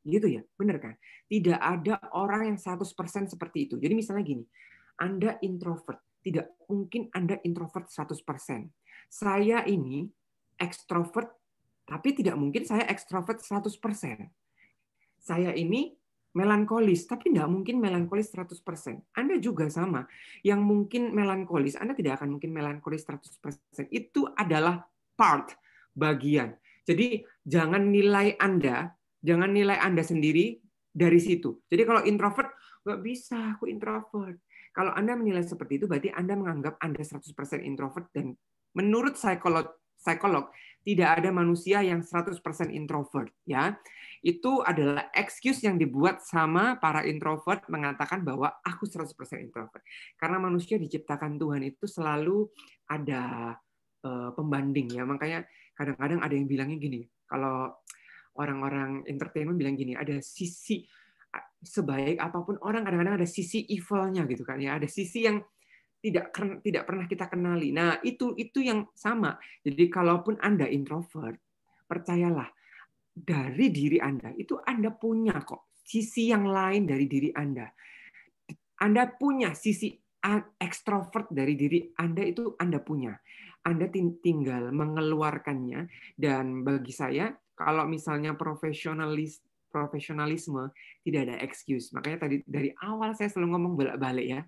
[0.02, 0.94] Gitu ya, benar kan?
[1.30, 3.76] Tidak ada orang yang 100% seperti itu.
[3.78, 4.46] Jadi misalnya gini,
[4.98, 8.18] Anda introvert, tidak mungkin Anda introvert 100%.
[9.10, 10.10] Saya ini
[10.58, 11.30] ekstrovert,
[11.86, 14.30] tapi tidak mungkin saya ekstrovert 100%.
[15.22, 15.94] Saya ini
[16.32, 18.56] melankolis, tapi tidak mungkin melankolis 100%.
[19.16, 20.08] Anda juga sama.
[20.44, 23.92] Yang mungkin melankolis, Anda tidak akan mungkin melankolis 100%.
[23.92, 25.56] Itu adalah part,
[25.92, 26.56] bagian.
[26.88, 30.58] Jadi jangan nilai Anda Jangan nilai Anda sendiri
[30.90, 31.62] dari situ.
[31.70, 34.42] Jadi kalau introvert, nggak bisa, aku introvert.
[34.74, 37.30] Kalau Anda menilai seperti itu, berarti Anda menganggap Anda 100%
[37.62, 38.10] introvert.
[38.10, 38.34] Dan
[38.74, 39.70] menurut psikolog,
[40.02, 40.50] psikolog
[40.82, 42.42] tidak ada manusia yang 100%
[42.74, 43.30] introvert.
[43.46, 43.78] ya
[44.22, 49.82] Itu adalah excuse yang dibuat sama para introvert mengatakan bahwa aku 100% introvert.
[50.18, 52.50] Karena manusia diciptakan Tuhan itu selalu
[52.90, 53.54] ada
[54.06, 54.98] uh, pembanding.
[54.98, 55.46] ya Makanya
[55.78, 57.74] kadang-kadang ada yang bilangnya gini, kalau
[58.38, 60.86] orang-orang entertainment bilang gini, ada sisi
[61.62, 65.40] sebaik apa pun orang kadang-kadang ada sisi evilnya gitu kan ya, ada sisi yang
[66.02, 66.34] tidak
[66.66, 67.70] tidak pernah kita kenali.
[67.70, 69.38] Nah, itu itu yang sama.
[69.62, 71.38] Jadi kalaupun Anda introvert,
[71.86, 72.50] percayalah
[73.14, 77.70] dari diri Anda itu Anda punya kok sisi yang lain dari diri Anda.
[78.82, 79.94] Anda punya sisi
[80.58, 83.14] ekstrovert dari diri Anda itu Anda punya.
[83.62, 85.86] Anda tinggal mengeluarkannya
[86.18, 89.38] dan bagi saya kalau misalnya profesionalis
[89.72, 90.74] profesionalisme
[91.06, 91.96] tidak ada excuse.
[91.96, 94.42] Makanya tadi dari awal saya selalu ngomong balik-balik ya,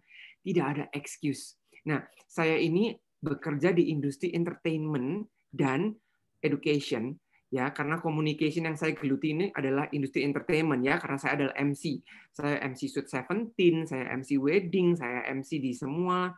[0.43, 1.55] tidak ada excuse.
[1.87, 2.91] Nah, saya ini
[3.23, 5.95] bekerja di industri entertainment dan
[6.43, 7.15] education
[7.47, 7.71] ya.
[7.71, 10.99] Karena communication yang saya geluti ini adalah industri entertainment ya.
[10.99, 12.03] Karena saya adalah MC
[12.35, 16.35] saya MC Sweet Seventeen saya MC wedding saya MC di semua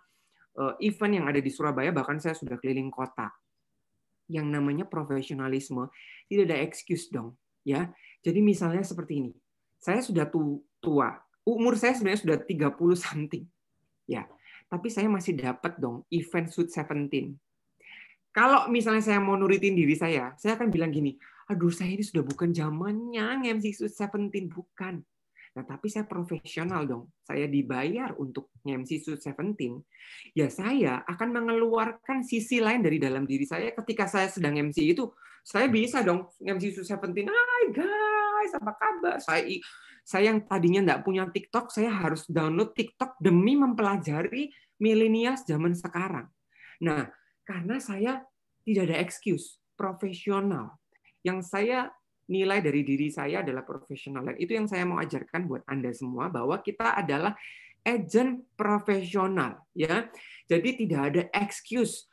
[0.61, 1.89] uh, event yang ada di Surabaya.
[1.89, 3.33] Bahkan saya sudah keliling kota.
[4.29, 5.89] Yang namanya profesionalisme
[6.29, 7.33] tidak ada excuse dong
[7.65, 7.89] ya.
[8.21, 9.33] Jadi misalnya seperti ini.
[9.81, 10.25] Saya sudah
[10.81, 11.13] tua.
[11.45, 13.45] Umur saya sebenarnya sudah 30 something
[14.05, 14.25] ya
[14.65, 17.35] tapi saya masih dapat dong event suit 17
[18.33, 21.17] kalau misalnya saya mau nurutin diri saya saya akan bilang gini
[21.49, 25.05] aduh saya ini sudah bukan zamannya MC suit 17 bukan
[25.55, 27.07] Nah, tapi saya profesional dong.
[27.23, 29.79] Saya dibayar untuk MC Suit 17.
[30.35, 35.07] Ya, saya akan mengeluarkan sisi lain dari dalam diri saya ketika saya sedang MC itu.
[35.47, 37.31] Saya bisa dong MC Suit 17.
[37.31, 39.15] Hai guys, apa kabar?
[39.23, 39.47] Saya
[40.05, 46.29] saya yang tadinya nggak punya TikTok, saya harus download TikTok demi mempelajari milenial zaman sekarang.
[46.85, 47.09] Nah,
[47.41, 48.21] karena saya
[48.61, 50.77] tidak ada excuse, profesional.
[51.25, 51.89] Yang saya
[52.29, 54.37] nilai dari diri saya adalah profesional.
[54.37, 57.33] Itu yang saya mau ajarkan buat Anda semua bahwa kita adalah
[57.81, 60.05] agent profesional ya.
[60.45, 62.05] Jadi tidak ada excuse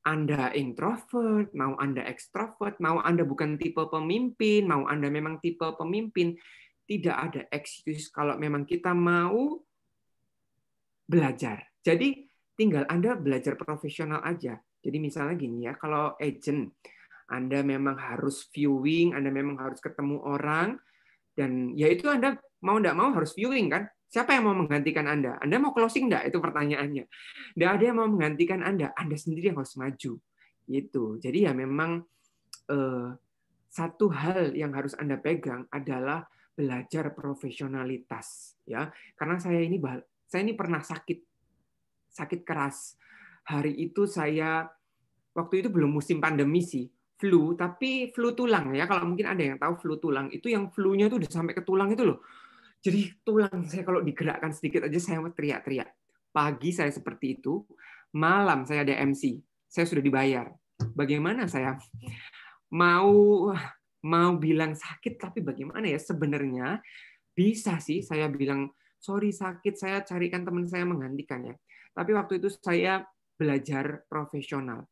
[0.00, 6.40] anda introvert, mau Anda ekstrovert, mau Anda bukan tipe pemimpin, mau Anda memang tipe pemimpin,
[6.90, 9.62] tidak ada excuse kalau memang kita mau
[11.06, 11.70] belajar.
[11.78, 12.26] Jadi
[12.58, 14.58] tinggal Anda belajar profesional aja.
[14.82, 16.74] Jadi misalnya gini ya, kalau agent,
[17.30, 20.82] anda memang harus viewing, Anda memang harus ketemu orang,
[21.38, 22.34] dan ya itu Anda
[22.66, 23.86] mau tidak mau harus viewing kan?
[24.10, 25.38] Siapa yang mau menggantikan Anda?
[25.38, 26.26] Anda mau closing enggak?
[26.34, 27.06] Itu pertanyaannya.
[27.54, 28.90] Tidak ada yang mau menggantikan Anda.
[28.98, 30.18] Anda sendiri yang harus maju.
[30.66, 31.04] Gitu.
[31.22, 32.02] Jadi ya memang
[32.66, 33.08] eh,
[33.70, 36.26] satu hal yang harus Anda pegang adalah
[36.60, 38.60] belajar profesionalitas.
[38.68, 39.80] ya Karena saya ini
[40.28, 41.18] saya ini pernah sakit
[42.12, 43.00] sakit keras.
[43.48, 44.68] Hari itu saya
[45.32, 46.84] waktu itu belum musim pandemi sih
[47.16, 48.84] flu, tapi flu tulang ya.
[48.84, 51.92] Kalau mungkin ada yang tahu flu tulang, itu yang flu-nya itu udah sampai ke tulang
[51.92, 52.20] itu loh.
[52.80, 55.88] Jadi tulang saya kalau digerakkan sedikit aja saya teriak-teriak.
[56.32, 57.60] Pagi saya seperti itu,
[58.16, 59.36] malam saya ada MC,
[59.68, 60.48] saya sudah dibayar.
[60.96, 61.76] Bagaimana saya
[62.72, 63.50] mau
[64.06, 66.00] mau bilang sakit tapi bagaimana ya?
[66.00, 66.80] Sebenarnya
[67.30, 68.68] bisa sih saya bilang
[69.00, 71.54] sorry sakit saya carikan teman saya menggantikan ya.
[71.96, 73.04] Tapi waktu itu saya
[73.34, 74.84] belajar profesional.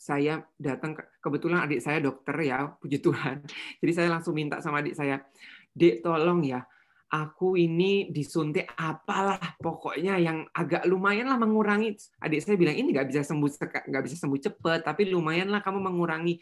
[0.00, 3.46] Saya datang kebetulan adik saya dokter ya puji Tuhan.
[3.80, 5.22] Jadi saya langsung minta sama adik saya
[5.70, 6.66] dek tolong ya
[7.10, 11.98] aku ini disuntik apalah pokoknya yang agak lumayan lah mengurangi.
[12.22, 13.50] Adik saya bilang ini nggak bisa sembuh
[13.90, 16.38] nggak bisa sembuh cepet tapi lumayan lah kamu mengurangi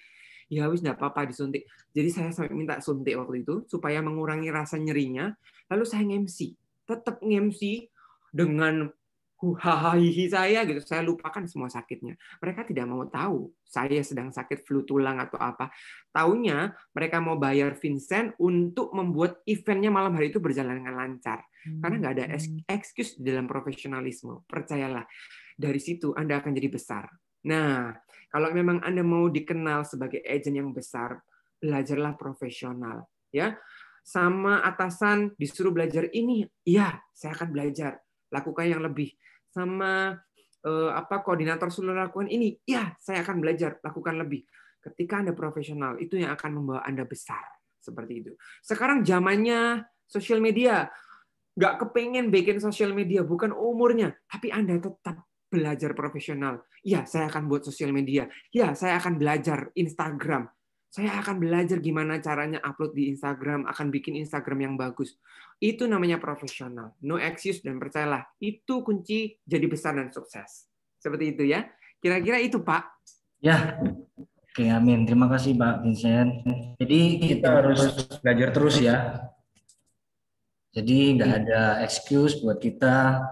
[0.49, 1.69] ya wis nggak apa-apa disuntik.
[1.93, 5.33] Jadi saya sampai minta suntik waktu itu supaya mengurangi rasa nyerinya.
[5.69, 6.57] Lalu saya ngemsi
[6.89, 7.85] tetap ngemsi
[8.33, 8.89] dengan
[9.39, 9.95] hahaha
[10.27, 10.83] saya gitu.
[10.83, 12.19] Saya lupakan semua sakitnya.
[12.43, 15.71] Mereka tidak mau tahu saya sedang sakit flu tulang atau apa.
[16.11, 21.47] Taunya mereka mau bayar Vincent untuk membuat eventnya malam hari itu berjalan dengan lancar.
[21.63, 22.65] Karena nggak ada Hmm.
[22.67, 24.43] excuse di dalam profesionalisme.
[24.49, 25.07] Percayalah
[25.55, 27.07] dari situ anda akan jadi besar
[27.47, 27.95] nah
[28.29, 31.23] kalau memang anda mau dikenal sebagai agent yang besar
[31.59, 33.59] belajarlah profesional ya.
[34.09, 38.01] Sama atasan disuruh belajar ini ya saya akan belajar.
[38.33, 39.13] Lakukan yang lebih.
[39.53, 40.17] Sama
[40.65, 43.77] eh, apa koordinator suruh lakukan ini ya saya akan belajar.
[43.85, 44.49] Lakukan lebih.
[44.81, 47.45] Ketika anda profesional itu yang akan membawa anda besar.
[47.77, 48.33] Seperti itu.
[48.65, 50.89] Sekarang zamannya sosial media.
[51.59, 54.17] Nggak kepengen bikin sosial media bukan umurnya.
[54.25, 59.73] Tapi anda tetap belajar profesional ya saya akan buat sosial media ya saya akan belajar
[59.75, 60.49] Instagram
[60.89, 65.21] saya akan belajar gimana caranya upload di Instagram, akan bikin Instagram yang bagus.
[65.61, 66.97] Itu namanya profesional.
[67.05, 70.65] No excuse dan percayalah, itu kunci jadi besar dan sukses.
[70.97, 71.69] Seperti itu ya.
[72.01, 72.89] Kira-kira itu, Pak.
[73.45, 73.77] Ya,
[74.25, 75.05] oke amin.
[75.05, 76.43] Terima kasih Pak Vincent.
[76.81, 77.85] Jadi kita harus
[78.25, 79.29] belajar terus ya.
[80.73, 83.23] Jadi nggak ada excuse buat kita,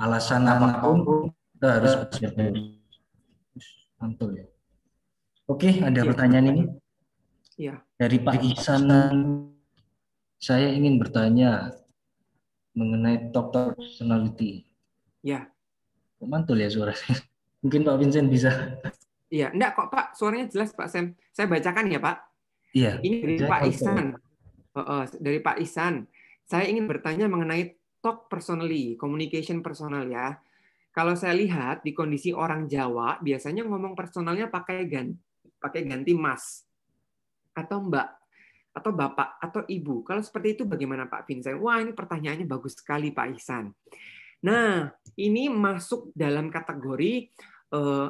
[0.00, 1.28] alasan apa pun,
[1.64, 3.66] kita harus belajar terus.
[3.96, 4.46] Mantul ya.
[5.48, 6.08] Oke, ada Iya.
[6.12, 6.62] pertanyaan ini
[7.56, 7.80] Ya.
[7.96, 8.84] dari Pak Ihsan.
[10.36, 11.72] Saya ingin bertanya
[12.76, 14.68] mengenai top personality.
[15.24, 15.48] Ya.
[16.20, 17.16] Kok mantul ya suaranya?
[17.64, 18.76] Mungkin Pak Vincent bisa.
[19.32, 20.12] Iya, enggak kok, Pak.
[20.20, 21.16] Suaranya jelas, Pak Sam.
[21.32, 22.16] Saya bacakan ya, Pak.
[22.76, 23.00] Iya.
[23.00, 23.60] Ini dari Pak.
[23.72, 24.06] Ihsan.
[24.76, 26.04] Oh, oh, dari Pak Ihsan.
[26.44, 27.72] Saya ingin bertanya mengenai
[28.04, 30.36] talk personally, communication personal ya.
[30.94, 35.18] Kalau saya lihat di kondisi orang Jawa, biasanya ngomong personalnya pakai ganti,
[35.58, 36.62] pakai ganti mas
[37.50, 38.08] atau mbak
[38.74, 40.06] atau bapak atau ibu.
[40.06, 41.58] Kalau seperti itu bagaimana Pak Vincent?
[41.62, 43.70] Wah, ini pertanyaannya bagus sekali Pak Ihsan.
[44.44, 47.30] Nah, ini masuk dalam kategori
[47.70, 48.08] eh,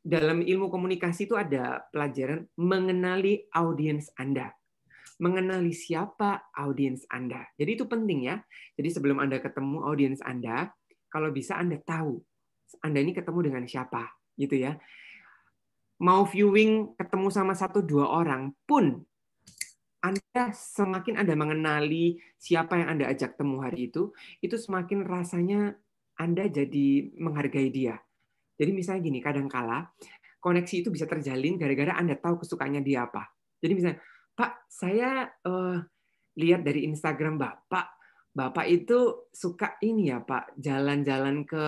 [0.00, 4.52] dalam ilmu komunikasi itu ada pelajaran mengenali audiens Anda.
[5.20, 7.48] Mengenali siapa audiens Anda.
[7.56, 8.40] Jadi itu penting ya.
[8.76, 10.72] Jadi sebelum Anda ketemu audiens Anda,
[11.12, 12.16] kalau bisa Anda tahu
[12.80, 14.08] Anda ini ketemu dengan siapa,
[14.40, 14.80] gitu ya.
[16.00, 19.04] Mau viewing ketemu sama satu dua orang pun
[20.02, 24.10] anda semakin Anda mengenali siapa yang Anda ajak temu hari itu,
[24.42, 25.78] itu semakin rasanya
[26.18, 28.02] Anda jadi menghargai dia.
[28.58, 29.94] Jadi misalnya gini, kadangkala
[30.42, 33.30] koneksi itu bisa terjalin gara-gara Anda tahu kesukaannya dia apa.
[33.62, 33.98] Jadi misalnya,
[34.34, 35.76] Pak, saya eh,
[36.34, 38.01] lihat dari Instagram Bapak,
[38.32, 41.64] Bapak itu suka ini ya Pak, jalan-jalan ke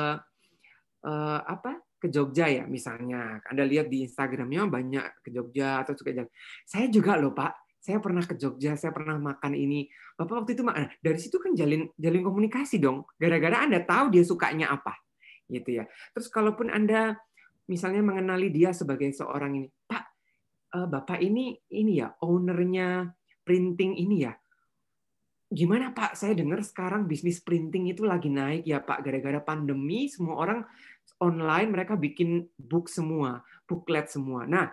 [1.05, 1.85] eh, apa?
[2.05, 3.41] ke Jogja ya misalnya.
[3.49, 6.29] Anda lihat di Instagramnya banyak ke Jogja atau suka jalan.
[6.69, 9.89] Saya juga loh Pak, saya pernah ke Jogja, saya pernah makan ini.
[10.13, 10.93] Bapak waktu itu makan.
[11.01, 13.09] Dari situ kan jalin jalin komunikasi dong.
[13.17, 14.93] Gara-gara Anda tahu dia sukanya apa.
[15.49, 15.89] Gitu ya.
[16.13, 17.17] Terus kalaupun Anda
[17.65, 20.05] misalnya mengenali dia sebagai seorang ini, Pak,
[20.77, 23.09] eh, Bapak ini ini ya ownernya
[23.49, 24.37] printing ini ya.
[25.53, 26.17] Gimana Pak?
[26.17, 29.05] Saya dengar sekarang bisnis printing itu lagi naik ya Pak.
[29.05, 30.61] Gara-gara pandemi semua orang
[31.21, 34.49] online mereka bikin book semua, booklet semua.
[34.49, 34.73] Nah,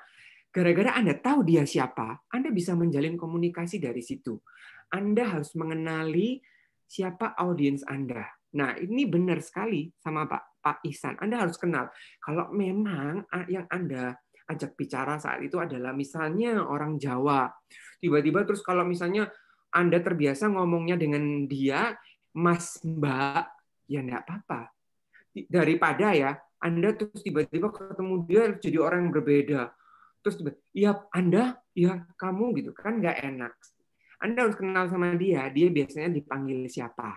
[0.50, 4.40] gara-gara Anda tahu dia siapa, Anda bisa menjalin komunikasi dari situ.
[4.92, 6.40] Anda harus mengenali
[6.88, 8.28] siapa audiens Anda.
[8.52, 11.16] Nah, ini benar sekali sama Pak Pak Ihsan.
[11.24, 11.88] Anda harus kenal.
[12.20, 14.20] Kalau memang yang Anda
[14.52, 17.48] ajak bicara saat itu adalah misalnya orang Jawa.
[18.04, 19.32] Tiba-tiba terus kalau misalnya
[19.72, 21.96] Anda terbiasa ngomongnya dengan dia,
[22.36, 23.44] Mas Mbak,
[23.88, 24.72] ya enggak apa-apa.
[25.48, 29.62] Daripada ya, Anda terus tiba-tiba ketemu dia jadi orang yang berbeda.
[30.22, 33.54] Terus tiba, ya Anda, ya kamu gitu kan nggak enak.
[34.22, 35.50] Anda harus kenal sama dia.
[35.50, 37.10] Dia biasanya dipanggil siapa?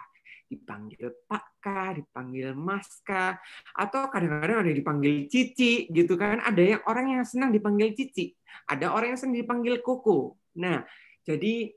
[0.49, 3.37] Dipanggil Pak kah, dipanggil Mas kah,
[3.77, 6.41] atau kadang-kadang ada dipanggil Cici gitu kan.
[6.41, 8.33] Ada yang orang yang senang dipanggil Cici,
[8.71, 10.41] ada orang yang senang dipanggil Koko.
[10.57, 10.81] Nah,
[11.27, 11.73] jadi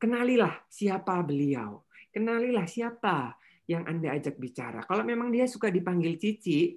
[0.00, 1.84] kenalilah siapa beliau.
[2.10, 3.36] Kenalilah siapa
[3.68, 4.82] yang Anda ajak bicara.
[4.82, 6.74] Kalau memang dia suka dipanggil Cici,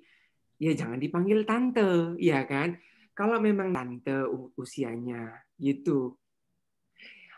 [0.62, 2.78] ya jangan dipanggil tante, ya kan?
[3.16, 4.28] Kalau memang tante
[4.60, 6.14] usianya gitu.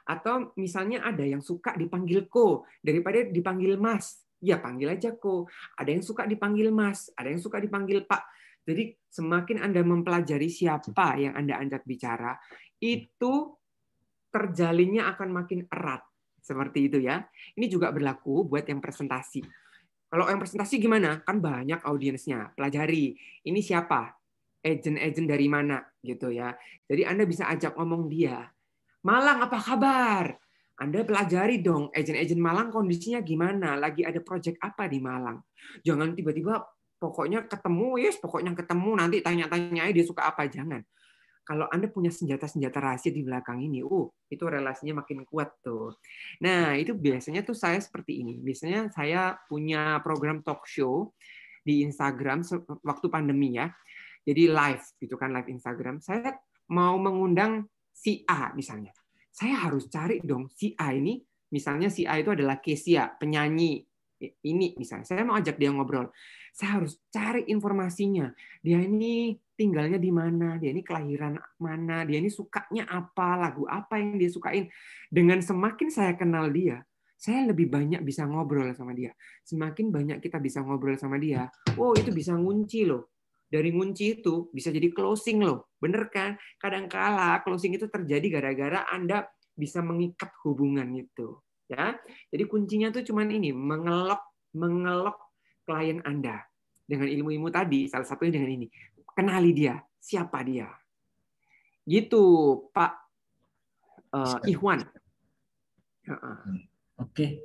[0.06, 5.48] Atau misalnya ada yang suka dipanggil ko daripada dipanggil mas, ya panggil aja ko.
[5.80, 8.28] Ada yang suka dipanggil mas, ada yang suka dipanggil pak.
[8.66, 12.34] Jadi semakin Anda mempelajari siapa yang Anda ajak bicara,
[12.82, 13.56] itu
[14.36, 16.04] terjalinnya akan makin erat.
[16.44, 17.24] Seperti itu ya.
[17.56, 19.40] Ini juga berlaku buat yang presentasi.
[20.12, 21.24] Kalau yang presentasi gimana?
[21.24, 22.52] Kan banyak audiensnya.
[22.52, 23.16] Pelajari.
[23.48, 24.12] Ini siapa?
[24.60, 26.52] Agent-agent dari mana gitu ya.
[26.84, 28.44] Jadi Anda bisa ajak ngomong dia.
[29.08, 30.36] Malang apa kabar?
[30.76, 33.80] Anda pelajari dong, agent-agent Malang kondisinya gimana?
[33.80, 35.40] Lagi ada project apa di Malang?
[35.88, 36.60] Jangan tiba-tiba
[37.00, 40.84] pokoknya ketemu, yes, pokoknya ketemu nanti tanya-tanya dia suka apa, jangan
[41.46, 45.94] kalau Anda punya senjata-senjata rahasia di belakang ini, uh, itu relasinya makin kuat tuh.
[46.42, 48.42] Nah, itu biasanya tuh saya seperti ini.
[48.42, 51.14] Biasanya saya punya program talk show
[51.62, 52.42] di Instagram
[52.82, 53.70] waktu pandemi ya.
[54.26, 56.02] Jadi live gitu kan, live Instagram.
[56.02, 56.34] Saya
[56.74, 58.90] mau mengundang si A misalnya.
[59.30, 61.22] Saya harus cari dong si A ini,
[61.54, 63.86] misalnya si A itu adalah Kesia, penyanyi
[64.42, 65.06] ini misalnya.
[65.06, 66.10] Saya mau ajak dia ngobrol.
[66.56, 68.32] Saya harus cari informasinya.
[68.64, 74.00] Dia ini tinggalnya di mana, dia ini kelahiran mana, dia ini sukanya apa, lagu apa
[74.00, 74.72] yang dia sukain.
[75.12, 76.80] Dengan semakin saya kenal dia,
[77.20, 79.12] saya lebih banyak bisa ngobrol sama dia.
[79.44, 83.12] Semakin banyak kita bisa ngobrol sama dia, oh itu bisa ngunci loh.
[83.52, 85.76] Dari ngunci itu bisa jadi closing loh.
[85.76, 86.40] Bener kan?
[86.56, 91.36] Kadang-kala closing itu terjadi gara-gara Anda bisa mengikat hubungan itu.
[91.68, 92.00] Ya,
[92.32, 94.22] jadi kuncinya tuh cuman ini mengelok
[94.56, 95.25] mengelok
[95.66, 96.46] klien Anda
[96.86, 97.90] dengan ilmu-ilmu tadi.
[97.90, 98.68] Salah satunya dengan ini
[99.16, 100.68] kenali dia, siapa dia.
[101.88, 102.24] Gitu,
[102.76, 102.92] Pak
[104.12, 104.84] uh, Ikhwan.
[107.00, 107.42] Oke.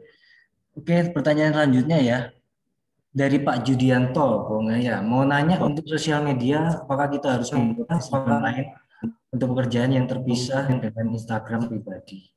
[0.74, 2.18] Oke, pertanyaan selanjutnya ya.
[3.10, 5.02] Dari Pak Judianto, Bung ya.
[5.02, 8.70] Mau nanya untuk sosial media, apakah kita harus membuat sekolah lain
[9.34, 12.30] untuk pekerjaan yang terpisah dengan Instagram pribadi?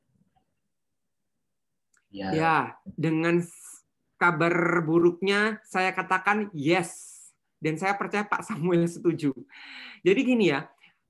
[2.13, 2.29] Ya.
[2.29, 2.57] ya,
[2.93, 3.41] dengan
[4.23, 7.11] kabar buruknya saya katakan yes
[7.59, 9.35] dan saya percaya Pak Samuel setuju.
[9.99, 10.63] Jadi gini ya,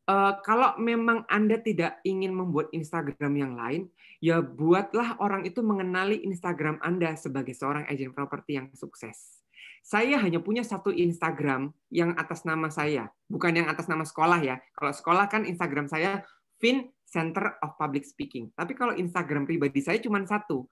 [0.10, 3.85] eh, kalau memang Anda tidak ingin membuat Instagram yang lain,
[4.18, 9.45] ya buatlah orang itu mengenali Instagram Anda sebagai seorang agent properti yang sukses.
[9.84, 14.57] Saya hanya punya satu Instagram yang atas nama saya, bukan yang atas nama sekolah ya.
[14.73, 16.23] Kalau sekolah kan Instagram saya
[16.57, 18.49] Vin Center of Public Speaking.
[18.56, 20.65] Tapi kalau Instagram pribadi saya cuma satu,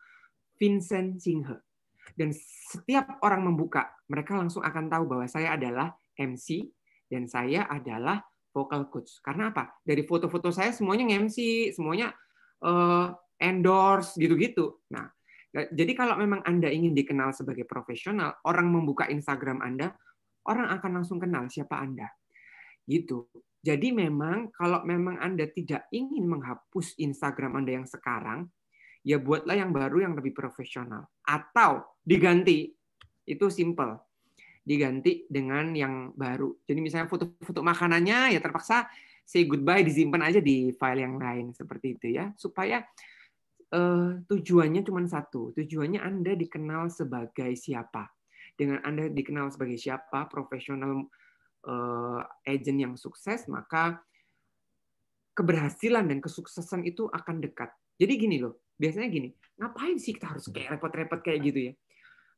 [0.56, 1.71] Vincent Singhe.
[2.12, 6.68] Dan setiap orang membuka, mereka langsung akan tahu bahwa saya adalah MC
[7.08, 8.22] dan saya adalah
[8.52, 9.20] vocal coach.
[9.24, 9.80] Karena apa?
[9.82, 12.12] Dari foto-foto saya semuanya MC, semuanya
[12.64, 14.84] uh, endorse gitu-gitu.
[14.92, 15.08] Nah,
[15.52, 19.92] jadi kalau memang Anda ingin dikenal sebagai profesional, orang membuka Instagram Anda,
[20.48, 22.08] orang akan langsung kenal siapa Anda.
[22.88, 23.28] Gitu.
[23.62, 28.50] Jadi memang kalau memang Anda tidak ingin menghapus Instagram Anda yang sekarang,
[29.02, 31.10] ya buatlah yang baru yang lebih profesional.
[31.26, 32.70] Atau diganti.
[33.26, 33.98] Itu simple.
[34.62, 36.54] Diganti dengan yang baru.
[36.66, 38.86] Jadi misalnya foto-foto makanannya ya terpaksa
[39.26, 41.46] say goodbye disimpan aja di file yang lain.
[41.54, 42.30] Seperti itu ya.
[42.38, 42.86] Supaya
[43.74, 45.54] uh, tujuannya cuma satu.
[45.58, 48.10] Tujuannya anda dikenal sebagai siapa.
[48.54, 51.10] Dengan anda dikenal sebagai siapa profesional
[51.66, 54.02] uh, agent yang sukses maka
[55.34, 57.72] keberhasilan dan kesuksesan itu akan dekat.
[57.98, 59.30] Jadi gini loh biasanya gini,
[59.62, 61.74] ngapain sih kita harus kayak repot-repot kayak gitu ya?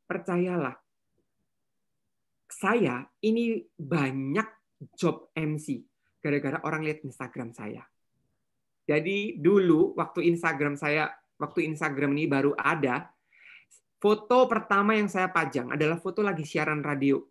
[0.04, 0.76] Percayalah,
[2.52, 4.48] saya ini banyak
[5.00, 5.88] job MC
[6.20, 7.84] gara-gara orang lihat Instagram saya.
[8.84, 11.08] Jadi dulu waktu Instagram saya,
[11.40, 13.08] waktu Instagram ini baru ada,
[14.04, 17.24] foto pertama yang saya pajang adalah foto lagi siaran radio.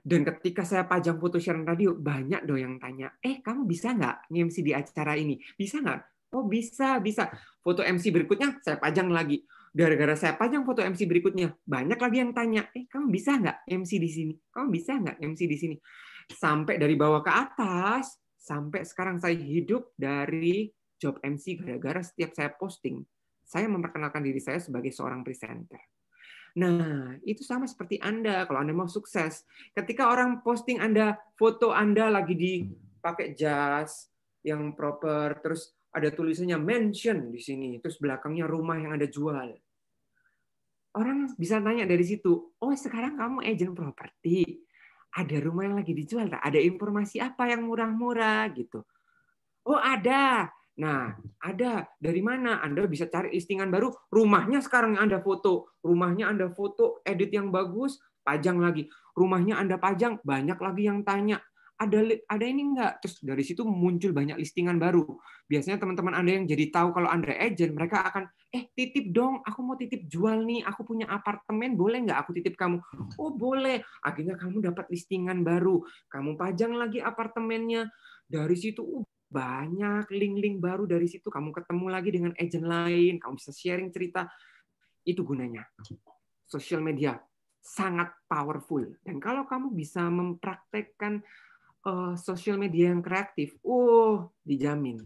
[0.00, 4.32] Dan ketika saya pajang foto siaran radio, banyak dong yang tanya, eh kamu bisa nggak
[4.32, 5.38] nge-MC di acara ini?
[5.54, 6.00] Bisa nggak?
[6.30, 7.26] Oh bisa, bisa.
[7.58, 9.42] Foto MC berikutnya saya pajang lagi.
[9.70, 14.02] Gara-gara saya pajang foto MC berikutnya, banyak lagi yang tanya, eh kamu bisa nggak MC
[14.02, 14.34] di sini?
[14.50, 15.76] Kamu bisa nggak MC di sini?
[16.26, 20.66] Sampai dari bawah ke atas, sampai sekarang saya hidup dari
[20.98, 22.98] job MC gara-gara setiap saya posting,
[23.46, 25.78] saya memperkenalkan diri saya sebagai seorang presenter.
[26.58, 29.46] Nah, itu sama seperti Anda kalau Anda mau sukses.
[29.70, 34.10] Ketika orang posting Anda, foto Anda lagi dipakai jas
[34.42, 39.54] yang proper, terus ada tulisannya mention di sini, terus belakangnya rumah yang ada jual.
[40.94, 44.62] Orang bisa tanya dari situ, oh sekarang kamu agent properti,
[45.14, 46.42] ada rumah yang lagi dijual, tak?
[46.42, 48.82] ada informasi apa yang murah-murah gitu.
[49.66, 50.50] Oh ada,
[50.80, 51.12] Nah,
[51.44, 52.64] ada dari mana?
[52.64, 53.92] Anda bisa cari listingan baru.
[54.08, 58.88] Rumahnya sekarang Anda foto, rumahnya Anda foto, edit yang bagus, pajang lagi.
[59.12, 61.44] Rumahnya Anda pajang, banyak lagi yang tanya
[61.80, 65.08] ada ada ini enggak terus dari situ muncul banyak listingan baru
[65.48, 69.60] biasanya teman-teman anda yang jadi tahu kalau anda agent mereka akan eh titip dong aku
[69.64, 72.84] mau titip jual nih aku punya apartemen boleh nggak aku titip kamu
[73.16, 75.80] oh boleh akhirnya kamu dapat listingan baru
[76.12, 77.88] kamu pajang lagi apartemennya
[78.28, 81.30] dari situ uh, banyak link-link baru dari situ.
[81.30, 84.26] Kamu ketemu lagi dengan agent lain, kamu bisa sharing cerita.
[85.06, 85.64] Itu gunanya.
[86.50, 87.14] Social media
[87.62, 88.82] sangat powerful.
[89.06, 91.22] Dan kalau kamu bisa mempraktekkan
[91.86, 95.00] uh, social media yang kreatif, oh, dijamin.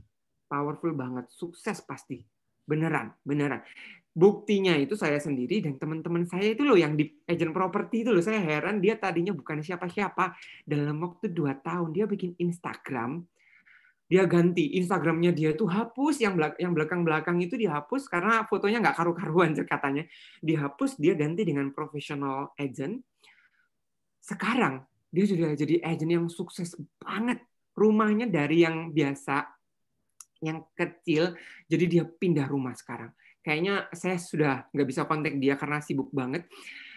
[0.48, 2.22] Powerful banget, sukses pasti.
[2.64, 3.60] Beneran, beneran.
[4.14, 8.22] Buktinya itu saya sendiri dan teman-teman saya itu loh yang di agent property itu loh.
[8.22, 10.38] Saya heran dia tadinya bukan siapa-siapa.
[10.62, 13.26] Dalam waktu dua tahun dia bikin Instagram.
[14.06, 19.51] Dia ganti Instagramnya dia tuh hapus yang yang belakang-belakang itu dihapus karena fotonya nggak karu-karuan
[19.66, 20.06] katanya.
[20.38, 23.02] Dihapus dia ganti dengan professional agent.
[24.22, 27.39] Sekarang dia sudah jadi agent yang sukses banget.
[27.74, 29.47] Rumahnya dari yang biasa
[30.43, 31.39] yang kecil
[31.70, 33.15] jadi dia pindah rumah sekarang.
[33.45, 36.51] Kayaknya saya sudah nggak bisa kontak dia karena sibuk banget.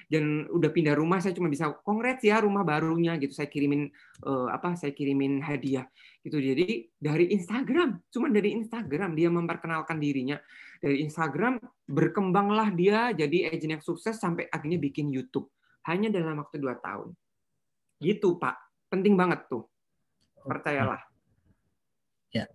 [0.08, 3.36] Dan udah pindah rumah saya cuma bisa kongres ya rumah barunya gitu.
[3.36, 3.92] Saya kirimin
[4.24, 5.84] uh, apa saya kirimin hadiah
[6.24, 6.40] gitu.
[6.40, 10.40] Jadi dari Instagram cuma dari Instagram dia memperkenalkan dirinya.
[10.80, 15.52] Dari Instagram berkembanglah dia jadi agent yang sukses sampai akhirnya bikin YouTube.
[15.84, 17.12] Hanya dalam waktu dua tahun
[18.02, 18.56] gitu Pak
[18.90, 19.66] penting banget tuh
[20.46, 21.02] percayalah
[22.32, 22.46] ya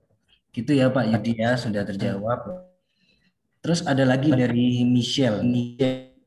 [0.54, 2.72] gitu ya Pak Yudi ya sudah terjawab
[3.62, 5.46] Terus ada lagi dari Michelle.
[5.46, 6.18] Michelle.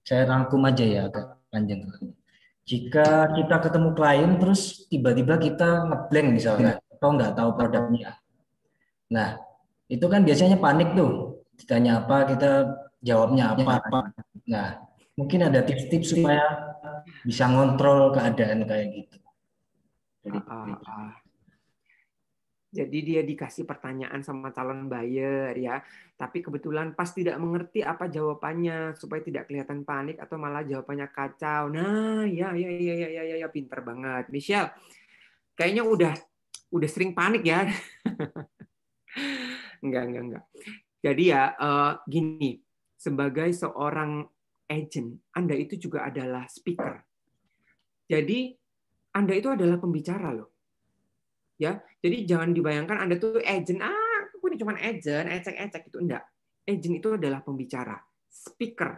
[0.00, 1.84] Saya rangkum aja ya agak panjang.
[2.64, 8.16] Jika kita ketemu klien terus tiba-tiba kita ngeblank misalnya atau nggak tahu produknya.
[9.12, 9.36] Nah,
[9.92, 11.44] itu kan biasanya panik tuh.
[11.60, 12.50] Ditanya apa, kita
[13.04, 13.72] jawabnya apa.
[13.76, 14.00] apa.
[14.48, 14.80] Nah,
[15.20, 16.69] mungkin ada tips-tips supaya
[17.24, 19.18] bisa ngontrol keadaan kayak gitu.
[20.20, 21.12] Jadi, uh, uh,
[22.70, 25.82] jadi dia dikasih pertanyaan sama calon buyer ya,
[26.14, 31.66] tapi kebetulan pas tidak mengerti apa jawabannya supaya tidak kelihatan panik atau malah jawabannya kacau.
[31.66, 34.30] Nah, ya ya ya ya ya ya, ya pinter banget.
[34.30, 34.70] Michelle,
[35.58, 36.14] kayaknya udah
[36.70, 37.66] udah sering panik ya.
[39.82, 40.44] enggak, enggak, enggak.
[41.02, 42.62] Jadi ya uh, gini,
[42.94, 44.30] sebagai seorang
[44.70, 47.02] agent, Anda itu juga adalah speaker.
[48.06, 48.54] Jadi
[49.18, 50.54] Anda itu adalah pembicara loh.
[51.58, 56.24] Ya jadi jangan dibayangkan anda tuh agent ah aku ini cuma agent ecek-ecek itu enggak.
[56.64, 58.00] Agent itu adalah pembicara
[58.32, 58.96] speaker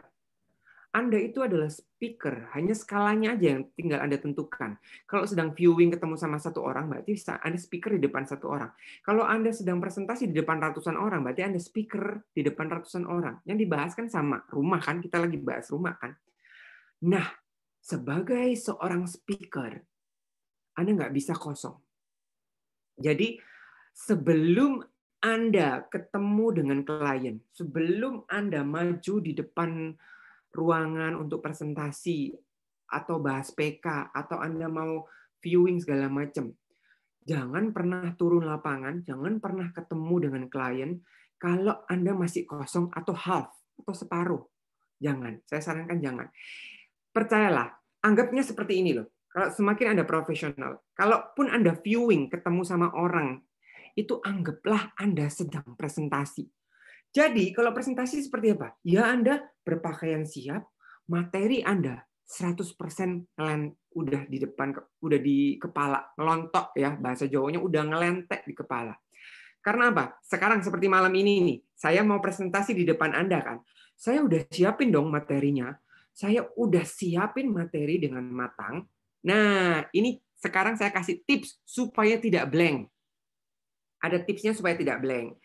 [0.93, 4.77] anda itu adalah speaker, hanya skalanya aja yang tinggal Anda tentukan.
[5.09, 8.69] Kalau sedang viewing ketemu sama satu orang, berarti Anda speaker di depan satu orang.
[9.01, 13.41] Kalau Anda sedang presentasi di depan ratusan orang, berarti Anda speaker di depan ratusan orang.
[13.49, 16.13] Yang dibahas kan sama, rumah kan, kita lagi bahas rumah kan.
[17.09, 17.25] Nah,
[17.81, 19.81] sebagai seorang speaker,
[20.77, 21.81] Anda nggak bisa kosong.
[23.01, 23.41] Jadi
[23.97, 24.85] sebelum
[25.25, 29.97] Anda ketemu dengan klien, sebelum Anda maju di depan
[30.53, 32.33] ruangan untuk presentasi
[32.93, 35.09] atau bahas PK atau Anda mau
[35.41, 36.53] viewing segala macam,
[37.25, 40.91] jangan pernah turun lapangan, jangan pernah ketemu dengan klien
[41.41, 43.51] kalau Anda masih kosong atau half
[43.83, 44.45] atau separuh.
[45.03, 46.29] Jangan, saya sarankan jangan.
[47.11, 47.75] Percayalah,
[48.07, 49.11] anggapnya seperti ini loh.
[49.33, 53.43] Kalau semakin Anda profesional, kalaupun Anda viewing ketemu sama orang,
[53.99, 56.47] itu anggaplah Anda sedang presentasi.
[57.13, 58.73] Jadi kalau presentasi seperti apa?
[58.83, 60.65] Ya Anda berpakaian siap,
[61.07, 64.73] materi Anda 100% ngelen udah di depan
[65.05, 68.97] udah di kepala, ngelontok ya, bahasa Jawanya udah ngelentek di kepala.
[69.61, 70.17] Karena apa?
[70.25, 73.59] Sekarang seperti malam ini nih, saya mau presentasi di depan Anda kan.
[73.95, 75.71] Saya udah siapin dong materinya.
[76.11, 78.85] Saya udah siapin materi dengan matang,
[79.23, 82.91] Nah, ini sekarang saya kasih tips supaya tidak blank.
[84.03, 85.39] Ada tipsnya supaya tidak blank.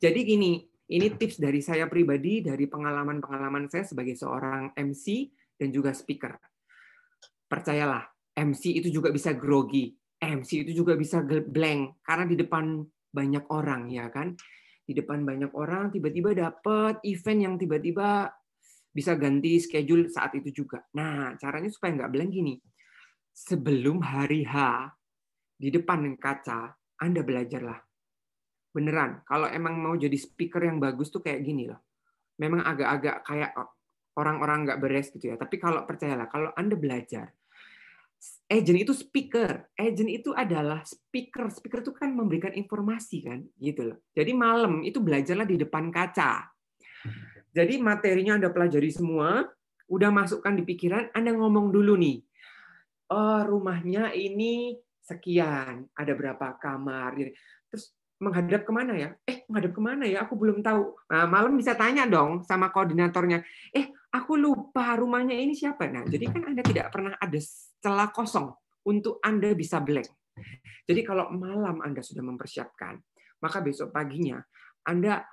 [0.00, 5.92] Jadi gini, ini tips dari saya pribadi, dari pengalaman-pengalaman saya sebagai seorang MC dan juga
[5.92, 6.32] speaker.
[7.48, 9.92] Percayalah, MC itu juga bisa grogi.
[10.18, 12.82] MC itu juga bisa blank karena di depan
[13.12, 14.32] banyak orang ya kan.
[14.88, 18.32] Di depan banyak orang tiba-tiba dapat event yang tiba-tiba
[18.88, 20.80] bisa ganti schedule saat itu juga.
[20.96, 22.54] Nah, caranya supaya nggak blank gini
[23.38, 24.88] sebelum hari H
[25.54, 27.87] di depan kaca, Anda belajarlah.
[28.78, 31.82] Beneran, kalau emang mau jadi speaker yang bagus tuh kayak gini loh.
[32.38, 33.50] Memang agak-agak kayak
[34.14, 35.36] orang-orang nggak beres gitu ya.
[35.36, 37.34] Tapi kalau percayalah, kalau Anda belajar,
[38.46, 39.66] agent itu speaker.
[39.74, 41.50] Agent itu adalah speaker.
[41.50, 43.98] Speaker itu kan memberikan informasi kan, gitu loh.
[44.14, 46.46] Jadi malam itu belajarlah di depan kaca.
[47.50, 49.42] Jadi materinya Anda pelajari semua,
[49.90, 52.28] udah masukkan di pikiran, Anda ngomong dulu nih
[53.08, 57.16] oh rumahnya ini sekian, ada berapa kamar.
[57.72, 59.10] Terus menghadap ke mana ya?
[59.26, 60.26] Eh, menghadap ke mana ya?
[60.26, 60.94] Aku belum tahu.
[61.10, 63.42] Nah, malam bisa tanya dong sama koordinatornya.
[63.74, 65.86] Eh, aku lupa rumahnya ini siapa.
[65.86, 67.38] Nah, jadi kan Anda tidak pernah ada
[67.78, 68.50] celah kosong
[68.86, 70.10] untuk Anda bisa blank.
[70.86, 72.98] Jadi kalau malam Anda sudah mempersiapkan,
[73.42, 74.38] maka besok paginya
[74.86, 75.26] Anda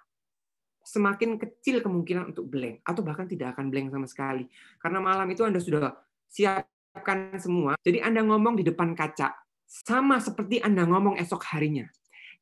[0.85, 4.45] semakin kecil kemungkinan untuk blank atau bahkan tidak akan blank sama sekali.
[4.77, 5.93] Karena malam itu Anda sudah
[6.29, 7.73] siapkan semua.
[7.81, 9.33] Jadi Anda ngomong di depan kaca
[9.65, 11.89] sama seperti Anda ngomong esok harinya.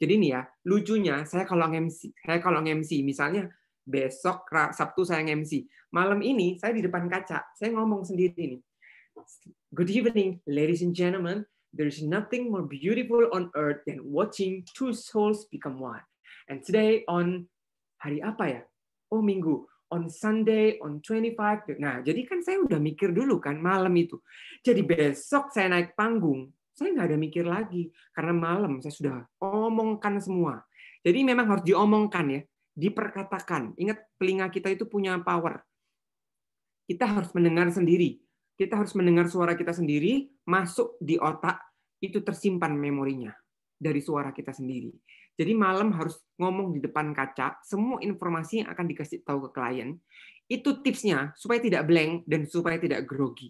[0.02, 3.50] Jadi ini ya, lucunya saya kalau MC, saya kalau MC misalnya
[3.84, 8.62] besok Sabtu saya MC, malam ini saya di depan kaca, saya ngomong sendiri nih.
[9.74, 11.46] Good evening, ladies and gentlemen.
[11.74, 16.02] There is nothing more beautiful on earth than watching two souls become one.
[16.50, 17.50] And today on
[17.98, 18.62] hari apa ya?
[19.10, 19.66] Oh minggu.
[19.94, 21.78] On Sunday, on 25.
[21.78, 24.18] Nah, jadi kan saya udah mikir dulu kan malam itu.
[24.66, 26.50] Jadi besok saya naik panggung,
[26.84, 27.90] saya nggak ada mikir lagi.
[28.12, 30.60] Karena malam saya sudah omongkan semua.
[31.04, 32.42] Jadi memang harus diomongkan ya.
[32.76, 33.80] Diperkatakan.
[33.80, 35.64] Ingat telinga kita itu punya power.
[36.84, 38.20] Kita harus mendengar sendiri.
[38.54, 41.58] Kita harus mendengar suara kita sendiri, masuk di otak,
[42.04, 43.34] itu tersimpan memorinya
[43.80, 44.94] dari suara kita sendiri.
[45.34, 49.98] Jadi malam harus ngomong di depan kaca, semua informasi yang akan dikasih tahu ke klien,
[50.46, 53.50] itu tipsnya supaya tidak blank dan supaya tidak grogi.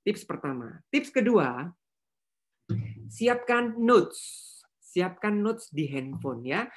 [0.00, 0.80] Tips pertama.
[0.88, 1.68] Tips kedua,
[3.08, 4.20] siapkan notes.
[4.78, 6.68] Siapkan notes di handphone ya.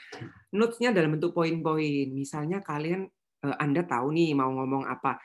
[0.55, 2.07] Notes-nya dalam bentuk poin-poin.
[2.15, 3.03] Misalnya kalian
[3.43, 5.19] eh, Anda tahu nih mau ngomong apa,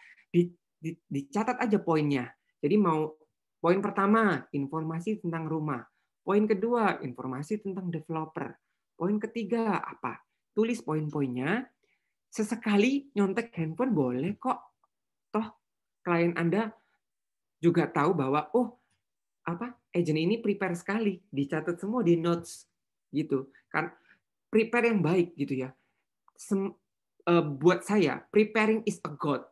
[1.07, 2.27] dicatat aja poinnya.
[2.59, 3.15] Jadi mau
[3.63, 5.85] poin pertama informasi tentang rumah,
[6.27, 8.57] poin kedua informasi tentang developer,
[9.01, 10.21] Poin ketiga apa?
[10.53, 11.65] Tulis poin-poinnya.
[12.29, 14.61] Sesekali nyontek handphone boleh kok.
[15.33, 15.57] Toh
[16.05, 16.69] klien Anda
[17.65, 18.80] juga tahu bahwa oh
[19.57, 22.67] apa agent ini prepare sekali, dicatat semua di notes
[23.11, 23.51] gitu.
[23.71, 23.91] Kan
[24.51, 25.71] prepare yang baik gitu ya.
[26.39, 26.71] Sem,
[27.27, 29.45] uh, buat saya preparing is a god.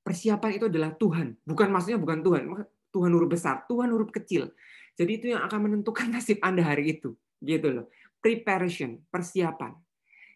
[0.00, 2.42] Persiapan itu adalah Tuhan, bukan maksudnya bukan Tuhan,
[2.90, 4.48] Tuhan huruf besar, Tuhan huruf kecil.
[4.96, 7.14] Jadi itu yang akan menentukan nasib Anda hari itu,
[7.44, 7.86] gitu loh
[8.20, 9.72] preparation, persiapan.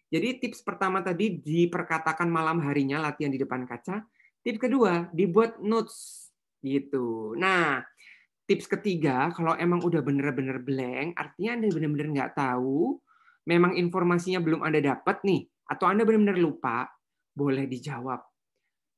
[0.09, 4.05] Jadi tips pertama tadi diperkatakan malam harinya latihan di depan kaca.
[4.45, 6.29] Tips kedua dibuat notes
[6.61, 7.33] gitu.
[7.37, 7.81] Nah,
[8.45, 13.01] tips ketiga kalau emang udah bener-bener blank, artinya anda bener-bener nggak tahu,
[13.49, 16.89] memang informasinya belum anda dapat nih, atau anda bener-bener lupa,
[17.33, 18.21] boleh dijawab.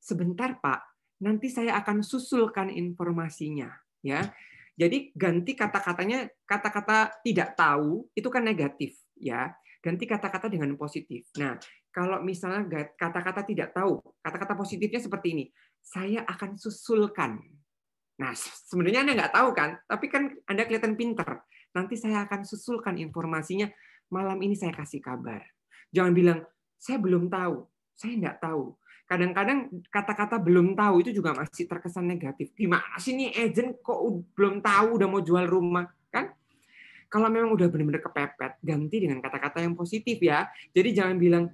[0.03, 0.79] Sebentar Pak,
[1.23, 3.71] nanti saya akan susulkan informasinya.
[4.05, 4.29] Ya,
[4.77, 9.57] jadi ganti kata-katanya kata-kata tidak tahu itu kan negatif ya.
[9.81, 11.31] Ganti kata-kata dengan positif.
[11.41, 11.57] Nah,
[11.89, 15.45] kalau misalnya kata-kata tidak tahu, kata-kata positifnya seperti ini.
[15.81, 17.41] Saya akan susulkan.
[18.17, 18.33] Nah,
[18.69, 21.45] sebenarnya Anda nggak tahu kan, tapi kan Anda kelihatan pinter.
[21.73, 23.69] Nanti saya akan susulkan informasinya.
[24.09, 25.43] Malam ini saya kasih kabar.
[25.93, 26.39] Jangan bilang,
[26.81, 27.67] saya belum tahu.
[27.93, 28.77] Saya nggak tahu
[29.07, 32.51] kadang-kadang kata-kata belum tahu itu juga masih terkesan negatif.
[32.53, 34.03] Gimana sih nih agent kok
[34.35, 36.35] belum tahu udah mau jual rumah kan?
[37.07, 40.43] Kalau memang udah benar-benar kepepet, ganti dengan kata-kata yang positif ya.
[40.75, 41.47] Jadi jangan bilang,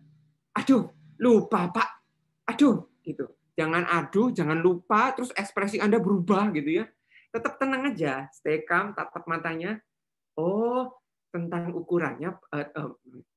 [0.57, 0.89] aduh
[1.21, 1.89] lupa pak,
[2.49, 3.29] aduh gitu.
[3.53, 6.85] Jangan aduh, jangan lupa, terus ekspresi Anda berubah gitu ya.
[7.29, 9.77] Tetap tenang aja, stay calm, tatap matanya.
[10.33, 10.89] Oh,
[11.33, 12.89] tentang ukurannya, eh, eh,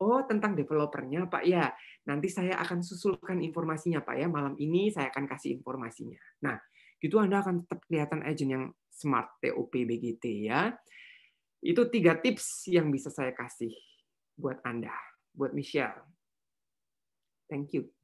[0.04, 1.72] oh tentang developernya Pak ya,
[2.04, 6.20] nanti saya akan susulkan informasinya Pak ya, malam ini saya akan kasih informasinya.
[6.44, 6.60] Nah,
[7.00, 10.76] itu Anda akan tetap kelihatan agent yang smart TOP BGT ya.
[11.64, 13.72] Itu tiga tips yang bisa saya kasih
[14.36, 14.92] buat Anda,
[15.32, 16.04] buat Michelle.
[17.48, 17.95] Thank you.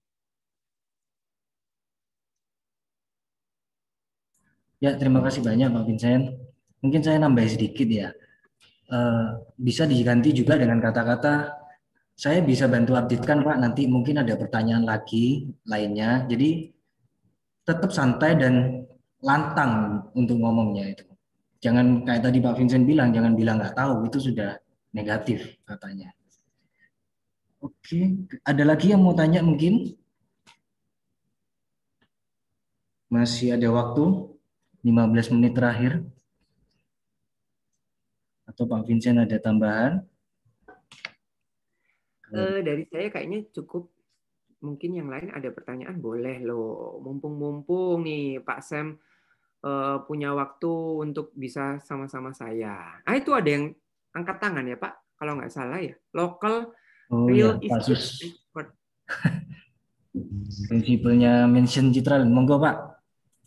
[4.82, 6.24] Ya, terima kasih banyak Pak Vincent.
[6.82, 8.10] Mungkin saya nambah sedikit ya.
[8.90, 11.54] Eh, bisa diganti juga dengan kata-kata
[12.18, 16.26] saya bisa bantu updatekan Pak nanti mungkin ada pertanyaan lagi lainnya.
[16.26, 16.74] Jadi
[17.62, 18.82] tetap santai dan
[19.22, 21.06] lantang untuk ngomongnya itu.
[21.62, 24.58] Jangan kayak tadi Pak Vincent bilang jangan bilang nggak tahu itu sudah
[24.90, 26.10] negatif katanya.
[27.62, 29.94] Oke ada lagi yang mau tanya mungkin?
[33.06, 34.31] Masih ada waktu
[34.82, 36.02] 15 menit terakhir
[38.52, 40.02] atau Pak Vincent ada tambahan?
[42.32, 43.88] Uh, dari saya kayaknya cukup.
[44.62, 47.02] Mungkin yang lain ada pertanyaan boleh loh.
[47.02, 48.94] Mumpung-mumpung nih Pak Sam
[49.66, 50.70] uh, punya waktu
[51.02, 53.02] untuk bisa sama-sama saya.
[53.02, 53.74] Ah itu ada yang
[54.14, 55.94] angkat tangan ya Pak, kalau nggak salah ya.
[56.14, 56.70] Local
[57.10, 58.68] oh, real ya, estate expert.
[60.68, 62.91] Prinsipalnya mention Citra, monggo Pak.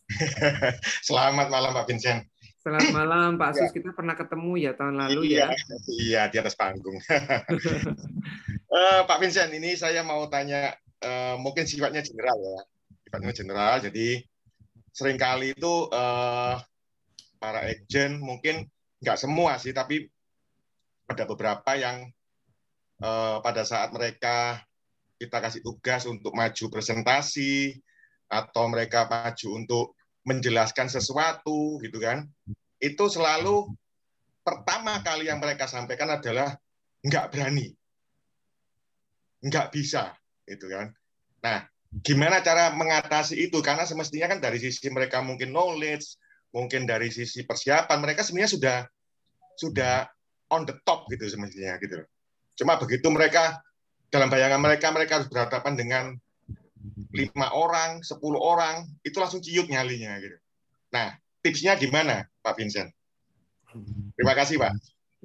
[1.07, 2.30] Selamat malam Pak Vincent.
[2.61, 3.76] Selamat malam Pak Sus, ya.
[3.77, 5.77] kita pernah ketemu ya tahun lalu iya, ya.
[5.86, 6.98] Iya, di atas panggung.
[6.98, 10.73] uh, Pak Vincent, ini saya mau tanya,
[11.06, 12.61] uh, mungkin sifatnya general ya,
[13.06, 13.73] sifatnya general.
[13.86, 14.18] Jadi
[14.90, 16.57] sering kali itu uh,
[17.38, 18.65] para agent mungkin
[19.02, 20.10] nggak semua sih, tapi
[21.06, 22.10] ada beberapa yang
[23.06, 24.57] uh, pada saat mereka
[25.22, 27.77] kita kasih tugas untuk maju presentasi
[28.26, 29.94] atau mereka maju untuk
[30.26, 32.26] menjelaskan sesuatu gitu kan.
[32.81, 33.72] Itu selalu
[34.41, 36.53] pertama kali yang mereka sampaikan adalah
[37.06, 37.72] nggak berani.
[39.45, 40.18] Nggak bisa
[40.49, 40.91] itu kan.
[41.45, 41.65] Nah
[42.02, 43.61] gimana cara mengatasi itu?
[43.61, 46.18] Karena semestinya kan dari sisi mereka mungkin knowledge
[46.56, 48.77] mungkin dari sisi persiapan mereka sebenarnya sudah
[49.60, 50.07] sudah
[50.56, 51.99] on the top gitu semestinya gitu
[52.56, 53.60] cuma begitu mereka
[54.07, 56.06] dalam bayangan mereka mereka harus berhadapan dengan
[57.14, 60.38] lima orang, sepuluh orang, itu langsung ciut nyalinya gitu.
[60.94, 62.90] Nah, tipsnya gimana, Pak Vincent?
[64.16, 64.72] Terima kasih, Pak.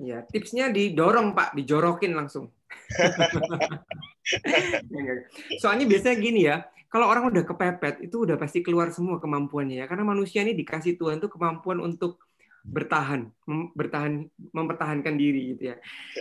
[0.00, 2.50] Ya, tipsnya didorong, Pak, dijorokin langsung.
[5.62, 9.86] Soalnya biasanya gini ya, kalau orang udah kepepet itu udah pasti keluar semua kemampuannya ya.
[9.86, 12.26] Karena manusia ini dikasih Tuhan tuh kemampuan untuk
[12.60, 15.76] bertahan, mem bertahan, mempertahankan diri gitu ya.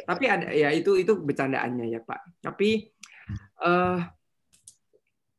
[0.06, 2.45] Tapi ada ya itu itu bercandaannya ya Pak.
[2.45, 2.94] Tapi
[3.66, 3.98] uh,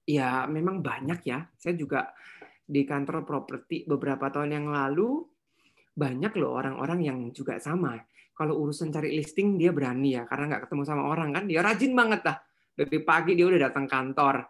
[0.06, 1.44] ya memang banyak ya.
[1.56, 2.12] Saya juga
[2.70, 5.27] di kantor properti beberapa tahun yang lalu
[5.90, 7.98] banyak loh orang-orang yang juga sama.
[8.32, 11.93] Kalau urusan cari listing dia berani ya karena nggak ketemu sama orang kan dia rajin
[11.93, 12.36] banget lah.
[12.72, 14.48] Dari pagi dia udah datang kantor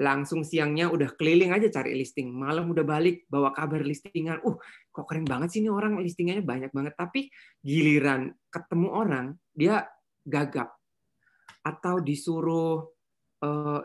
[0.00, 4.40] langsung siangnya udah keliling aja cari listing, malam udah balik bawa kabar listingan.
[4.40, 4.56] Uh,
[4.88, 6.94] kok keren banget sih ini orang listingannya banyak banget.
[6.96, 7.28] Tapi
[7.60, 9.84] giliran ketemu orang dia
[10.24, 10.72] gagap
[11.60, 12.80] atau disuruh
[13.44, 13.80] uh,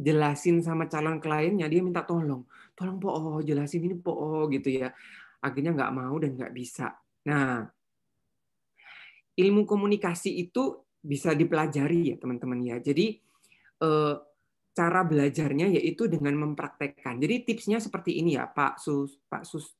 [0.00, 4.72] jelasin sama calon kliennya dia minta tolong, tolong po oh, jelasin ini po oh, gitu
[4.72, 4.88] ya.
[5.44, 6.96] Akhirnya nggak mau dan nggak bisa.
[7.28, 7.68] Nah,
[9.36, 12.76] ilmu komunikasi itu bisa dipelajari ya teman-teman ya.
[12.80, 13.20] Jadi
[13.84, 14.16] uh,
[14.72, 17.20] cara belajarnya yaitu dengan mempraktekkan.
[17.20, 19.76] Jadi tipsnya seperti ini ya, Pak Sus, Pak Sus.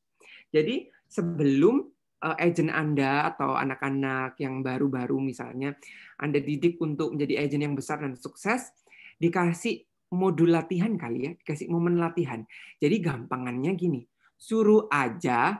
[0.52, 1.84] Jadi sebelum
[2.24, 5.76] uh, agent Anda atau anak-anak yang baru-baru misalnya
[6.20, 8.72] Anda didik untuk menjadi agent yang besar dan sukses,
[9.20, 12.42] dikasih modul latihan kali ya, dikasih momen latihan.
[12.82, 14.02] Jadi gampangannya gini,
[14.34, 15.58] suruh aja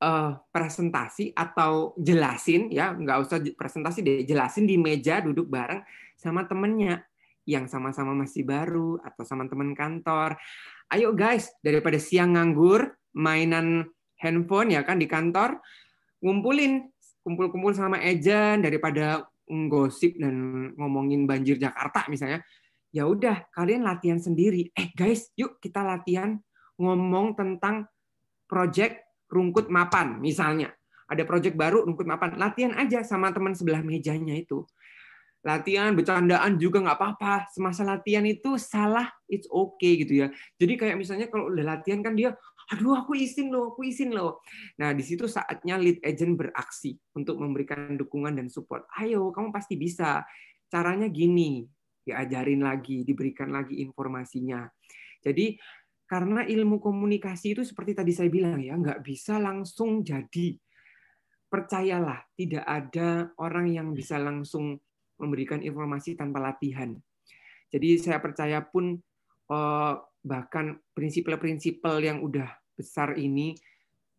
[0.00, 5.80] uh, presentasi atau jelasin ya, nggak usah presentasi deh, jelasin di meja duduk bareng
[6.16, 7.04] sama temennya
[7.46, 10.34] yang sama-sama masih baru atau sama teman kantor.
[10.90, 13.86] Ayo guys, daripada siang nganggur, mainan
[14.18, 15.62] handphone ya kan di kantor,
[16.20, 16.90] ngumpulin,
[17.22, 22.42] kumpul-kumpul sama agent daripada gosip dan ngomongin banjir Jakarta misalnya.
[22.96, 24.72] Ya udah, kalian latihan sendiri.
[24.72, 26.40] Eh guys, yuk kita latihan
[26.80, 27.84] ngomong tentang
[28.48, 30.72] project rungkut mapan misalnya.
[31.04, 34.64] Ada project baru rungkut mapan, latihan aja sama teman sebelah mejanya itu.
[35.44, 37.52] Latihan bercandaan juga nggak apa-apa.
[37.52, 40.32] Semasa latihan itu salah it's okay gitu ya.
[40.56, 42.32] Jadi kayak misalnya kalau udah latihan kan dia
[42.72, 44.40] aduh aku izin loh aku izin loh.
[44.80, 48.88] Nah di situ saatnya lead agent beraksi untuk memberikan dukungan dan support.
[48.96, 50.24] Ayo kamu pasti bisa.
[50.66, 51.75] Caranya gini
[52.06, 54.62] diajarin lagi diberikan lagi informasinya.
[55.18, 55.58] Jadi
[56.06, 60.54] karena ilmu komunikasi itu seperti tadi saya bilang ya nggak bisa langsung jadi.
[61.46, 64.78] Percayalah tidak ada orang yang bisa langsung
[65.18, 66.94] memberikan informasi tanpa latihan.
[67.70, 68.94] Jadi saya percaya pun
[69.50, 69.94] eh,
[70.26, 73.54] bahkan prinsip-prinsip yang udah besar ini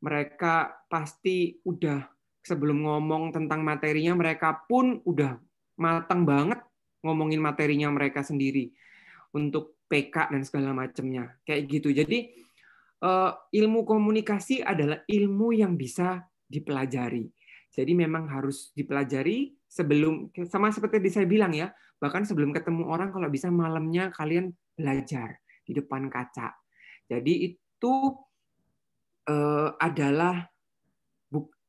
[0.01, 2.03] mereka pasti udah
[2.41, 5.35] sebelum ngomong tentang materinya mereka pun udah
[5.77, 6.63] matang banget
[7.07, 8.75] ngomongin materinya mereka sendiri
[9.31, 11.95] untuk PK dan segala macamnya kayak gitu.
[11.95, 12.35] Jadi
[13.01, 17.27] eh, ilmu komunikasi adalah ilmu yang bisa dipelajari.
[17.71, 21.69] Jadi memang harus dipelajari sebelum sama seperti yang saya bilang ya,
[22.01, 26.55] bahkan sebelum ketemu orang kalau bisa malamnya kalian belajar di depan kaca.
[27.05, 27.93] Jadi itu
[29.29, 30.47] uh, adalah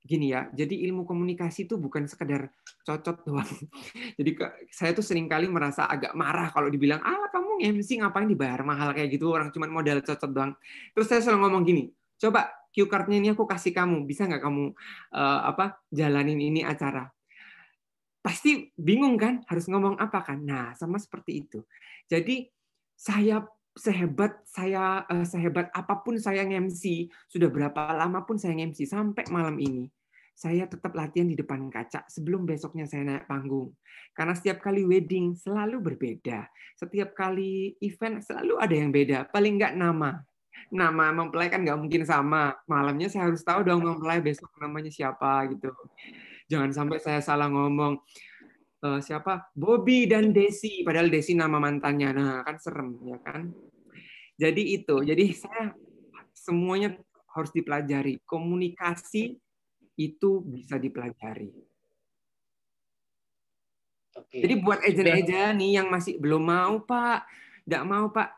[0.08, 0.48] gini ya.
[0.48, 2.48] Jadi ilmu komunikasi itu bukan sekedar
[2.88, 3.44] cocok doang.
[4.18, 4.30] Jadi
[4.72, 8.96] saya tuh sering kali merasa agak marah kalau dibilang, "Ah, kamu MC ngapain dibayar mahal
[8.96, 10.56] kayak gitu, orang cuma modal cocok doang."
[10.96, 11.84] Terus saya selalu ngomong gini,
[12.16, 14.72] "Coba cue card-nya ini aku kasih kamu, bisa nggak kamu
[15.12, 17.12] uh, apa jalanin ini acara?"
[18.18, 20.42] pasti bingung kan harus ngomong apa kan.
[20.44, 21.64] Nah, sama seperti itu.
[22.10, 22.44] Jadi
[22.92, 23.40] saya
[23.78, 29.24] sehebat saya uh, sehebat apa pun saya MC, sudah berapa lama pun saya MC sampai
[29.30, 29.86] malam ini.
[30.38, 33.74] Saya tetap latihan di depan kaca sebelum besoknya saya naik panggung.
[34.14, 36.46] Karena setiap kali wedding selalu berbeda.
[36.78, 39.26] Setiap kali event selalu ada yang beda.
[39.34, 40.22] Paling nggak nama.
[40.70, 42.54] Nama mempelai kan nggak mungkin sama.
[42.70, 45.74] Malamnya saya harus tahu dong mempelai besok namanya siapa gitu
[46.48, 48.00] jangan sampai saya salah ngomong
[48.82, 53.52] uh, siapa Bobby dan Desi padahal Desi nama mantannya nah kan serem ya kan
[54.40, 55.76] jadi itu jadi saya
[56.32, 56.96] semuanya
[57.36, 59.36] harus dipelajari komunikasi
[59.98, 61.50] itu bisa dipelajari.
[64.14, 64.38] Oke.
[64.38, 67.26] Jadi buat agent-agent nih yang masih belum mau Pak,
[67.66, 68.30] tidak mau Pak,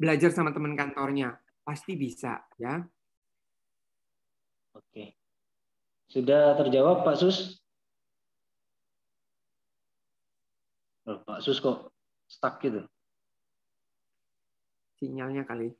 [0.00, 2.80] belajar sama teman kantornya, pasti bisa ya.
[4.72, 5.16] Oke.
[6.08, 7.60] Sudah terjawab Pak Sus?
[11.04, 11.92] Oh, Pak Sus kok
[12.28, 12.84] stuck gitu?
[14.96, 15.72] Sinyalnya kali.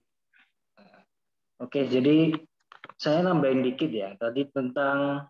[1.56, 2.36] Oke, jadi
[2.96, 4.16] saya nambahin dikit ya.
[4.16, 5.28] Tadi tentang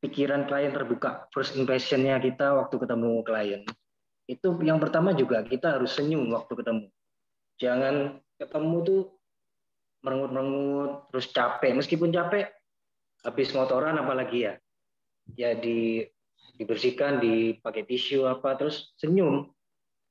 [0.00, 3.62] pikiran klien terbuka, first impression-nya kita waktu ketemu klien.
[4.28, 6.86] Itu yang pertama juga kita harus senyum waktu ketemu.
[7.60, 9.02] Jangan ketemu tuh
[10.00, 11.76] merengut-merengut, terus capek.
[11.76, 12.48] Meskipun capek,
[13.24, 14.54] habis motoran apalagi ya.
[15.36, 16.02] Ya di,
[16.56, 19.52] dibersihkan, dipakai tisu apa, terus senyum.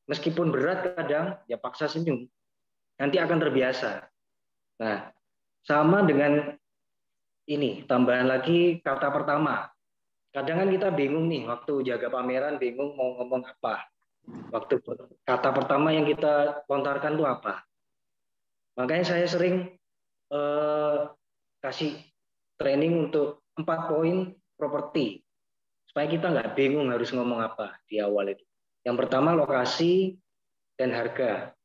[0.06, 2.30] Meskipun berat kadang, ya paksa senyum.
[3.02, 4.06] Nanti akan terbiasa.
[4.82, 5.10] Nah,
[5.64, 6.56] sama dengan
[7.50, 9.66] ini, tambahan lagi kata pertama.
[10.30, 13.90] Kadang kan kita bingung nih, waktu jaga pameran bingung mau ngomong apa.
[14.54, 14.78] Waktu
[15.26, 17.66] kata pertama yang kita lontarkan itu apa.
[18.78, 19.74] Makanya saya sering
[20.30, 21.00] eh,
[21.60, 21.98] kasih
[22.62, 25.26] training untuk empat poin properti.
[25.90, 28.46] Supaya kita nggak bingung harus ngomong apa di awal itu.
[28.86, 30.14] Yang pertama lokasi
[30.78, 31.58] dan harga.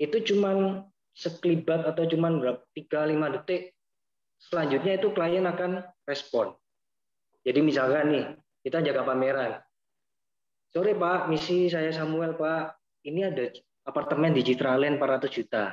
[0.00, 3.72] Itu cuman sekelibat atau cuma berapa tiga lima detik
[4.36, 6.52] selanjutnya itu klien akan respon.
[7.40, 8.24] Jadi misalkan nih
[8.60, 9.56] kita jaga pameran.
[10.68, 12.76] Sore pak misi saya Samuel pak.
[13.08, 13.48] Ini ada
[13.88, 15.72] apartemen di Citraland 400 juta.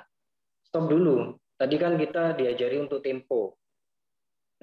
[0.63, 1.35] Stop dulu.
[1.59, 3.59] Tadi kan kita diajari untuk tempo.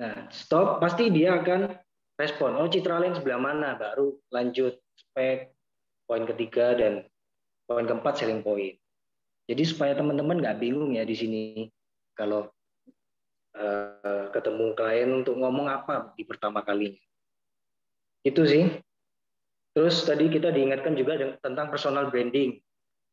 [0.01, 1.69] Nah stop pasti dia akan
[2.17, 2.57] respon.
[2.57, 3.77] Oh Citraland sebelah mana?
[3.77, 5.53] Baru lanjut spek
[6.09, 7.05] poin ketiga dan
[7.69, 8.80] poin keempat selling point
[9.51, 11.43] jadi supaya teman-teman nggak bingung ya di sini
[12.15, 12.47] kalau
[13.59, 17.03] uh, ketemu klien untuk ngomong apa di pertama kalinya.
[18.23, 18.71] Itu sih.
[19.75, 22.63] Terus tadi kita diingatkan juga tentang personal branding.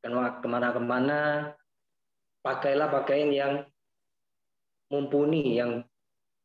[0.06, 1.52] Ke mana-kemana
[2.46, 3.54] pakailah pakaian yang
[4.94, 5.82] mumpuni, yang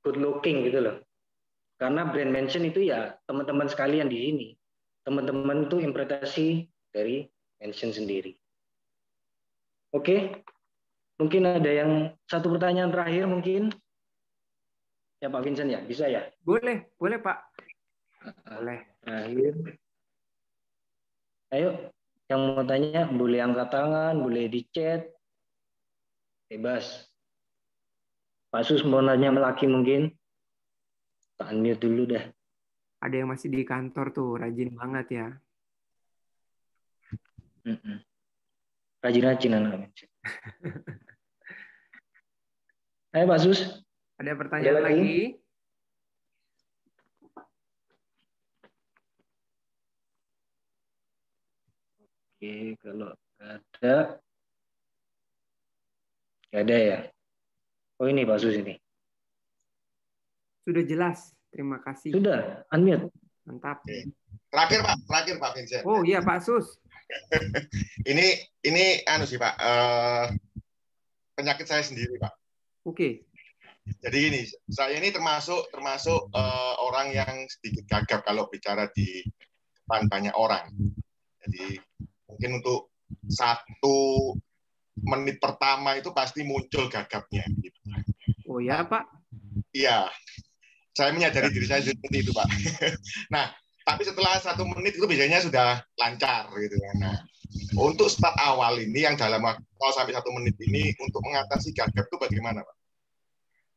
[0.01, 0.97] good looking gitu loh.
[1.77, 4.49] Karena brand mention itu ya teman-teman sekalian di sini.
[5.05, 6.65] Teman-teman itu interpretasi
[6.97, 7.29] dari
[7.61, 8.42] mention sendiri.
[9.93, 10.41] Oke,
[11.21, 13.69] mungkin ada yang satu pertanyaan terakhir mungkin.
[15.21, 16.33] Ya Pak Vincent ya, bisa ya?
[16.41, 17.39] Boleh, boleh Pak.
[18.49, 18.81] Boleh.
[19.05, 19.55] Terakhir.
[21.53, 21.93] Ayo,
[22.33, 25.13] yang mau tanya boleh angkat tangan, boleh di chat.
[26.49, 27.13] Bebas.
[28.49, 30.09] Pak Sus mau nanya lagi mungkin?
[31.37, 32.25] Tak unmute dulu dah.
[33.05, 35.29] Ada yang masih di kantor tuh, rajin banget ya.
[37.69, 37.97] Mm -mm.
[39.03, 39.91] Rajin-rajin anak
[43.13, 43.83] Ayo Pak Sus.
[44.17, 44.95] Ada pertanyaan Ada lagi?
[44.95, 45.21] lagi?
[52.33, 53.11] Oke, kalau
[53.43, 54.23] ada
[56.53, 56.99] Gak ada ya?
[57.99, 58.79] Oh ini Pak Sus ini.
[60.63, 61.33] Sudah jelas.
[61.51, 62.15] Terima kasih.
[62.15, 63.11] Sudah, unmute.
[63.45, 63.83] Mantap.
[64.53, 65.83] Terakhir Pak, terakhir Pak Vincent.
[65.85, 66.82] Oh iya Pak Sus.
[68.11, 68.27] ini
[68.65, 70.27] ini anu sih Pak, uh,
[71.37, 72.33] penyakit saya sendiri Pak.
[72.87, 72.97] Oke.
[72.97, 73.13] Okay.
[73.99, 74.41] Jadi ini
[74.71, 79.27] saya ini termasuk termasuk uh, orang yang sedikit gagap kalau bicara di
[79.83, 80.71] depan banyak orang.
[81.43, 81.83] Jadi
[82.31, 82.95] mungkin untuk
[83.27, 84.33] satu
[85.03, 87.43] menit pertama itu pasti muncul gagapnya.
[87.59, 87.79] Gitu.
[88.47, 89.03] Oh ya Pak?
[89.75, 90.07] Iya.
[90.93, 92.47] Saya menyadari diri saya seperti itu Pak.
[93.35, 93.51] nah
[93.83, 95.69] tapi setelah satu menit itu biasanya sudah
[95.99, 96.95] lancar gitu kan.
[97.03, 97.17] Nah,
[97.77, 102.17] untuk start awal ini yang dalam waktu sampai satu menit ini untuk mengatasi gagap itu
[102.17, 102.77] bagaimana Pak?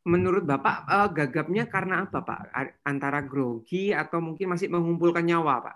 [0.06, 2.53] Menurut Bapak uh, gagapnya karena apa Pak?
[2.86, 5.76] Antara grogi atau mungkin masih mengumpulkan nyawa Pak?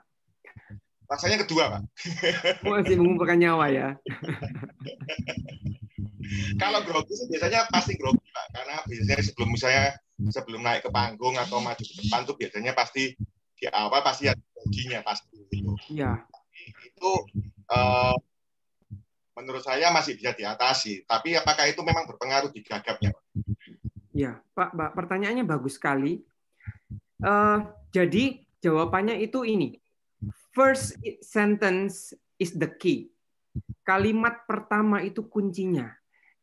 [1.09, 1.81] Rasanya kedua Pak.
[2.61, 3.87] Masih mengumpulkan nyawa ya.
[6.61, 9.97] Kalau grogi sih biasanya pasti grogi Pak, karena biasanya sebelum saya
[10.29, 13.17] sebelum naik ke panggung atau maju ke depan tuh biasanya pasti
[13.59, 15.75] di awal pasti ada ruginya pasti itu.
[15.91, 16.23] Iya.
[16.87, 17.11] Itu
[17.67, 18.15] uh,
[19.35, 21.03] menurut saya masih bisa diatasi.
[21.03, 23.11] Tapi apakah itu memang berpengaruh di gagapnya?
[24.15, 26.23] Ya, Pak, Pak pertanyaannya bagus sekali.
[27.19, 29.75] Uh, jadi jawabannya itu ini.
[30.55, 33.11] First sentence is the key.
[33.83, 35.91] Kalimat pertama itu kuncinya.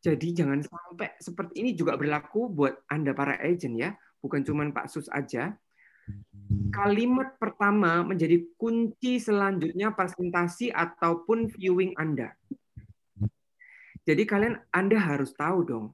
[0.05, 3.90] Jadi jangan sampai seperti ini juga berlaku buat Anda para agent ya,
[4.22, 5.56] bukan cuma Pak Sus aja
[6.70, 12.35] Kalimat pertama menjadi kunci selanjutnya presentasi ataupun viewing Anda.
[14.07, 15.87] Jadi kalian Anda harus tahu dong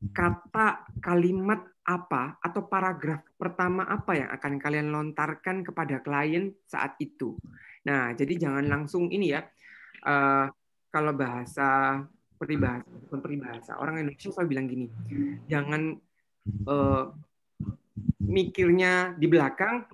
[0.00, 7.36] kata kalimat apa atau paragraf pertama apa yang akan kalian lontarkan kepada klien saat itu.
[7.84, 9.44] Nah, jadi jangan langsung ini ya.
[10.00, 10.48] Uh,
[10.88, 12.00] kalau bahasa
[12.40, 14.86] peribahasa, bukan peribahasa, orang Indonesia selalu bilang gini,
[15.44, 16.00] jangan
[16.66, 17.12] uh,
[18.20, 19.86] mikirnya di belakang,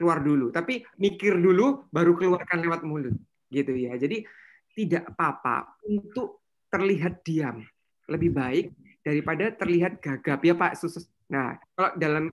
[0.00, 0.48] keluar dulu.
[0.48, 3.16] Tapi mikir dulu, baru keluarkan lewat mulut,
[3.52, 3.96] gitu ya.
[4.00, 4.24] Jadi
[4.72, 6.40] tidak apa-apa untuk
[6.72, 7.60] terlihat diam.
[8.08, 8.66] Lebih baik
[9.04, 11.04] daripada terlihat gagap ya Pak Sus.
[11.28, 12.24] Nah, kalau dalam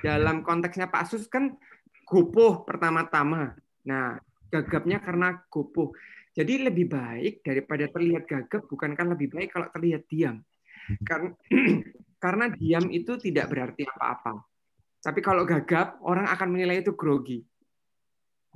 [0.00, 1.54] dalam konteksnya Pak Sus kan
[2.08, 3.54] gopoh pertama-tama.
[3.86, 4.16] Nah,
[4.48, 5.92] gagapnya karena gopoh.
[6.30, 10.40] Jadi lebih baik daripada terlihat gagap, bukankah lebih baik kalau terlihat diam?
[11.04, 11.30] Karena,
[12.24, 14.49] karena diam itu tidak berarti apa-apa.
[15.00, 17.40] Tapi kalau gagap, orang akan menilai itu grogi.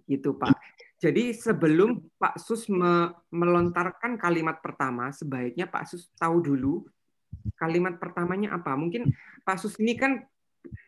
[0.04, 0.52] Gitu, Pak.
[1.00, 2.68] Jadi sebelum Pak Sus
[3.28, 6.84] melontarkan kalimat pertama, sebaiknya Pak Sus tahu dulu
[7.56, 8.72] kalimat pertamanya apa.
[8.76, 9.12] Mungkin
[9.44, 10.22] Pak Sus ini kan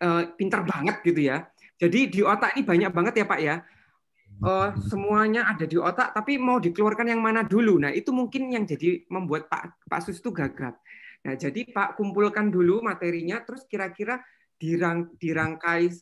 [0.00, 1.44] uh, pintar banget gitu ya.
[1.76, 3.56] Jadi di otak ini banyak banget ya Pak ya
[4.42, 7.80] uh, semuanya ada di otak, tapi mau dikeluarkan yang mana dulu.
[7.80, 10.76] Nah, itu mungkin yang jadi membuat Pak Pak Sus itu gagap.
[11.24, 14.20] Nah, jadi Pak kumpulkan dulu materinya, terus kira-kira
[14.56, 15.92] dirang, dirangkai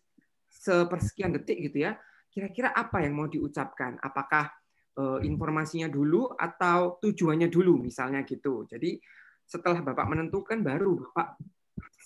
[0.49, 1.99] sepersekian detik gitu ya.
[2.31, 3.99] Kira-kira apa yang mau diucapkan?
[4.03, 4.51] Apakah
[4.99, 8.67] uh, informasinya dulu atau tujuannya dulu, misalnya gitu.
[8.67, 8.99] Jadi
[9.47, 11.39] setelah Bapak menentukan, baru Bapak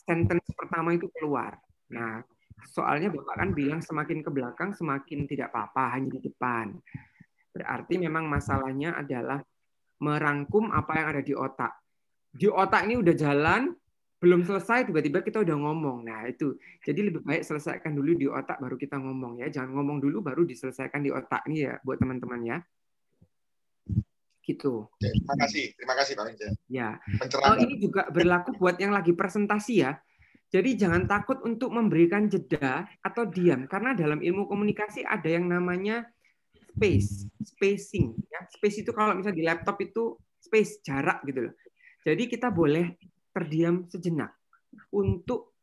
[0.05, 1.57] sentence pertama itu keluar.
[1.89, 2.21] Nah,
[2.67, 6.75] Soalnya Bapak kan bilang semakin ke belakang semakin tidak apa-apa, hanya di depan.
[7.55, 9.39] Berarti memang masalahnya adalah
[10.03, 11.73] merangkum apa yang ada di otak.
[12.35, 13.71] Di otak ini udah jalan,
[14.19, 16.03] belum selesai tiba-tiba kita udah ngomong.
[16.03, 16.59] Nah, itu.
[16.83, 19.47] Jadi lebih baik selesaikan dulu di otak baru kita ngomong ya.
[19.47, 22.59] Jangan ngomong dulu baru diselesaikan di otak ini ya buat teman-teman ya.
[24.43, 24.91] Gitu.
[24.99, 25.65] Terima kasih.
[25.79, 26.27] Terima kasih Pak
[26.67, 26.99] Ya.
[27.47, 29.95] Oh, ini juga berlaku buat yang lagi presentasi ya.
[30.49, 36.09] Jadi jangan takut untuk memberikan jeda atau diam karena dalam ilmu komunikasi ada yang namanya
[36.73, 38.41] space, spacing ya.
[38.49, 41.55] Space itu kalau misalnya di laptop itu space jarak gitu loh.
[42.01, 42.97] Jadi kita boleh
[43.39, 44.35] terdiam sejenak
[44.91, 45.55] untuk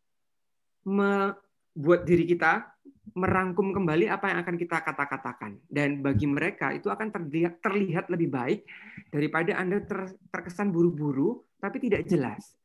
[0.88, 2.72] membuat diri kita
[3.14, 7.14] merangkum kembali apa yang akan kita kata-katakan dan bagi mereka itu akan
[7.62, 8.66] terlihat, lebih baik
[9.14, 12.58] daripada Anda ter, terkesan buru-buru tapi tidak jelas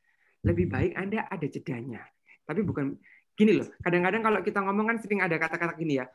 [0.46, 2.00] lebih baik Anda ada jedanya.
[2.48, 2.96] Tapi bukan
[3.36, 3.68] gini loh.
[3.84, 6.06] Kadang-kadang kalau kita ngomong kan sering ada kata-kata gini ya.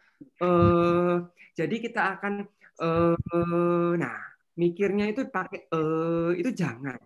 [0.41, 1.15] Eh,
[1.53, 2.33] jadi kita akan
[2.81, 4.17] eh, nah,
[4.57, 6.97] mikirnya itu pakai eh, itu jangan.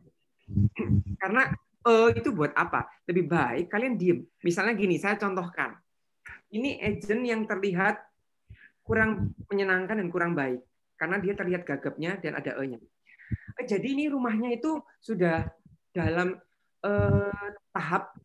[1.21, 1.51] Karena
[1.89, 2.85] eh, itu buat apa?
[3.09, 4.19] Lebih baik kalian diem.
[4.45, 5.73] Misalnya gini, saya contohkan.
[6.49, 8.01] Ini agent yang terlihat
[8.81, 10.65] kurang menyenangkan dan kurang baik
[10.97, 12.81] karena dia terlihat gagapnya dan ada e-nya.
[13.61, 15.45] Eh, jadi ini rumahnya itu sudah
[15.93, 16.37] dalam
[16.85, 18.17] eh, tahap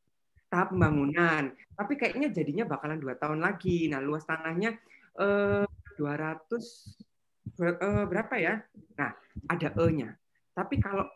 [0.49, 1.51] tahap pembangunan.
[1.75, 3.91] Tapi kayaknya jadinya bakalan dua tahun lagi.
[3.91, 4.79] Nah, luas tanahnya
[5.19, 5.67] eh,
[5.99, 8.63] 200 eh, berapa ya?
[8.97, 9.11] Nah,
[9.51, 10.15] ada E-nya.
[10.55, 11.07] Tapi kalau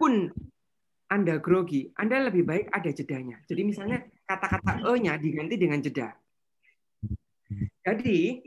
[0.00, 0.32] pun
[1.06, 3.38] Anda grogi, Anda lebih baik ada jedanya.
[3.46, 6.10] Jadi misalnya kata-kata E-nya diganti dengan jeda.
[7.86, 8.42] Jadi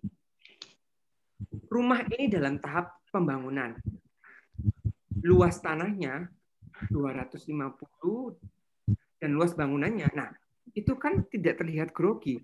[1.71, 3.79] rumah ini dalam tahap pembangunan.
[5.23, 6.27] Luas tanahnya
[6.91, 7.47] 250
[9.19, 10.07] dan luas bangunannya.
[10.15, 10.31] Nah,
[10.75, 12.43] itu kan tidak terlihat grogi.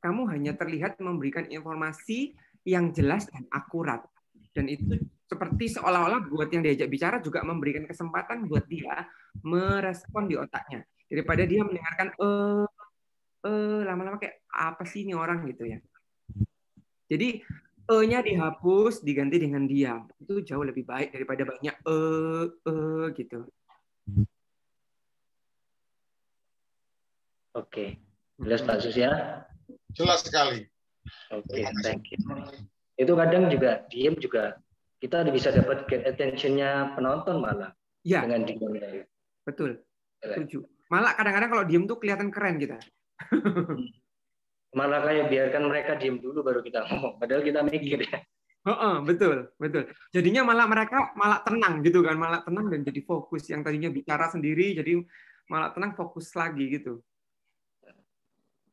[0.00, 4.04] Kamu hanya terlihat memberikan informasi yang jelas dan akurat.
[4.52, 9.10] Dan itu seperti seolah-olah buat yang diajak bicara juga memberikan kesempatan buat dia
[9.42, 10.86] merespon di otaknya.
[11.06, 12.66] Daripada dia mendengarkan eh
[13.46, 15.78] eh lama-lama kayak apa sih ini orang gitu ya.
[17.06, 17.42] Jadi
[17.86, 20.06] e-nya dihapus diganti dengan diam.
[20.18, 23.40] Itu jauh lebih baik daripada banyak eh eh gitu.
[27.56, 27.98] Oke,
[28.36, 29.42] jelas Pak Sus ya?
[29.96, 30.68] Jelas sekali.
[31.32, 32.20] Oke, okay, thank you.
[33.00, 34.60] Itu kadang juga diem juga
[35.00, 37.72] kita bisa dapat get attentionnya penonton malah.
[38.06, 38.24] Iya.
[38.24, 39.04] Dengan diem.
[39.44, 39.82] Betul.
[40.22, 40.34] Ya.
[40.34, 40.64] Setuju.
[40.88, 42.78] Malah kadang-kadang kalau diem tuh kelihatan keren kita.
[44.78, 47.16] malah kayak biarkan mereka diem dulu baru kita ngomong.
[47.20, 48.18] Padahal kita mikir ya.
[48.66, 49.86] Oh, oh, betul, betul.
[50.10, 53.46] Jadinya malah mereka malah tenang gitu kan, malah tenang dan jadi fokus.
[53.46, 55.06] Yang tadinya bicara sendiri, jadi
[55.46, 56.98] malah tenang fokus lagi gitu.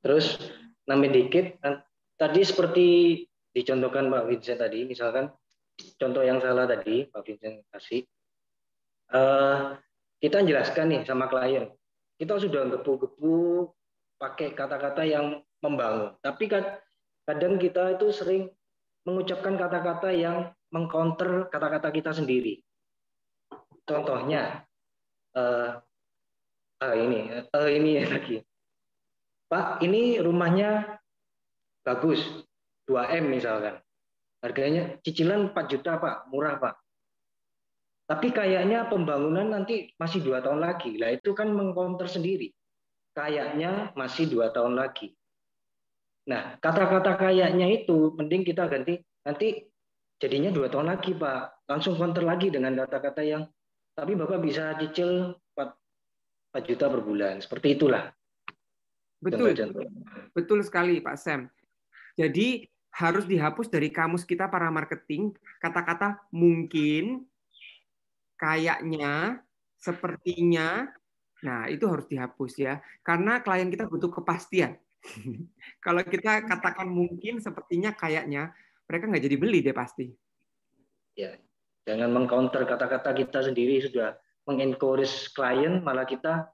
[0.01, 0.41] Terus
[0.89, 1.61] nambah dikit,
[2.17, 2.87] tadi seperti
[3.53, 5.29] dicontohkan Pak Vincent tadi, misalkan
[5.97, 8.05] contoh yang salah tadi Pak Vincent kasih,
[9.13, 9.77] uh,
[10.21, 11.71] kita jelaskan nih sama klien,
[12.17, 13.67] kita sudah gepu-gepu
[14.17, 16.47] pakai kata-kata yang membangun, tapi
[17.27, 18.43] kadang kita itu sering
[19.03, 22.63] mengucapkan kata-kata yang mengcounter kata-kata kita sendiri.
[23.83, 24.63] Contohnya,
[25.35, 25.77] uh,
[26.79, 27.19] uh, ini
[27.51, 28.39] uh, ini lagi.
[29.51, 30.97] Pak, ini rumahnya
[31.85, 32.25] bagus,
[32.89, 33.77] 2M misalkan.
[34.43, 36.27] Harganya cicilan 4 juta, Pak.
[36.27, 36.75] Murah, Pak.
[38.03, 40.99] Tapi kayaknya pembangunan nanti masih dua tahun lagi.
[40.99, 42.51] Lah itu kan mengcounter sendiri.
[43.15, 45.15] Kayaknya masih dua tahun lagi.
[46.27, 49.63] Nah, kata-kata kayaknya itu mending kita ganti nanti
[50.19, 51.63] jadinya dua tahun lagi, Pak.
[51.71, 53.47] Langsung counter lagi dengan kata-kata yang
[53.95, 57.39] tapi Bapak bisa cicil 4, 4 juta per bulan.
[57.39, 58.11] Seperti itulah.
[59.23, 59.55] Betul.
[60.35, 61.47] Betul sekali, Pak Sam.
[62.19, 67.25] Jadi harus dihapus dari kamus kita para marketing kata-kata mungkin,
[68.37, 69.41] kayaknya,
[69.81, 70.93] sepertinya.
[71.41, 72.79] Nah, itu harus dihapus ya.
[73.01, 74.77] Karena klien kita butuh kepastian.
[75.85, 78.53] Kalau kita katakan mungkin, sepertinya, kayaknya,
[78.85, 80.13] mereka nggak jadi beli deh pasti.
[81.17, 81.33] Ya,
[81.89, 84.15] jangan mengcounter kata-kata kita sendiri sudah
[84.45, 86.53] mengencourage klien, malah kita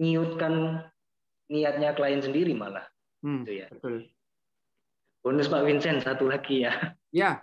[0.00, 0.88] nyiutkan
[1.52, 2.88] niatnya klien sendiri malah.
[3.20, 3.68] Hmm, gitu ya.
[3.70, 4.13] Betul.
[5.24, 6.92] Bonus Pak Vincent satu lagi ya.
[7.08, 7.40] Ya.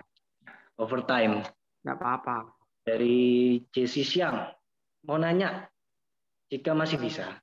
[0.78, 1.42] Overtime.
[1.82, 2.54] Nggak apa-apa.
[2.86, 4.54] Dari Jesse Siang.
[5.10, 5.66] Mau nanya,
[6.54, 7.42] jika masih bisa.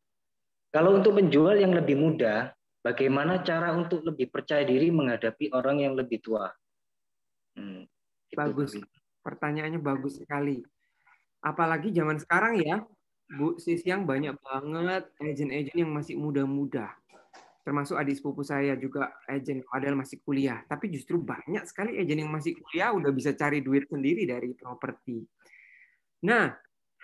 [0.70, 2.54] Kalau untuk penjual yang lebih muda,
[2.86, 6.46] bagaimana cara untuk lebih percaya diri menghadapi orang yang lebih tua?
[7.58, 7.90] Hmm,
[8.30, 8.78] bagus.
[9.26, 10.62] Pertanyaannya bagus sekali.
[11.42, 12.86] Apalagi zaman sekarang ya,
[13.26, 16.94] Bu Siang banyak banget agent-agent yang masih muda-muda.
[17.68, 20.64] Termasuk adik sepupu saya juga agent padahal masih kuliah.
[20.64, 25.20] Tapi justru banyak sekali agent yang masih kuliah udah bisa cari duit sendiri dari properti.
[26.24, 26.48] Nah,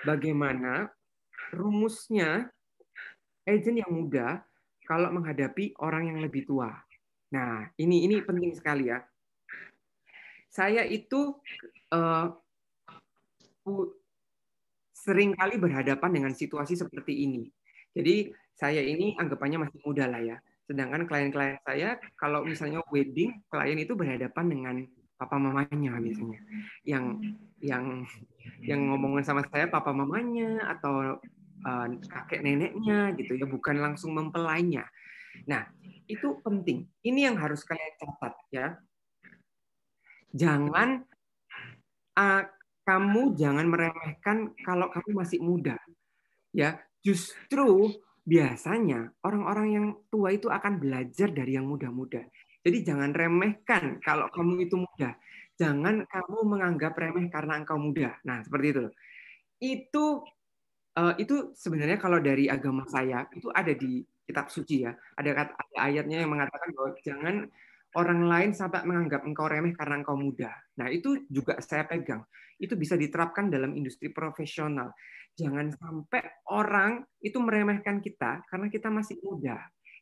[0.08, 0.88] bagaimana
[1.52, 2.48] rumusnya
[3.44, 4.40] agent yang muda
[4.88, 6.72] kalau menghadapi orang yang lebih tua?
[7.36, 9.04] Nah, ini ini penting sekali ya.
[10.48, 11.36] Saya itu
[11.92, 12.32] uh,
[14.96, 17.52] sering kali berhadapan dengan situasi seperti ini.
[17.92, 20.40] Jadi saya ini anggapannya masih muda lah ya.
[20.64, 24.76] Sedangkan klien-klien saya kalau misalnya wedding, klien itu berhadapan dengan
[25.20, 26.40] papa mamanya misalnya.
[26.84, 27.04] Yang
[27.60, 27.84] yang
[28.64, 31.20] yang ngomongin sama saya papa mamanya atau
[31.64, 34.88] uh, kakek neneknya gitu ya, bukan langsung mempelainya.
[35.44, 35.68] Nah,
[36.08, 36.88] itu penting.
[37.04, 38.66] Ini yang harus kalian catat ya.
[40.34, 41.04] Jangan
[42.18, 42.42] uh,
[42.84, 45.76] kamu jangan meremehkan kalau kamu masih muda.
[46.54, 47.90] Ya, justru
[48.24, 52.24] biasanya orang-orang yang tua itu akan belajar dari yang muda-muda.
[52.64, 55.12] Jadi jangan remehkan kalau kamu itu muda.
[55.60, 58.16] Jangan kamu menganggap remeh karena engkau muda.
[58.24, 58.84] Nah, seperti itu.
[59.60, 60.04] Itu
[60.96, 64.96] uh, itu sebenarnya kalau dari agama saya itu ada di kitab suci ya.
[65.20, 67.36] Ada, ada ayatnya yang mengatakan bahwa jangan
[67.94, 70.50] orang lain sampai menganggap engkau remeh karena engkau muda.
[70.78, 72.26] Nah, itu juga saya pegang.
[72.58, 74.90] Itu bisa diterapkan dalam industri profesional.
[75.34, 79.58] Jangan sampai orang itu meremehkan kita karena kita masih muda.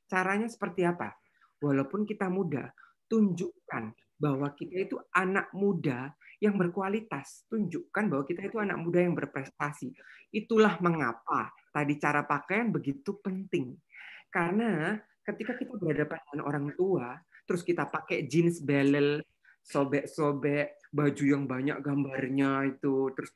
[0.09, 1.13] Caranya seperti apa?
[1.61, 2.69] Walaupun kita muda,
[3.09, 6.13] tunjukkan bahwa kita itu anak muda
[6.43, 7.47] yang berkualitas.
[7.49, 9.95] Tunjukkan bahwa kita itu anak muda yang berprestasi.
[10.33, 13.79] Itulah mengapa tadi cara pakaian begitu penting.
[14.29, 17.17] Karena ketika kita berhadapan dengan orang tua,
[17.53, 19.21] terus kita pakai jeans belel,
[19.61, 23.29] sobek-sobek, baju yang banyak gambarnya itu, terus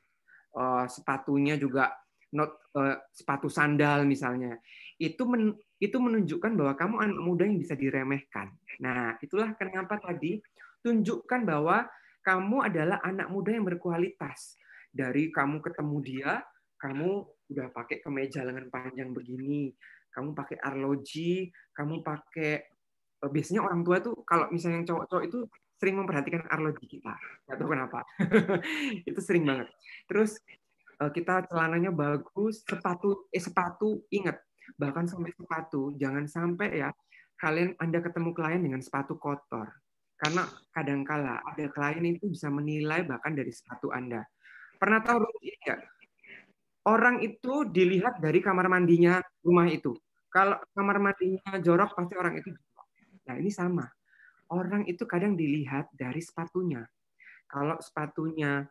[0.57, 1.93] uh, sepatunya juga
[2.33, 4.57] not uh, sepatu sandal misalnya.
[4.97, 8.57] Itu men, itu menunjukkan bahwa kamu anak muda yang bisa diremehkan.
[8.81, 10.41] Nah, itulah kenapa tadi
[10.81, 11.85] tunjukkan bahwa
[12.25, 14.57] kamu adalah anak muda yang berkualitas.
[14.89, 16.41] Dari kamu ketemu dia,
[16.81, 19.77] kamu udah pakai kemeja lengan panjang begini,
[20.17, 22.76] kamu pakai arloji, kamu pakai
[23.25, 25.39] biasanya orang tua tuh kalau misalnya yang cowok-cowok itu
[25.77, 27.15] sering memperhatikan arloji kita.
[27.49, 28.01] Nggak tahu kenapa.
[29.09, 29.69] itu sering banget.
[30.09, 30.41] Terus
[31.01, 34.41] eh, kita celananya bagus, sepatu eh sepatu ingat
[34.75, 36.91] bahkan sampai sepatu jangan sampai ya
[37.39, 39.69] kalian Anda ketemu klien dengan sepatu kotor.
[40.17, 44.25] Karena kadangkala ada klien itu bisa menilai bahkan dari sepatu Anda.
[44.81, 45.81] Pernah tahu ini enggak?
[46.87, 49.93] Orang itu dilihat dari kamar mandinya rumah itu.
[50.33, 52.49] Kalau kamar mandinya jorok pasti orang itu
[53.27, 53.87] Nah, ini sama.
[54.55, 56.87] Orang itu kadang dilihat dari sepatunya.
[57.47, 58.63] Kalau sepatunya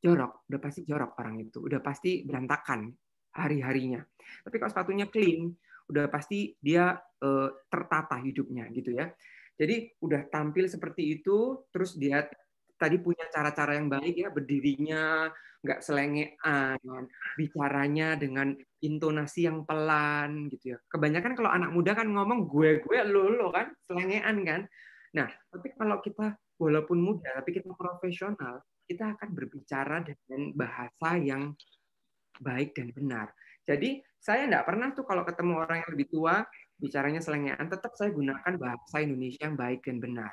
[0.00, 1.58] jorok, udah pasti jorok orang itu.
[1.64, 2.92] Udah pasti berantakan
[3.32, 4.04] hari-harinya.
[4.44, 5.48] Tapi kalau sepatunya clean,
[5.88, 9.08] udah pasti dia uh, tertata hidupnya gitu ya.
[9.56, 12.24] Jadi udah tampil seperti itu, terus dia
[12.82, 15.30] tadi punya cara-cara yang baik ya, berdirinya
[15.62, 16.78] nggak selengean,
[17.38, 18.50] bicaranya dengan
[18.82, 20.78] intonasi yang pelan gitu ya.
[20.90, 24.60] Kebanyakan kalau anak muda kan ngomong gue gue lo lo kan selengean kan.
[25.14, 28.58] Nah, tapi kalau kita walaupun muda tapi kita profesional,
[28.90, 31.54] kita akan berbicara dengan bahasa yang
[32.42, 33.30] baik dan benar.
[33.62, 36.46] Jadi Saya nggak pernah tuh kalau ketemu orang yang lebih tua,
[36.78, 40.30] bicaranya selengean, tetap saya gunakan bahasa Indonesia yang baik dan benar.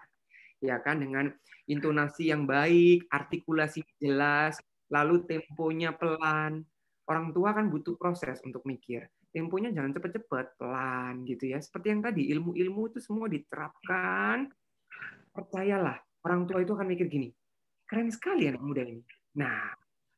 [0.59, 1.31] Ya kan, dengan
[1.71, 4.59] intonasi yang baik, artikulasi jelas,
[4.91, 6.67] lalu temponya pelan.
[7.07, 9.07] Orang tua kan butuh proses untuk mikir.
[9.29, 11.61] Temponya jangan cepet-cepet, pelan gitu ya.
[11.61, 14.49] Seperti yang tadi, ilmu-ilmu itu semua diterapkan.
[15.29, 17.29] Percayalah, orang tua itu akan mikir gini,
[17.85, 19.01] keren sekali anak muda ini.
[19.37, 19.71] Nah,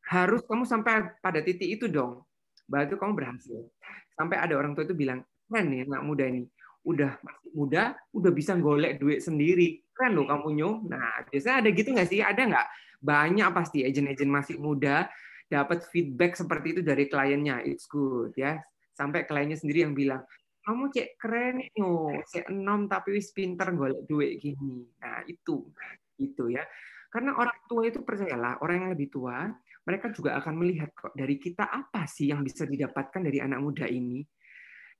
[0.07, 2.23] harus kamu sampai pada titik itu dong.
[2.65, 3.67] Baru kamu berhasil.
[4.15, 6.47] Sampai ada orang tua itu bilang, keren nih anak muda ini.
[6.81, 7.83] Udah masih muda,
[8.15, 9.83] udah bisa golek duit sendiri.
[10.01, 10.75] Keren loh kamu nyoh.
[10.89, 12.25] Nah, biasanya ada gitu nggak sih?
[12.25, 12.67] Ada nggak?
[13.05, 15.05] Banyak pasti agent-agent masih muda
[15.45, 17.61] dapat feedback seperti itu dari kliennya.
[17.61, 18.57] It's good ya.
[18.97, 20.25] Sampai kliennya sendiri yang bilang,
[20.65, 24.89] kamu cek keren yo, cek enom tapi wis pinter golek duit gini.
[24.97, 25.69] Nah, itu.
[26.17, 26.65] Itu ya.
[27.13, 29.53] Karena orang tua itu percayalah, orang yang lebih tua,
[29.85, 33.85] mereka juga akan melihat kok dari kita apa sih yang bisa didapatkan dari anak muda
[33.85, 34.25] ini.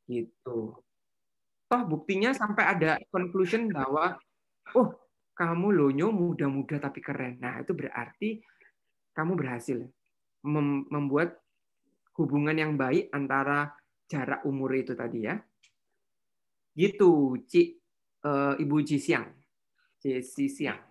[0.06, 0.78] Gitu.
[1.66, 4.14] Toh buktinya sampai ada conclusion bahwa
[4.78, 4.90] oh,
[5.36, 7.40] kamu lonyo muda-muda tapi keren.
[7.42, 8.40] Nah, itu berarti
[9.16, 9.80] kamu berhasil
[10.90, 11.38] membuat
[12.18, 13.72] hubungan yang baik antara
[14.12, 15.40] jarak umur itu tadi ya.
[16.72, 17.76] Gitu, Ci
[18.24, 19.28] uh, Ibu Ji Siang.
[20.02, 20.82] Jesi Siang.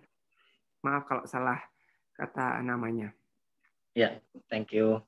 [0.81, 1.59] Maaf kalau salah
[2.15, 3.11] kata namanya.
[3.91, 5.03] Ya, thank you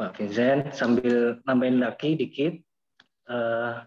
[0.00, 0.72] Pak Vincent.
[0.72, 2.56] Sambil nambahin lagi dikit,
[3.28, 3.84] uh,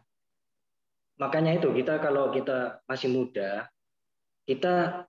[1.18, 3.73] makanya itu kita kalau kita masih muda,
[4.44, 5.06] kita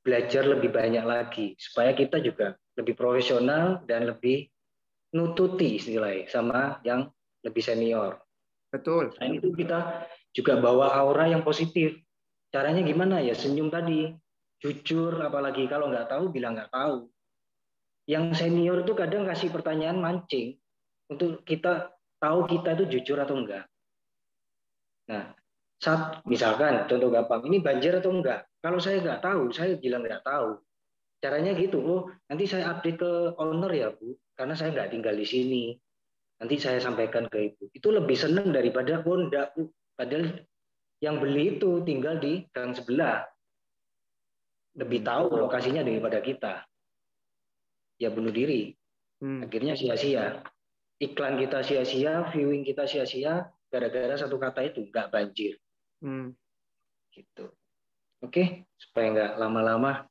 [0.00, 4.48] belajar lebih banyak lagi supaya kita juga lebih profesional dan lebih
[5.12, 7.10] nututi istilahnya sama yang
[7.44, 8.20] lebih senior.
[8.70, 9.12] Betul.
[9.16, 11.98] Selain itu kita juga bawa aura yang positif.
[12.50, 13.34] Caranya gimana ya?
[13.34, 14.10] Senyum tadi,
[14.62, 17.10] jujur, apalagi kalau nggak tahu bilang nggak tahu
[18.10, 20.58] yang senior itu kadang kasih pertanyaan mancing
[21.06, 23.70] untuk kita tahu kita itu jujur atau enggak.
[25.06, 25.30] Nah,
[25.80, 28.44] saat misalkan contoh gampang ini banjir atau enggak.
[28.60, 30.60] Kalau saya nggak tahu, saya bilang nggak tahu.
[31.20, 35.24] Caranya gitu, oh nanti saya update ke owner ya bu, karena saya nggak tinggal di
[35.24, 35.64] sini.
[36.40, 37.68] Nanti saya sampaikan ke ibu.
[37.72, 39.72] Itu lebih senang daripada oh enggak bu.
[39.96, 40.44] Padahal
[41.00, 43.24] yang beli itu tinggal di gang sebelah.
[44.76, 46.64] Lebih tahu lokasinya daripada kita
[48.00, 48.72] ya bunuh diri.
[49.20, 49.44] Hmm.
[49.44, 50.40] Akhirnya sia-sia.
[51.00, 55.56] Iklan kita sia-sia, viewing kita sia-sia, gara-gara satu kata itu nggak banjir.
[56.00, 56.32] Hmm.
[57.12, 57.46] Gitu.
[58.20, 60.04] Oke, supaya nggak lama-lama.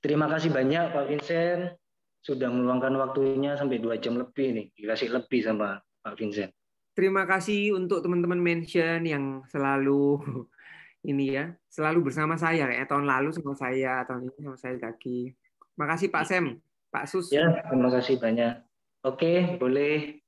[0.00, 1.76] Terima kasih banyak Pak Vincent
[2.22, 6.52] sudah meluangkan waktunya sampai dua jam lebih nih, dikasih lebih sama Pak Vincent.
[6.94, 10.18] Terima kasih untuk teman-teman mention yang selalu
[11.10, 12.84] ini ya, selalu bersama saya ya.
[12.88, 15.32] Tahun lalu sama saya, tahun ini sama saya lagi.
[15.78, 16.58] Makasih Pak Sem,
[16.90, 17.30] Pak Sus.
[17.30, 18.66] Ya, terima kasih banyak.
[19.06, 20.18] Oke, boleh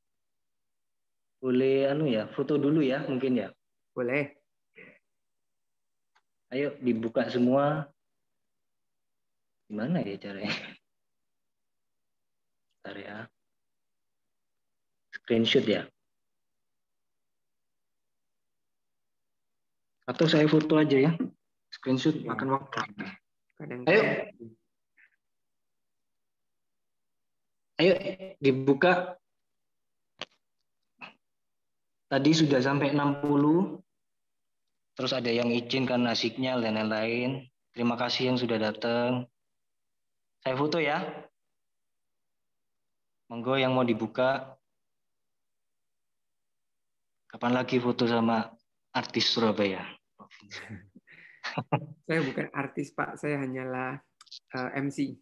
[1.40, 3.48] boleh anu ya, foto dulu ya mungkin ya.
[4.01, 4.32] Boleh.
[6.48, 7.85] Ayo dibuka semua.
[9.68, 10.56] Gimana ya caranya?
[12.81, 13.16] Bentar ya.
[15.12, 15.85] Screenshot ya.
[20.09, 21.12] Atau saya foto aja ya.
[21.68, 22.24] Screenshot ya.
[22.24, 22.81] makan waktu.
[23.60, 24.02] Kadang Ayo.
[27.77, 27.93] Ayo
[28.40, 29.20] dibuka.
[32.09, 33.89] Tadi sudah sampai 60.
[35.01, 37.48] Terus ada yang izin karena signal dan lain-lain.
[37.72, 39.24] Terima kasih yang sudah datang.
[40.44, 41.01] Saya foto ya.
[43.32, 44.60] Monggo yang mau dibuka.
[47.32, 48.52] Kapan lagi foto sama
[48.93, 49.89] artis Surabaya?
[52.05, 53.16] saya bukan artis, Pak.
[53.16, 53.97] Saya hanyalah
[54.52, 55.16] uh, eh, MC.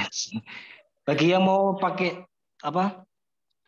[1.04, 2.24] Bagi yang mau pakai
[2.64, 3.04] apa?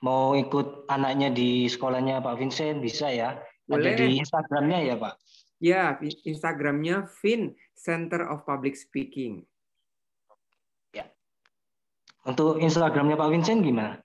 [0.01, 3.37] Mau ikut anaknya di sekolahnya Pak Vincent bisa ya.
[3.69, 3.93] Boleh.
[3.93, 5.26] Ada di Instagramnya ya Pak.
[5.57, 9.49] Ya, Instagramnya Vin Center of Public Speaking.
[10.93, 11.09] Ya.
[12.28, 14.05] Untuk Instagramnya Pak Vincent gimana?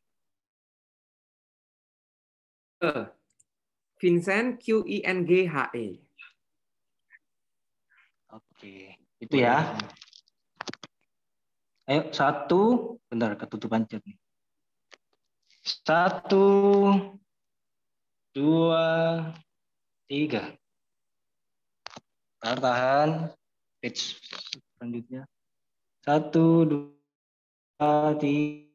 [4.00, 6.00] Vincent Q I N G H E.
[8.32, 9.76] Oke, itu ya.
[11.86, 14.16] Ayo satu, bentar ketutupan chat nih.
[15.62, 16.48] Satu,
[18.32, 18.88] dua,
[20.08, 20.61] tiga.
[22.42, 23.10] Tahan, tahan.
[23.82, 24.18] Page
[24.78, 25.30] selanjutnya.
[26.02, 28.66] Satu, dua, tiga.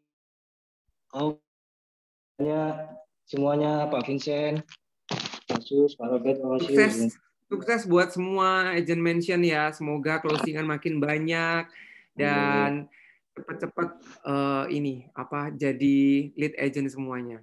[1.17, 1.41] Oh,
[2.39, 2.93] ya,
[3.25, 4.61] semuanya Pak Vincent,
[5.49, 6.77] Yesus, Pak Robert, makasih.
[6.77, 6.95] Sukses,
[7.49, 9.73] sukses buat semua agent mention ya.
[9.73, 11.67] Semoga closingan makin banyak
[12.13, 12.87] dan
[13.33, 13.89] cepat-cepat
[14.29, 17.41] uh, ini apa jadi lead agent semuanya.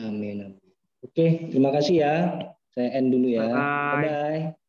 [0.00, 0.56] Amin.
[1.04, 2.14] Oke, terima kasih ya.
[2.74, 3.46] Saya end dulu ya.
[3.46, 3.90] Bye-bye.
[4.02, 4.63] Bye-bye.